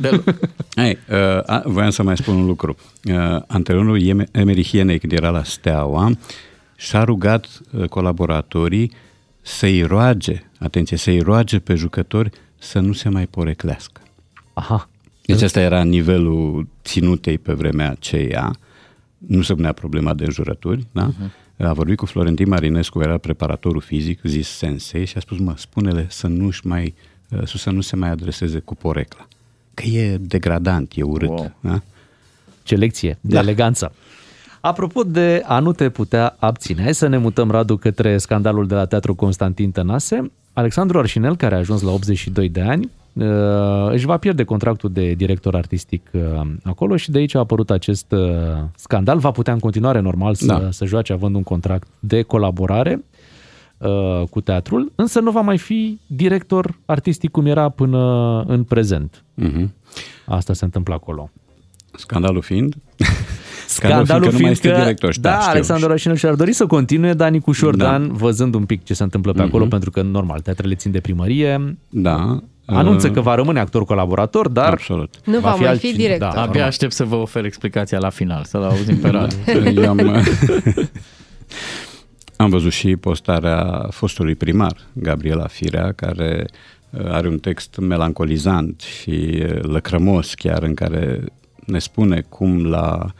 [0.00, 0.24] Deloc.
[0.74, 2.76] Ei, uh, a, voiam să mai spun un lucru.
[3.04, 6.10] Uh, antrenorul Iem- Emery Hienei, când era la Steaua,
[6.76, 8.92] și-a rugat uh, colaboratorii
[9.40, 14.00] să-i roage, atenție, să-i roage pe jucători să nu se mai poreclească.
[14.52, 14.88] Aha.
[15.26, 18.50] Deci asta era nivelul ținutei pe vremea aceea.
[19.18, 21.10] Nu se punea problema de înjurături, da?
[21.10, 21.41] Uh-huh.
[21.58, 26.06] A vorbit cu Florentin Marinescu, era preparatorul fizic, zis sensei, și a spus, mă, spune-le
[26.10, 26.94] să nu-și mai,
[27.28, 29.28] uh, să nu se mai adreseze cu porecla.
[29.74, 31.28] Că e degradant, e urât.
[31.28, 31.52] Wow.
[31.60, 31.82] Da?
[32.62, 33.40] Ce lecție de Da.
[33.40, 33.92] eleganță.
[34.60, 38.74] Apropo de a nu te putea abține, hai să ne mutăm, Radu, către scandalul de
[38.74, 40.30] la Teatru Constantin Tănase.
[40.52, 42.90] Alexandru Arșinel, care a ajuns la 82 de ani, uh,
[43.90, 46.20] își va pierde contractul de director artistic uh,
[46.62, 48.20] acolo și de aici a apărut acest uh,
[48.74, 49.18] scandal.
[49.18, 50.68] Va putea în continuare, normal, să, Da.
[50.70, 53.04] să joace având un contract de colaborare
[53.78, 57.98] uh, cu teatrul, însă nu va mai fi director artistic cum era până
[58.46, 59.22] în prezent.
[59.34, 59.74] Mhm.
[60.26, 61.30] Asta se întâmplă acolo.
[61.94, 62.74] Scandalul fiind?
[63.66, 65.18] Scandalul fiind că nu mai este fiind că- director.
[65.20, 65.50] Da, știu.
[65.50, 68.12] Alexandru Rășinel și-ar dori să continue, dar Nicu Șordan, Da.
[68.14, 69.70] văzând un pic ce se întâmplă pe acolo, Mhm.
[69.70, 72.42] pentru că, normal, teatrele țin de primărie, Da.
[72.76, 75.14] Anunță Uh, că va rămâne actor colaborator, dar Absolut.
[75.24, 76.18] Nu va mai fi altcine- director.
[76.28, 76.62] Da, Abia normal.
[76.66, 79.36] aștept să vă ofer explicația la final, să-l auzim pe radio.
[79.82, 80.22] Eu am,
[82.36, 86.46] am văzut și postarea fostului primar, Gabriela Firea, care
[86.90, 91.24] uh, are un text melancolizant și uh, lăcrămos chiar, în care
[91.66, 93.12] ne spune cum l-a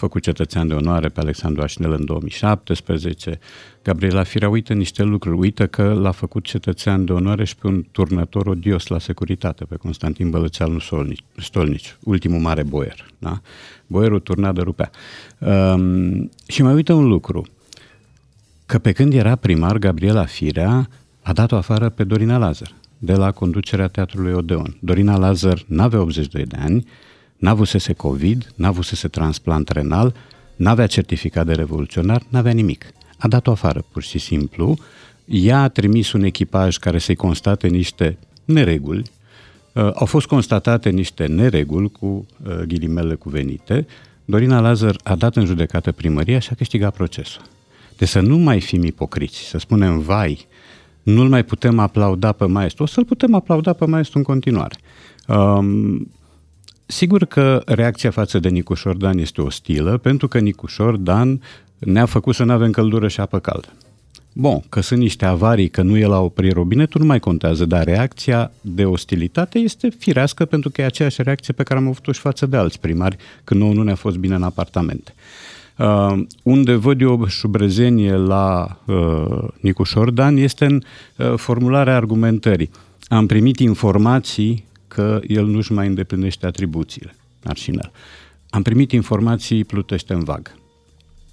[0.00, 3.38] făcut cetățean de onoare pe Alexandru Așinel în 2017.
[3.82, 7.84] Gabriela Firea uită niște lucruri, uită că l-a făcut cetățean de onoare și pe un
[7.92, 13.06] turnător odios la securitate, pe Constantin Bălățeanu Stolnici, Stolnici ultimul mare boier.
[13.18, 13.40] Da?
[13.86, 14.90] Boierul turna de rupea.
[15.38, 17.46] Um, și mai uită un lucru,
[18.66, 20.88] că pe când era primar, Gabriela Firea
[21.22, 24.76] a dat-o afară pe Dorina Lazar de la conducerea Teatrului Odeon.
[24.80, 26.84] Dorina Lazar n-avea 82 de ani,
[27.40, 30.14] n-avusese COVID, n-avusese transplant renal,
[30.56, 32.84] n-avea certificat de revoluționar, n-avea nimic.
[33.18, 34.78] A dat-o afară, pur și simplu.
[35.24, 39.02] Ea a trimis un echipaj care să-i constate niște nereguli.
[39.72, 43.86] Uh, au fost constatate niște nereguli cu uh, ghilimele cuvenite.
[44.24, 47.42] Dorina Lazar a dat în judecată primăria și a câștigat procesul.
[47.96, 50.46] De să nu mai fim ipocriți, să spunem, vai,
[51.02, 52.82] nu-l mai putem aplauda pe maestru.
[52.82, 54.74] O să-l putem aplauda pe maestru în continuare.
[55.26, 56.10] Um,
[56.90, 61.40] sigur că reacția față de Nicușor Dan este ostilă, pentru că Nicușor Dan
[61.78, 63.68] ne-a făcut să nu avem căldură și apă caldă.
[64.32, 67.84] Bun, că sunt niște avarii, că nu e la oprit robinetul, nu mai contează, dar
[67.84, 72.20] reacția de ostilitate este firească pentru că e aceeași reacție pe care am avut-o și
[72.20, 75.14] față de alți primari când nouă nu ne-a fost bine în apartamente.
[75.76, 80.82] Uh, unde văd eu șubrezenie la uh, Nicu Șordan este în
[81.16, 82.70] uh, formularea argumentării.
[83.08, 84.64] Am primit informații
[84.94, 87.14] că el nu-și mai îndeplinește atribuțiile,
[87.44, 87.90] Arșinel.
[88.50, 90.54] Am primit informații, plutește în vag.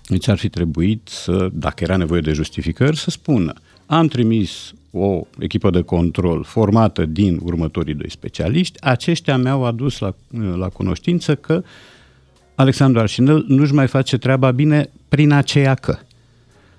[0.08, 3.54] Deci ar fi trebuit să, dacă era nevoie de justificări, să spună
[3.88, 10.16] am trimis o echipă de control formată din următorii doi specialiști, aceștia mi-au adus la,
[10.56, 11.64] la cunoștință că
[12.56, 15.98] Alexandru Arșinel nu-și mai face treaba bine prin aceea că.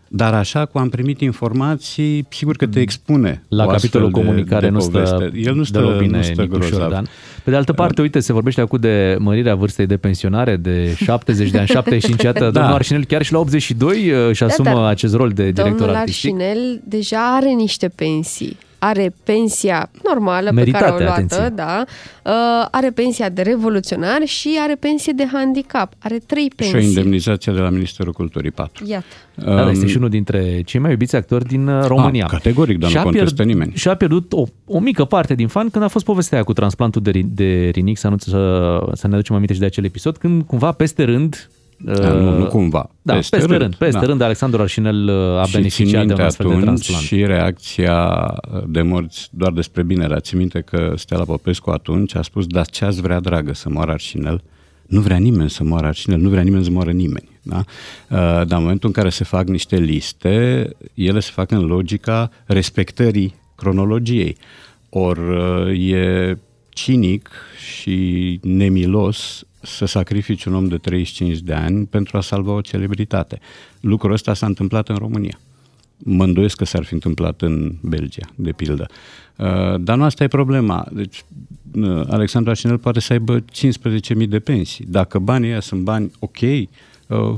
[0.09, 3.43] Dar așa cum am primit informații, sigur că te expune.
[3.49, 6.59] La capitolul de, comunicare de nu stă El nu stă, deloc bine nu stă Nicu
[6.59, 6.81] grozav.
[6.81, 7.07] Șordan.
[7.45, 11.51] Pe de altă parte, uite, se vorbește acum de mărirea vârstei de pensionare de 70
[11.51, 12.51] de ani, 75, iată, Da.
[12.51, 15.97] domnul Arșinel chiar și la 82 uh, își asumă dar acest rol de director Domnul
[15.97, 16.33] artistic.
[16.35, 18.57] Arșinel deja are niște pensii.
[18.79, 21.53] Are pensia normală Meritate, pe care o luată, atenție.
[21.55, 21.85] da.
[22.25, 25.93] Uh, are pensia de revoluționar și are pensie de handicap.
[25.99, 26.89] Are trei Și o pensii.
[26.89, 28.85] indemnizație de la Ministerul Culturii 4.
[28.87, 29.05] Iată.
[29.35, 32.25] Da, dar este și unul dintre cei mai iubiți actori din uh, România.
[32.25, 33.73] Ah, categoric, dar nu Și-a contestă pierd- nimeni.
[33.75, 37.03] Și-a pierdut o, o mică parte din fan când a fost povestea aia cu transplantul
[37.03, 40.17] de, ri- de rinic, să, anunț, să, să ne aducem aminte și de acel episod,
[40.17, 41.49] când cumva peste rând...
[41.81, 42.91] Da, nu, nu cumva.
[43.03, 44.07] Da, peste, peste rând, peste da.
[44.07, 47.03] rând, Alexandru Arșinel uh, a Și beneficiat țin de un minte astfel de atunci transplant.
[47.03, 48.27] și reacția
[48.67, 50.21] de morți doar despre bine era.
[50.21, 53.91] Țin minte că Stella Popescu atunci a spus, dar ce ați vrea, dragă, să moară
[53.91, 54.43] Arșinel?
[54.87, 57.29] Nu vrea nimeni să moară Arșinel, nu vrea nimeni să moară nimeni.
[57.43, 57.57] Da?
[57.57, 57.67] Uh,
[58.19, 63.35] Dar în momentul în care se fac niște liste, ele se fac în logica respectării
[63.57, 64.37] cronologiei.
[64.89, 66.39] Ori uh, e
[66.69, 67.31] cinic
[67.73, 73.41] și nemilos să sacrifici un om de 35 de ani pentru a salva o celebritate.
[73.81, 75.39] Lucrul ăsta s-a întâmplat în România.
[75.99, 78.87] Mă îndoiesc că s-ar fi întâmplat în Belgia, de pildă.
[79.37, 80.87] Uh, Dar nu asta e problema.
[80.93, 81.25] Deci,
[81.75, 84.85] uh, Alexandru Arșinel poate să aibă 15.000 de pensii.
[84.89, 86.69] Dacă banii ăia sunt bani ok, uh,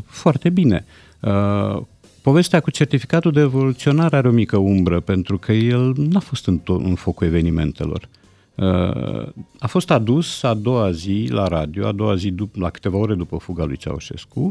[0.07, 0.85] foarte bine.
[1.21, 1.83] Uh,
[2.23, 6.61] Povestea cu certificatul de evoluționar are o mică umbră, pentru că el n-a fost în,
[6.61, 8.09] to- în focul evenimentelor.
[8.55, 9.29] Uh,
[9.59, 13.15] A fost adus a doua zi la radio, a doua zi dup- la câteva ore
[13.15, 14.51] după fuga lui Ceaușescu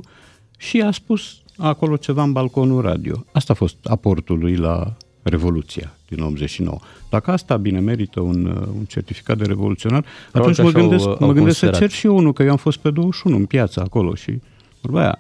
[0.58, 3.26] și a spus acolo ceva în balconul radio.
[3.32, 4.94] Asta a fost aportul lui la
[5.24, 6.78] Revoluția din 89.
[7.10, 10.80] Dacă asta bine merită un, uh, un certificat de revoluționar, Probabil atunci că mă așa
[10.80, 11.80] au- gândesc, au mă gândesc să considerat.
[11.80, 14.40] cer și eu unul, că eu am fost pe 21 în piață acolo și
[14.82, 15.20] vorba aia.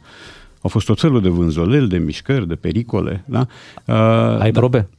[0.61, 3.23] Au fost tot felul de vânzoleli, de mișcări, de pericole.
[3.26, 3.48] Da?
[3.86, 4.90] Uh, Ai probe?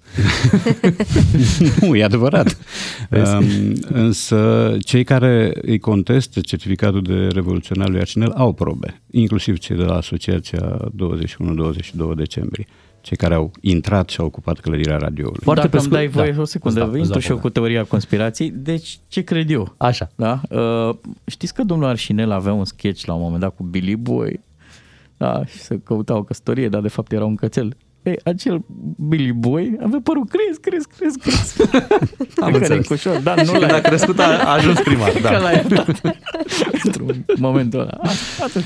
[1.81, 2.57] nu, e adevărat.
[3.09, 3.35] Vezi?
[3.35, 3.45] Um,
[3.89, 9.83] însă cei care îi contestă certificatul de revoluționar lui Arcinel au probe, inclusiv cei de
[9.83, 12.67] la Asociația 21-22 decembrie,
[13.01, 15.41] cei care au intrat și au ocupat clădirea radioului.
[15.43, 18.51] Foarte Dacă îmi dai voie o secundă, Îți da, intru și eu cu teoria conspirației.
[18.51, 19.75] Deci, ce cred eu?
[19.77, 20.11] Așa.
[20.15, 20.41] Da?
[20.51, 20.95] Uh,
[21.27, 24.41] știți că domnul Arșinel avea un sketch la un moment dat cu Billy Boy?
[25.21, 27.77] Da, și se căuta o căsătorie, dar de fapt era un cățel.
[28.03, 28.65] Ei, acel
[29.09, 31.61] Billy Boy avea părul cresc, cresc, cresc, cresc.
[31.81, 31.99] Am
[32.29, 32.89] Pe care înțeles.
[32.89, 35.31] Nicușor, da, Și nu când l-a a crescut, a- a ajuns primar, da.
[35.31, 36.01] Că l-a iertat.
[36.85, 37.99] Într-un momentul ăla.
[38.45, 38.63] Atât.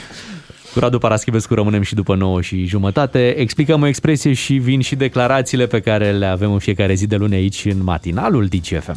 [0.72, 3.28] Cu Radu Paraschivescu rămânem și după 9 și jumătate.
[3.38, 7.16] Explicăm o expresie și vin și declarațiile pe care le avem în fiecare zi de
[7.16, 8.96] luni aici în matinalul DGFM.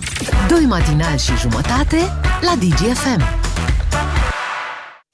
[0.49, 1.97] Doi matinali și jumătate
[2.41, 3.21] la DGFM.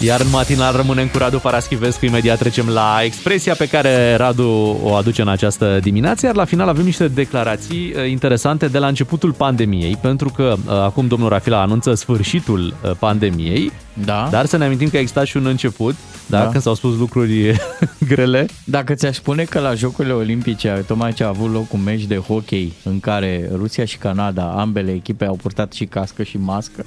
[0.05, 2.05] Iar în matinal rămânem cu Radu Paraschivescu.
[2.05, 6.67] Imediat trecem la expresia pe care Radu o aduce în această dimineață, iar la final
[6.67, 11.61] avem niște declarații uh, interesante de la începutul pandemiei, pentru că uh, acum domnul Rafila
[11.61, 13.71] anunță sfârșitul uh, pandemiei,
[14.05, 14.27] da.
[14.31, 16.49] dar să ne amintim că a existat și un început, da, Da.
[16.49, 17.61] când s-au spus lucruri
[18.09, 18.45] grele.
[18.63, 22.17] Dacă ți-aș spune că la Jocurile Olimpice tocmai ce a avut loc un meci de
[22.17, 26.83] hockey în care Rusia și Canada, ambele echipe au purtat și cască și mască,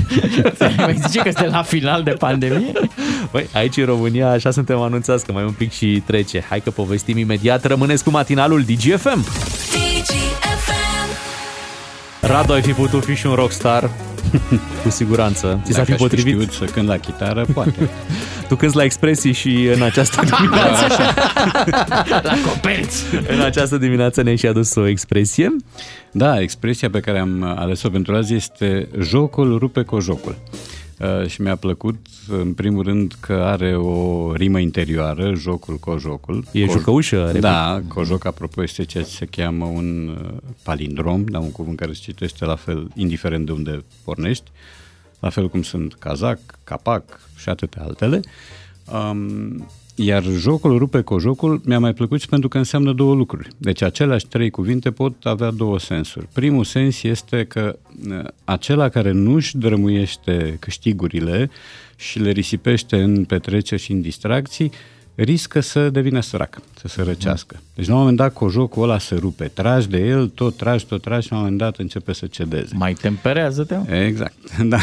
[0.76, 2.57] mai zice că este la final de pandemie?
[3.30, 6.44] Băi, aici în România așa suntem anunțați că mai un pic și trece.
[6.48, 7.64] Hai că povestim imediat.
[7.64, 9.24] Rămâneți cu matinalul DGFM.
[12.20, 13.90] Radu, ai fi putut fi și un rockstar,
[14.82, 15.60] cu siguranță.
[15.64, 16.32] Ți s-a Dacă fi aș fi potrivit.
[16.34, 17.90] știut să cânt la chitară, poate.
[18.48, 20.86] Tu cânti la expresii și în această dimineață.
[22.28, 23.02] la coperți.
[23.28, 25.56] în această dimineață ne-ai și adus o expresie.
[26.12, 30.36] Da, expresia pe care am ales-o pentru azi este jocul rupe cu jocul.
[31.00, 31.96] Uh, și mi-a plăcut,
[32.28, 36.44] în primul rând, că are o rimă interioară, jocul cojocul.
[36.52, 37.40] E Co- jucăușă, repet.
[37.40, 41.92] Da, cojoc, apropo, este ceea ce se cheamă un uh, palindrom, dar un cuvânt care
[41.92, 44.50] se citește la fel, indiferent de unde pornești,
[45.20, 48.20] la fel cum sunt cazac, capac și atâtea altele.
[48.92, 49.66] Um,
[50.00, 53.48] iar jocul rupe cojocul mi-a mai plăcut și pentru că înseamnă două lucruri.
[53.56, 56.28] Deci aceleași trei cuvinte pot avea două sensuri.
[56.32, 57.78] Primul sens este că
[58.10, 61.50] uh, acela care nu-și drămuiește câștigurile
[61.96, 64.72] și le risipește în petreceri și în distracții,
[65.14, 67.60] riscă să devină sărac, să se răcească.
[67.74, 71.02] Deci la un moment dat cojocul ăla se rupe, tragi de el, tot tragi, tot
[71.02, 72.74] tragi și la un moment dat începe să cedeze.
[72.74, 74.04] Mai temperează-te.
[74.04, 74.78] Exact, da.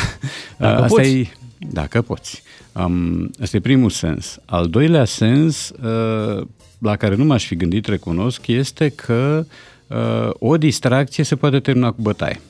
[0.57, 1.09] Dacă Asta poți.
[1.09, 1.31] e,
[1.71, 2.43] dacă poți.
[2.83, 4.39] Um, asta e primul sens.
[4.45, 6.47] Al doilea sens, uh,
[6.79, 9.45] la care nu m-aș fi gândit, recunosc, este că
[9.87, 12.41] uh, o distracție se poate termina cu bătaie.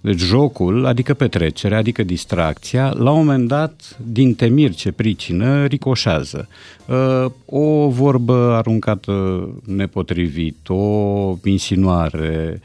[0.00, 6.48] Deci jocul, adică petrecerea, adică distracția, la un moment dat, din temir ce pricină, ricoșează.
[6.86, 12.60] Uh, O vorbă aruncată nepotrivit, o insinuare,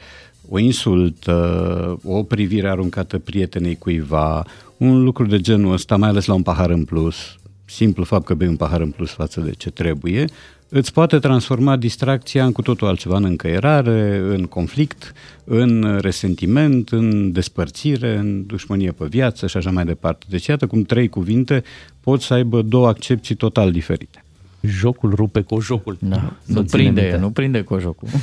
[0.48, 4.44] o insultă, o privire aruncată prietenei cuiva,
[4.82, 7.16] un lucru de genul ăsta, mai ales la un pahar în plus,
[7.64, 10.24] simplu fapt că bei un pahar în plus față de ce trebuie,
[10.68, 15.12] îți poate transforma distracția în cu totul altceva, în încăierare, în conflict,
[15.44, 20.26] în resentiment, în despărțire, în dușmănie pe viață și așa mai departe.
[20.28, 21.62] Deci iată cum trei cuvinte
[22.00, 24.24] pot să aibă două accepții total diferite.
[24.60, 25.96] Jocul rupe cu jocul.
[26.00, 26.16] Da.
[26.16, 27.16] Să Nu ținem prinde, minte.
[27.16, 28.08] nu prinde cojocul.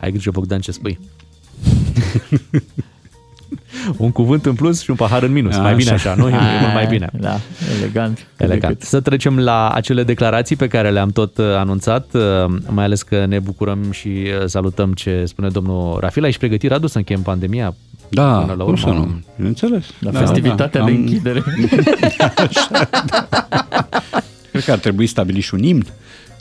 [0.00, 0.98] Ai grijă, Bogdan, ce spui.
[3.96, 5.56] un cuvânt în plus și un pahar în minus.
[5.56, 6.28] Mai bine așa, nu?
[6.28, 7.10] E mult mai bine.
[7.20, 7.38] Da,
[7.78, 8.26] elegant.
[8.36, 8.82] Elegant.
[8.82, 12.22] Să trecem la acele declarații pe care le-am tot uh, anunțat, uh,
[12.68, 16.24] mai ales că ne bucurăm și uh, salutăm ce spune domnul Rafil.
[16.24, 17.74] Ai pregătit, Radu, să încheiem pandemia?
[18.08, 18.86] Da, până la cum urmă?
[18.86, 19.20] să nu?
[19.36, 19.84] Bineînțeles.
[20.00, 21.42] La Da, festivitatea da, de am- închidere.
[24.50, 25.86] Cred că ar trebui stabilit și un imn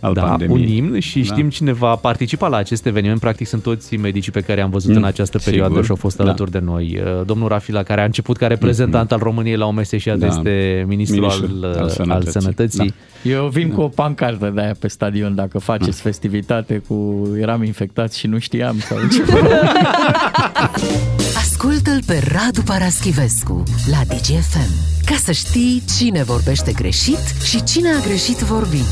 [0.02, 0.62] al da, pandemiei.
[0.80, 1.50] un imn și știm Da.
[1.50, 3.20] cine va participa la acest eveniment.
[3.20, 5.84] Practic sunt toți medicii pe care am văzut Mm, în această perioadă sigur.
[5.86, 6.24] și au fost Da.
[6.24, 7.00] alături de noi.
[7.06, 10.28] Uh, Domnul Rafila, care a început ca reprezentant al României la OMS și Da.
[10.28, 12.32] este ministrul al, Ministrul al al Sănătății.
[12.42, 12.94] sănătății.
[13.24, 16.02] Eu vin cu o pancartă de aia pe stadion dacă faceți Da.
[16.04, 19.24] festivitate cu eram infectat și nu știam sau ce.
[21.38, 24.72] Ascultă-l pe Radu Paraschivescu la DGFM
[25.06, 28.86] ca să știi cine vorbește greșit și cine a greșit vorbind.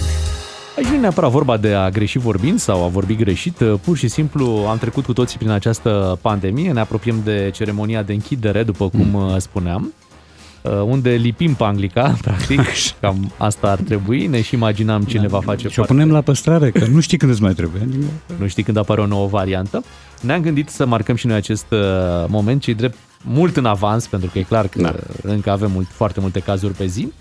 [0.80, 4.08] Aici nu e neapărat vorba de a greși vorbind sau a vorbi greșit, pur și
[4.08, 8.90] simplu am trecut cu toții prin această pandemie, ne apropiem de ceremonia de închidere, după
[8.90, 9.40] cum mm.
[9.40, 9.94] spuneam,
[10.62, 12.62] uh, unde lipim pe Anglica, practic,
[13.00, 16.72] cam asta ar trebui, ne și imaginam cine va face Și o punem la păstrare,
[16.72, 17.88] că nu știi când îți mai trebuie.
[18.38, 19.84] nu știi când apare o nouă variantă.
[20.22, 21.80] Ne-am gândit să marcăm și noi acest uh,
[22.28, 24.96] moment, ci drept mult în avans, pentru că e clar că da.
[25.22, 27.12] încă avem mult, foarte multe cazuri pe zi.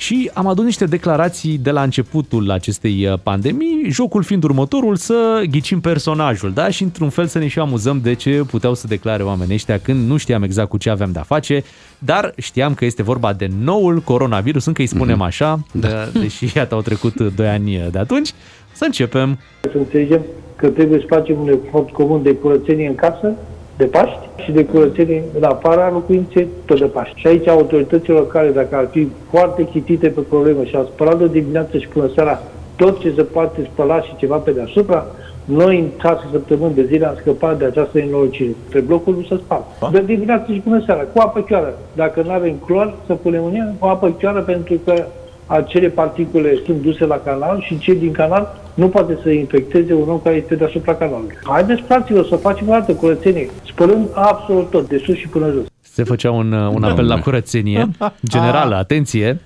[0.00, 5.42] Și am adus niște declarații de la începutul acestei uh, pandemii, jocul fiind următorul să
[5.50, 6.68] ghicim personajul, da?
[6.68, 10.08] Și într-un fel să ne și amuzăm de ce puteau să declare oamenii ăștia când
[10.08, 11.64] nu știam exact cu ce aveam de-a face,
[11.98, 15.88] dar știam că este vorba de noul coronavirus, încă îi spunem așa, da.
[16.20, 18.32] deși iată au trecut 2 ani de atunci.
[18.72, 19.38] Să începem.
[19.60, 20.20] Să înțelegem
[20.56, 23.32] că trebuie să facem un efort comun de curățenie în casă,
[23.80, 27.20] de Paști, și de curățenie în afara locuinței, tot de Paști.
[27.20, 31.26] Și aici autoritățile locale, dacă ar fi foarte chitite pe problemă și au spălat de
[31.26, 32.42] dimineață și până seara
[32.76, 35.06] tot ce se poate spăla și ceva pe deasupra,
[35.44, 38.54] noi în șase săptămâni de zile am scăpat de această nenorocire.
[38.70, 39.64] Pe blocul nu se spală.
[39.92, 41.74] De dimineață și până seara, cu apă chioară.
[41.94, 45.04] Dacă nu avem clor, să punem în ea cu apă chioară pentru că
[45.46, 50.08] acele particule sunt duse la canal și cei din canal nu poate să infecteze un
[50.08, 51.38] om care este deasupra canalului.
[51.44, 55.64] Haideți, fraților, să facem o dată curățenie, spălând absolut tot, de sus și până jos.
[55.80, 57.90] Se făcea un, un apel la curățenie
[58.28, 59.40] generală, atenție,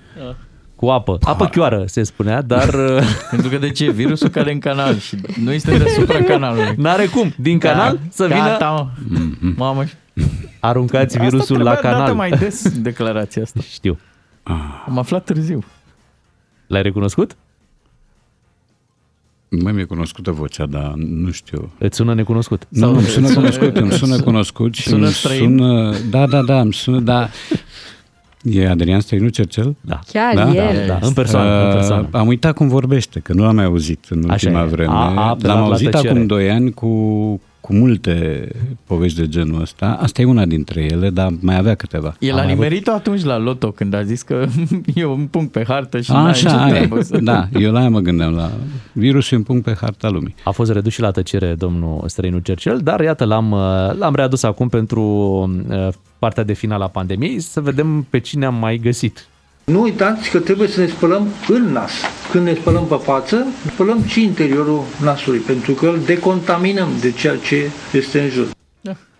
[0.75, 1.17] cu apă.
[1.21, 2.69] Apă chioară, se spunea, dar...
[3.31, 3.91] Pentru că de ce?
[3.91, 6.73] Virusul cade în canal și noi suntem deasupra canalului.
[6.77, 7.33] N-are cum.
[7.37, 8.37] Din canal să vină...
[8.37, 8.87] Gata, mă.
[9.55, 9.83] Mamă.
[10.59, 12.15] Aruncați Asta virusul la trebuia dată canal.
[12.15, 13.59] mai des declarația asta.
[13.71, 13.99] Știu.
[14.87, 15.63] Am aflat târziu.
[16.67, 17.35] L-ai recunoscut?
[19.63, 21.71] Mai mi-e cunoscută vocea, dar nu știu.
[21.77, 22.65] Îți sună necunoscut?
[22.69, 25.39] Nu, îmi sună cunoscut, îmi sună cunoscut și Sună îmi străin?
[25.57, 25.93] sună...
[26.09, 27.29] Da, da, da, îmi sună, da...
[28.43, 29.75] E Adrian Străinu Cercel?
[29.81, 29.99] Da.
[30.11, 30.53] Chiar da?
[30.53, 30.87] el.
[30.87, 32.07] Da, în persoană, în Uh, persoană.
[32.11, 34.67] Am uitat cum vorbește, că nu l-am mai auzit în Așa ultima e.
[34.67, 34.91] vreme.
[34.93, 36.09] A- a apelat L-am la auzit tăcere.
[36.09, 36.87] acum doi ani cu,
[37.65, 38.47] cu multe
[38.87, 39.97] povești de genul ăsta.
[40.01, 42.15] Asta e una dintre ele, dar mai avea câteva.
[42.19, 44.45] El Am a mai avut- nimerit-o atunci la loto când a zis că
[44.95, 47.03] e un punct pe hartă și n-are Așa, nicio aia treabă e.
[47.03, 48.51] să- da, eu la aia mă gândeam, la
[48.91, 50.35] virusul e un punct pe harta lumii.
[50.43, 54.43] A fost redus și la tăcere domnul străinul Cercel, dar iată l-am, uh, l-am readus
[54.43, 55.01] acum pentru
[55.69, 55.87] uh,
[56.19, 59.27] partea de final a pandemiei, să vedem pe cine am mai găsit.
[59.65, 61.91] Nu uitați că trebuie să ne spălăm în nas.
[62.31, 67.35] Când ne spălăm pe față, spălăm și interiorul nasului, pentru că îl decontaminăm de ceea
[67.37, 68.47] ce este în jur.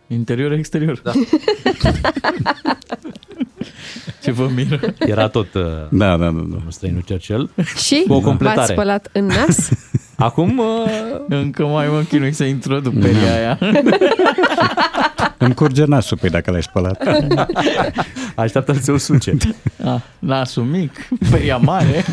[0.07, 1.01] Interior, exterior.
[1.03, 1.11] Da.
[4.23, 4.79] Ce vă miră?
[4.99, 5.61] Era tot uh,
[5.91, 6.57] da, da, da, da.
[6.69, 7.49] străinul Cercel.
[7.85, 8.73] Și Cu o v-ați completare.
[8.73, 9.69] spălat în nas?
[10.17, 10.65] Acum uh,
[11.27, 13.57] Încă mai mă chinui să introduc peria aia.
[15.37, 17.01] Îmi curge nasul, păi dacă l-ai spălat.
[18.35, 19.37] Așteaptă să se usuce.
[19.85, 22.03] Ah, nasul mic, peria mare.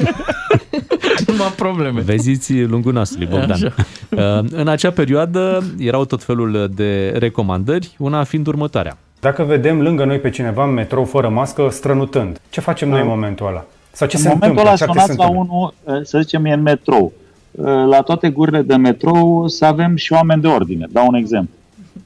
[1.27, 2.01] Numai probleme.
[2.01, 3.51] Veziți lungul nasului, Bogdan.
[3.51, 3.75] Așa.
[4.09, 8.97] Uh, În acea perioadă erau tot felul de recomandări, una fiind următoarea.
[9.21, 13.07] Dacă vedem lângă noi pe cineva în metrou fără mască, strănutând, ce facem noi în
[13.07, 13.65] momentul ăla?
[13.93, 14.71] Sau ce în se momentul întâmplă?
[14.71, 15.73] ăla Ce ar trebui să sunați la întâmple?
[15.87, 17.13] unul, să zicem, e în metrou.
[17.61, 20.87] La toate gurile de metrou să avem și oameni de ordine.
[20.91, 21.55] Dau un exemplu.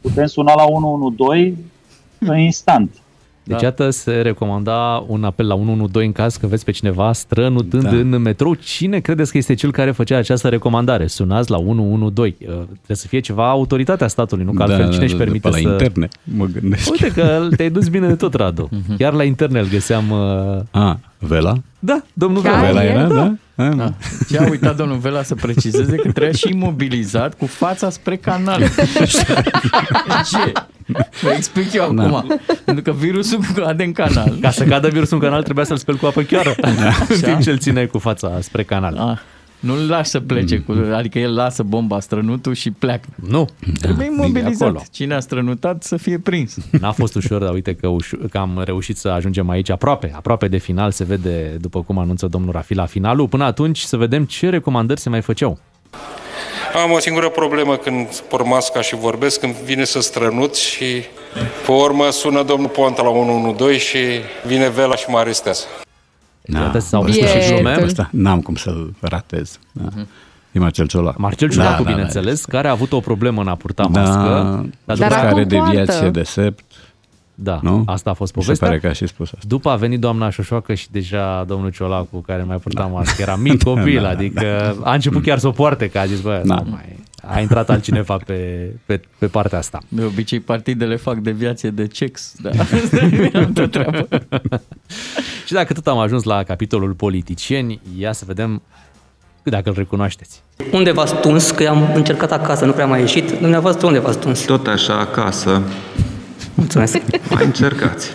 [0.00, 1.56] Putem suna la 112
[2.36, 2.90] instant.
[3.46, 7.82] Deci, iată, se recomanda un apel la 112 în caz că vezi pe cineva strănutând
[7.82, 7.90] da.
[7.90, 7.96] Da.
[7.96, 8.54] în metrou.
[8.54, 11.06] Cine credeți că este cel care făcea această recomandare?
[11.06, 12.44] Sunați la 112.
[12.48, 14.52] Uh, Trebuie să fie ceva autoritatea statului, nu?
[14.52, 15.68] Că altfel cine își da, permite pe la să...
[15.68, 16.90] interne, mă gândesc.
[16.90, 18.68] Uite că te-ai dus bine de tot, Radu.
[18.98, 20.10] Chiar la interne îl găseam...
[20.10, 21.54] uh, A, Vela?
[21.78, 22.66] Da, domnul Chiar Vela.
[22.66, 22.88] Vela e?
[22.88, 23.34] era, da?
[23.56, 23.92] A, Da.
[24.28, 28.62] Ce a uitat domnul Vela să precizeze că trebuia și imobilizat cu fața spre canal.
[30.30, 30.52] Ce?
[31.22, 31.96] Vă explic eu acum.
[31.96, 32.26] Da.
[32.64, 34.36] Pentru că virusul cade în canal.
[34.40, 36.54] Ca să cadă virusul în canal trebuia să-l speli cu apă chiară.
[37.08, 38.96] În timp ce îl ține cu fața spre canal.
[38.96, 39.18] Ah,
[39.60, 43.08] nu-l lași să plece, cu, adică el lasă bomba strănutul și pleacă.
[43.28, 43.48] Nu.
[43.80, 44.68] Trebuie bine imobilizat.
[44.68, 44.82] acolo.
[44.92, 46.56] Cine a strănutat să fie prins.
[46.80, 50.48] N-a fost ușor, dar uite că, uș- că am reușit să ajungem aici aproape, aproape
[50.48, 53.28] de final, se vede după cum anunță domnul Rafi la finalul.
[53.28, 55.58] Până atunci să vedem ce recomandări se mai făceau.
[56.84, 60.84] Am o singură problemă când port masca și vorbesc, când vine să strănut și
[61.66, 63.98] pe urmă sună domnul Ponta la 112 și
[64.46, 65.64] vine Vela și mă arestează.
[66.54, 67.78] Iată, s-au ăsta văzut și și glume.
[67.82, 69.58] Ăsta, n-am cum să-l ratez.
[69.72, 69.84] Da.
[70.52, 71.20] E Marcel Ciolacu.
[71.20, 74.66] Marcel Ciulacu, da, bineînțeles, care a avut o problemă în a purta Da, mască.
[74.84, 76.64] dar după- care deviație de sept.
[77.38, 77.82] Da, nu?
[77.86, 78.68] asta a fost Mi se povestea.
[78.68, 79.46] pare că a și spus asta.
[79.48, 83.62] După a venit doamna Șoșoacă și deja domnul Ciolacu, care mai purta mască, era mic
[83.72, 86.54] copil, Da, adică a început chiar să o poarte, că a zis, bă, Da.
[86.54, 87.04] nu mai...
[87.28, 89.78] A intrat altcineva pe, pe, pe partea asta.
[89.88, 92.34] De obicei partidele fac deviație de cex.
[92.42, 92.50] Da.
[92.50, 94.08] Asta e altă treabă.
[95.46, 98.62] Și dacă tot am ajuns la capitolul politicieni, ia să vedem
[99.42, 100.42] dacă îl recunoașteți.
[100.72, 101.50] Unde v-ați tuns?
[101.50, 103.30] Că am încercat acasă, nu prea m-a ieșit.
[103.40, 104.44] Dumneavoastră unde v-ați tuns?
[104.44, 105.62] Tot așa acasă.
[106.56, 106.98] Mulțumesc.
[107.30, 108.12] Mai încercați.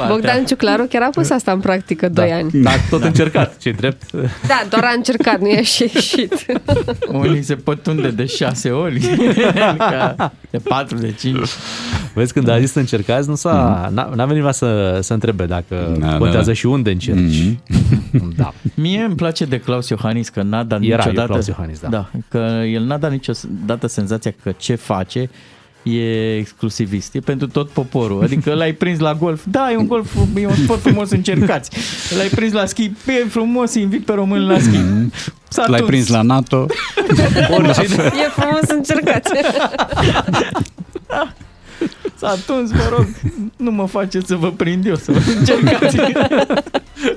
[0.07, 2.49] Bogdan Ciuclaru chiar a pus asta în practică 2 ani.
[2.53, 4.11] Da, tot încercat, ce drept.
[4.47, 6.45] Da, doar a încercat, nu i-a și ieșit.
[7.07, 8.93] Unii se pătunde de șase ori.
[8.95, 11.49] Adică de patru, de cinci.
[12.13, 15.45] Vezi, când a zis să încercați, nu s-a, n-a, n-a venit nimeni să, să întrebe
[15.45, 16.53] dacă Da, contează da.
[16.53, 17.57] și unde încerci.
[18.37, 18.53] Da.
[18.75, 21.27] Mie îmi place de Claus Iohannis că n-a dat Era, e niciodată...
[21.27, 21.87] Claus Iohannis, da.
[21.87, 22.09] da.
[22.29, 25.29] că el n-a dat niciodată senzația că ce face
[25.84, 28.23] e exclusivist, e pentru tot poporul.
[28.23, 31.69] Adică l-ai prins la golf, da, e un golf, e un sport frumos, încercați.
[32.18, 34.77] L-ai prins la schi, e frumos, invit pe români la schi.
[35.49, 35.89] S-a L-ai tuns.
[35.89, 36.65] prins la NATO.
[37.57, 38.03] Oricine.
[38.03, 39.31] E frumos încercați.
[42.15, 43.07] S-a tuns, vă rog,
[43.55, 45.97] nu mă faceți să vă prind eu, să vă încercați.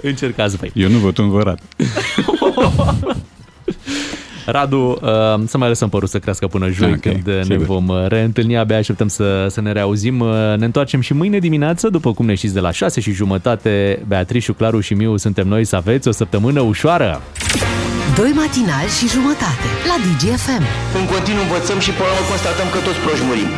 [0.03, 0.71] Încercați voi.
[0.75, 1.61] Eu nu vă tunvărat.
[4.47, 5.09] Radu, uh,
[5.47, 7.65] să mai lăsăm părul să crească până joi, Ok, când ne sigur.
[7.67, 10.21] vom uh, reîntâlni, abia așteptăm să, să ne reauzim.
[10.21, 14.03] Uh, Ne întoarcem și mâine dimineață, după cum ne știți, de la 6 și jumătate.
[14.07, 17.23] Beatrice, Claru și Miu suntem noi să aveți o săptămână ușoară.
[18.17, 20.65] Doi matinali și jumătate la DGFM.
[20.99, 23.51] În continuu învățăm și până la urmă constatăm că toți proști murim.